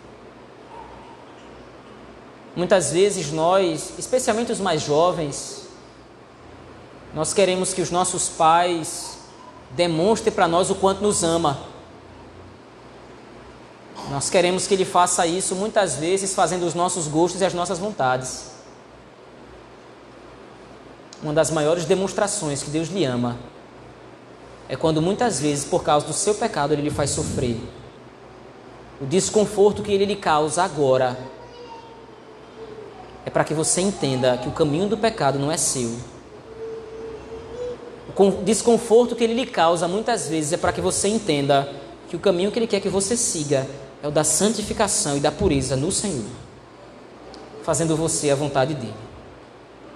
Muitas 2.55 2.91
vezes 2.91 3.31
nós, 3.31 3.93
especialmente 3.97 4.51
os 4.51 4.59
mais 4.59 4.81
jovens, 4.81 5.67
nós 7.13 7.33
queremos 7.33 7.73
que 7.73 7.81
os 7.81 7.91
nossos 7.91 8.29
pais 8.29 9.17
demonstrem 9.71 10.33
para 10.33 10.47
nós 10.47 10.69
o 10.69 10.75
quanto 10.75 11.01
nos 11.01 11.23
ama. 11.23 11.59
Nós 14.09 14.29
queremos 14.29 14.67
que 14.67 14.73
ele 14.73 14.85
faça 14.85 15.25
isso 15.25 15.55
muitas 15.55 15.95
vezes 15.95 16.33
fazendo 16.33 16.65
os 16.65 16.73
nossos 16.73 17.07
gostos 17.07 17.41
e 17.41 17.45
as 17.45 17.53
nossas 17.53 17.79
vontades. 17.79 18.51
Uma 21.21 21.33
das 21.33 21.49
maiores 21.49 21.85
demonstrações 21.85 22.61
que 22.61 22.69
Deus 22.69 22.87
lhe 22.87 23.03
ama 23.03 23.37
é 24.69 24.75
quando 24.75 25.01
muitas 25.01 25.39
vezes, 25.39 25.65
por 25.65 25.83
causa 25.83 26.05
do 26.05 26.13
seu 26.13 26.35
pecado, 26.35 26.73
ele 26.73 26.83
lhe 26.83 26.91
faz 26.91 27.09
sofrer. 27.09 27.59
O 29.01 29.05
desconforto 29.05 29.83
que 29.83 29.91
ele 29.91 30.05
lhe 30.05 30.15
causa 30.15 30.63
agora 30.63 31.17
é 33.25 33.29
para 33.29 33.43
que 33.43 33.53
você 33.53 33.81
entenda 33.81 34.37
que 34.37 34.47
o 34.47 34.51
caminho 34.51 34.87
do 34.87 34.97
pecado 34.97 35.39
não 35.39 35.51
é 35.51 35.57
seu 35.57 35.91
o 38.23 38.43
desconforto 38.43 39.15
que 39.15 39.23
ele 39.23 39.33
lhe 39.33 39.45
causa 39.45 39.87
muitas 39.87 40.27
vezes 40.27 40.53
é 40.53 40.57
para 40.57 40.71
que 40.71 40.79
você 40.79 41.09
entenda 41.09 41.69
que 42.07 42.15
o 42.15 42.19
caminho 42.19 42.51
que 42.51 42.57
ele 42.57 42.67
quer 42.67 42.79
que 42.79 42.87
você 42.87 43.17
siga 43.17 43.67
é 44.01 44.07
o 44.07 44.11
da 44.11 44.23
santificação 44.23 45.17
e 45.17 45.19
da 45.19 45.31
pureza 45.31 45.75
no 45.75 45.91
Senhor, 45.91 46.29
fazendo 47.63 47.97
você 47.97 48.29
a 48.29 48.35
vontade 48.35 48.73
dele. 48.73 48.93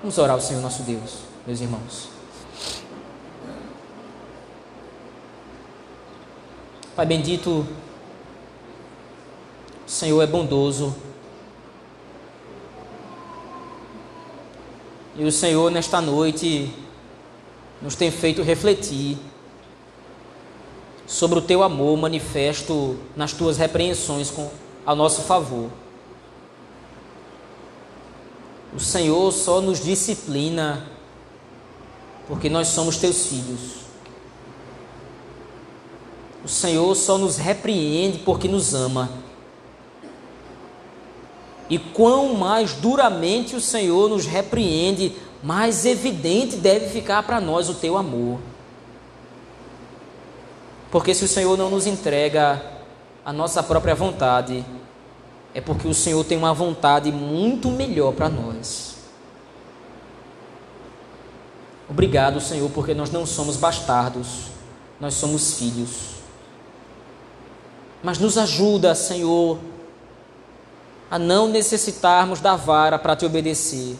Vamos 0.01 0.17
orar 0.17 0.35
ao 0.35 0.41
Senhor 0.41 0.61
nosso 0.61 0.83
Deus, 0.83 1.19
meus 1.45 1.61
irmãos. 1.61 2.09
Pai 6.95 7.05
bendito, 7.05 7.65
o 9.87 9.89
Senhor 9.89 10.21
é 10.21 10.27
bondoso. 10.27 10.95
E 15.19 15.25
o 15.25 15.31
Senhor, 15.33 15.69
nesta 15.69 15.99
noite, 15.99 16.73
nos 17.81 17.93
tem 17.93 18.09
feito 18.09 18.41
refletir 18.41 19.17
sobre 21.05 21.39
o 21.39 21.41
teu 21.41 21.61
amor 21.61 21.97
manifesto 21.97 22.97
nas 23.17 23.33
tuas 23.33 23.57
repreensões 23.57 24.31
com, 24.31 24.49
ao 24.85 24.95
nosso 24.95 25.23
favor. 25.23 25.69
O 28.73 28.79
Senhor 28.79 29.29
só 29.33 29.59
nos 29.59 29.83
disciplina 29.83 30.87
porque 32.25 32.49
nós 32.49 32.69
somos 32.69 32.95
teus 32.95 33.25
filhos. 33.25 33.59
O 36.45 36.47
Senhor 36.47 36.95
só 36.95 37.17
nos 37.17 37.35
repreende 37.35 38.19
porque 38.19 38.47
nos 38.47 38.73
ama. 38.73 39.09
E 41.69 41.77
quão 41.77 42.33
mais 42.33 42.73
duramente 42.73 43.55
o 43.55 43.61
Senhor 43.61 44.09
nos 44.09 44.25
repreende 44.25 45.15
mais 45.41 45.85
evidente 45.85 46.57
deve 46.57 46.87
ficar 46.87 47.23
para 47.23 47.39
nós 47.39 47.69
o 47.69 47.73
teu 47.73 47.97
amor. 47.97 48.39
Porque 50.91 51.13
se 51.13 51.23
o 51.23 51.27
Senhor 51.27 51.57
não 51.57 51.69
nos 51.69 51.85
entrega 51.85 52.61
a 53.23 53.31
nossa 53.31 53.61
própria 53.61 53.93
vontade, 53.93 54.65
é 55.53 55.61
porque 55.61 55.87
o 55.87 55.93
Senhor 55.93 56.23
tem 56.23 56.37
uma 56.37 56.53
vontade 56.53 57.11
muito 57.11 57.69
melhor 57.69 58.13
para 58.13 58.27
nós. 58.27 58.95
Obrigado, 61.89 62.39
Senhor, 62.39 62.69
porque 62.71 62.93
nós 62.93 63.09
não 63.09 63.25
somos 63.25 63.55
bastardos, 63.55 64.47
nós 64.99 65.15
somos 65.15 65.55
filhos. 65.55 66.19
Mas 68.03 68.19
nos 68.19 68.37
ajuda, 68.37 68.93
Senhor, 68.93 69.57
a 71.09 71.17
não 71.17 71.47
necessitarmos 71.47 72.39
da 72.39 72.55
vara 72.55 72.99
para 72.99 73.15
te 73.15 73.25
obedecer 73.25 73.97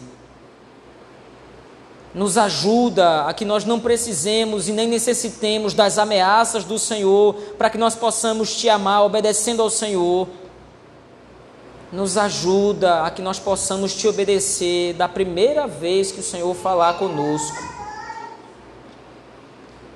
nos 2.12 2.36
ajuda 2.36 3.26
a 3.26 3.32
que 3.32 3.44
nós 3.44 3.64
não 3.64 3.78
precisemos 3.78 4.68
e 4.68 4.72
nem 4.72 4.88
necessitemos 4.88 5.74
das 5.74 5.96
ameaças 5.96 6.64
do 6.64 6.78
Senhor 6.78 7.34
para 7.56 7.70
que 7.70 7.78
nós 7.78 7.94
possamos 7.94 8.54
te 8.56 8.68
amar 8.68 9.04
obedecendo 9.04 9.62
ao 9.62 9.70
Senhor. 9.70 10.26
Nos 11.92 12.16
ajuda 12.16 13.04
a 13.04 13.10
que 13.10 13.22
nós 13.22 13.38
possamos 13.38 13.94
te 13.94 14.08
obedecer 14.08 14.94
da 14.94 15.08
primeira 15.08 15.66
vez 15.66 16.10
que 16.10 16.20
o 16.20 16.24
Senhor 16.24 16.52
falar 16.54 16.98
conosco. 16.98 17.80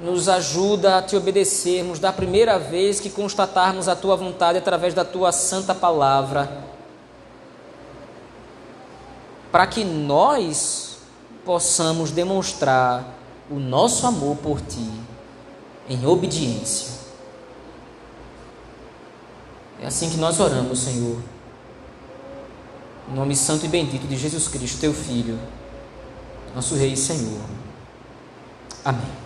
Nos 0.01 0.29
ajuda 0.29 0.99
a 0.99 1.03
te 1.03 1.17
obedecermos 1.17 1.99
da 1.99 2.13
primeira 2.13 2.59
vez 2.59 3.01
que 3.01 3.11
constatarmos 3.11 3.89
a 3.89 3.97
tua 3.97 4.17
vontade 4.17 4.59
através 4.59 4.93
da 4.93 5.05
tua 5.05 5.33
santa 5.33 5.75
palavra. 5.75 6.74
Para 9.55 9.69
que 9.69 9.85
nós 9.85 10.97
possamos 11.45 12.11
demonstrar 12.11 13.15
o 13.49 13.55
nosso 13.55 14.05
amor 14.05 14.37
por 14.39 14.61
Ti 14.61 14.91
em 15.89 16.05
obediência. 16.05 16.93
É 19.81 19.87
assim 19.87 20.11
que 20.11 20.17
nós 20.17 20.41
oramos, 20.41 20.81
Senhor. 20.81 21.23
Em 23.09 23.15
nome 23.15 23.37
santo 23.37 23.65
e 23.65 23.69
bendito 23.69 24.09
de 24.09 24.17
Jesus 24.17 24.49
Cristo, 24.49 24.81
Teu 24.81 24.93
Filho, 24.93 25.39
nosso 26.53 26.75
Rei 26.75 26.95
e 26.95 26.97
Senhor. 26.97 27.41
Amém. 28.85 29.24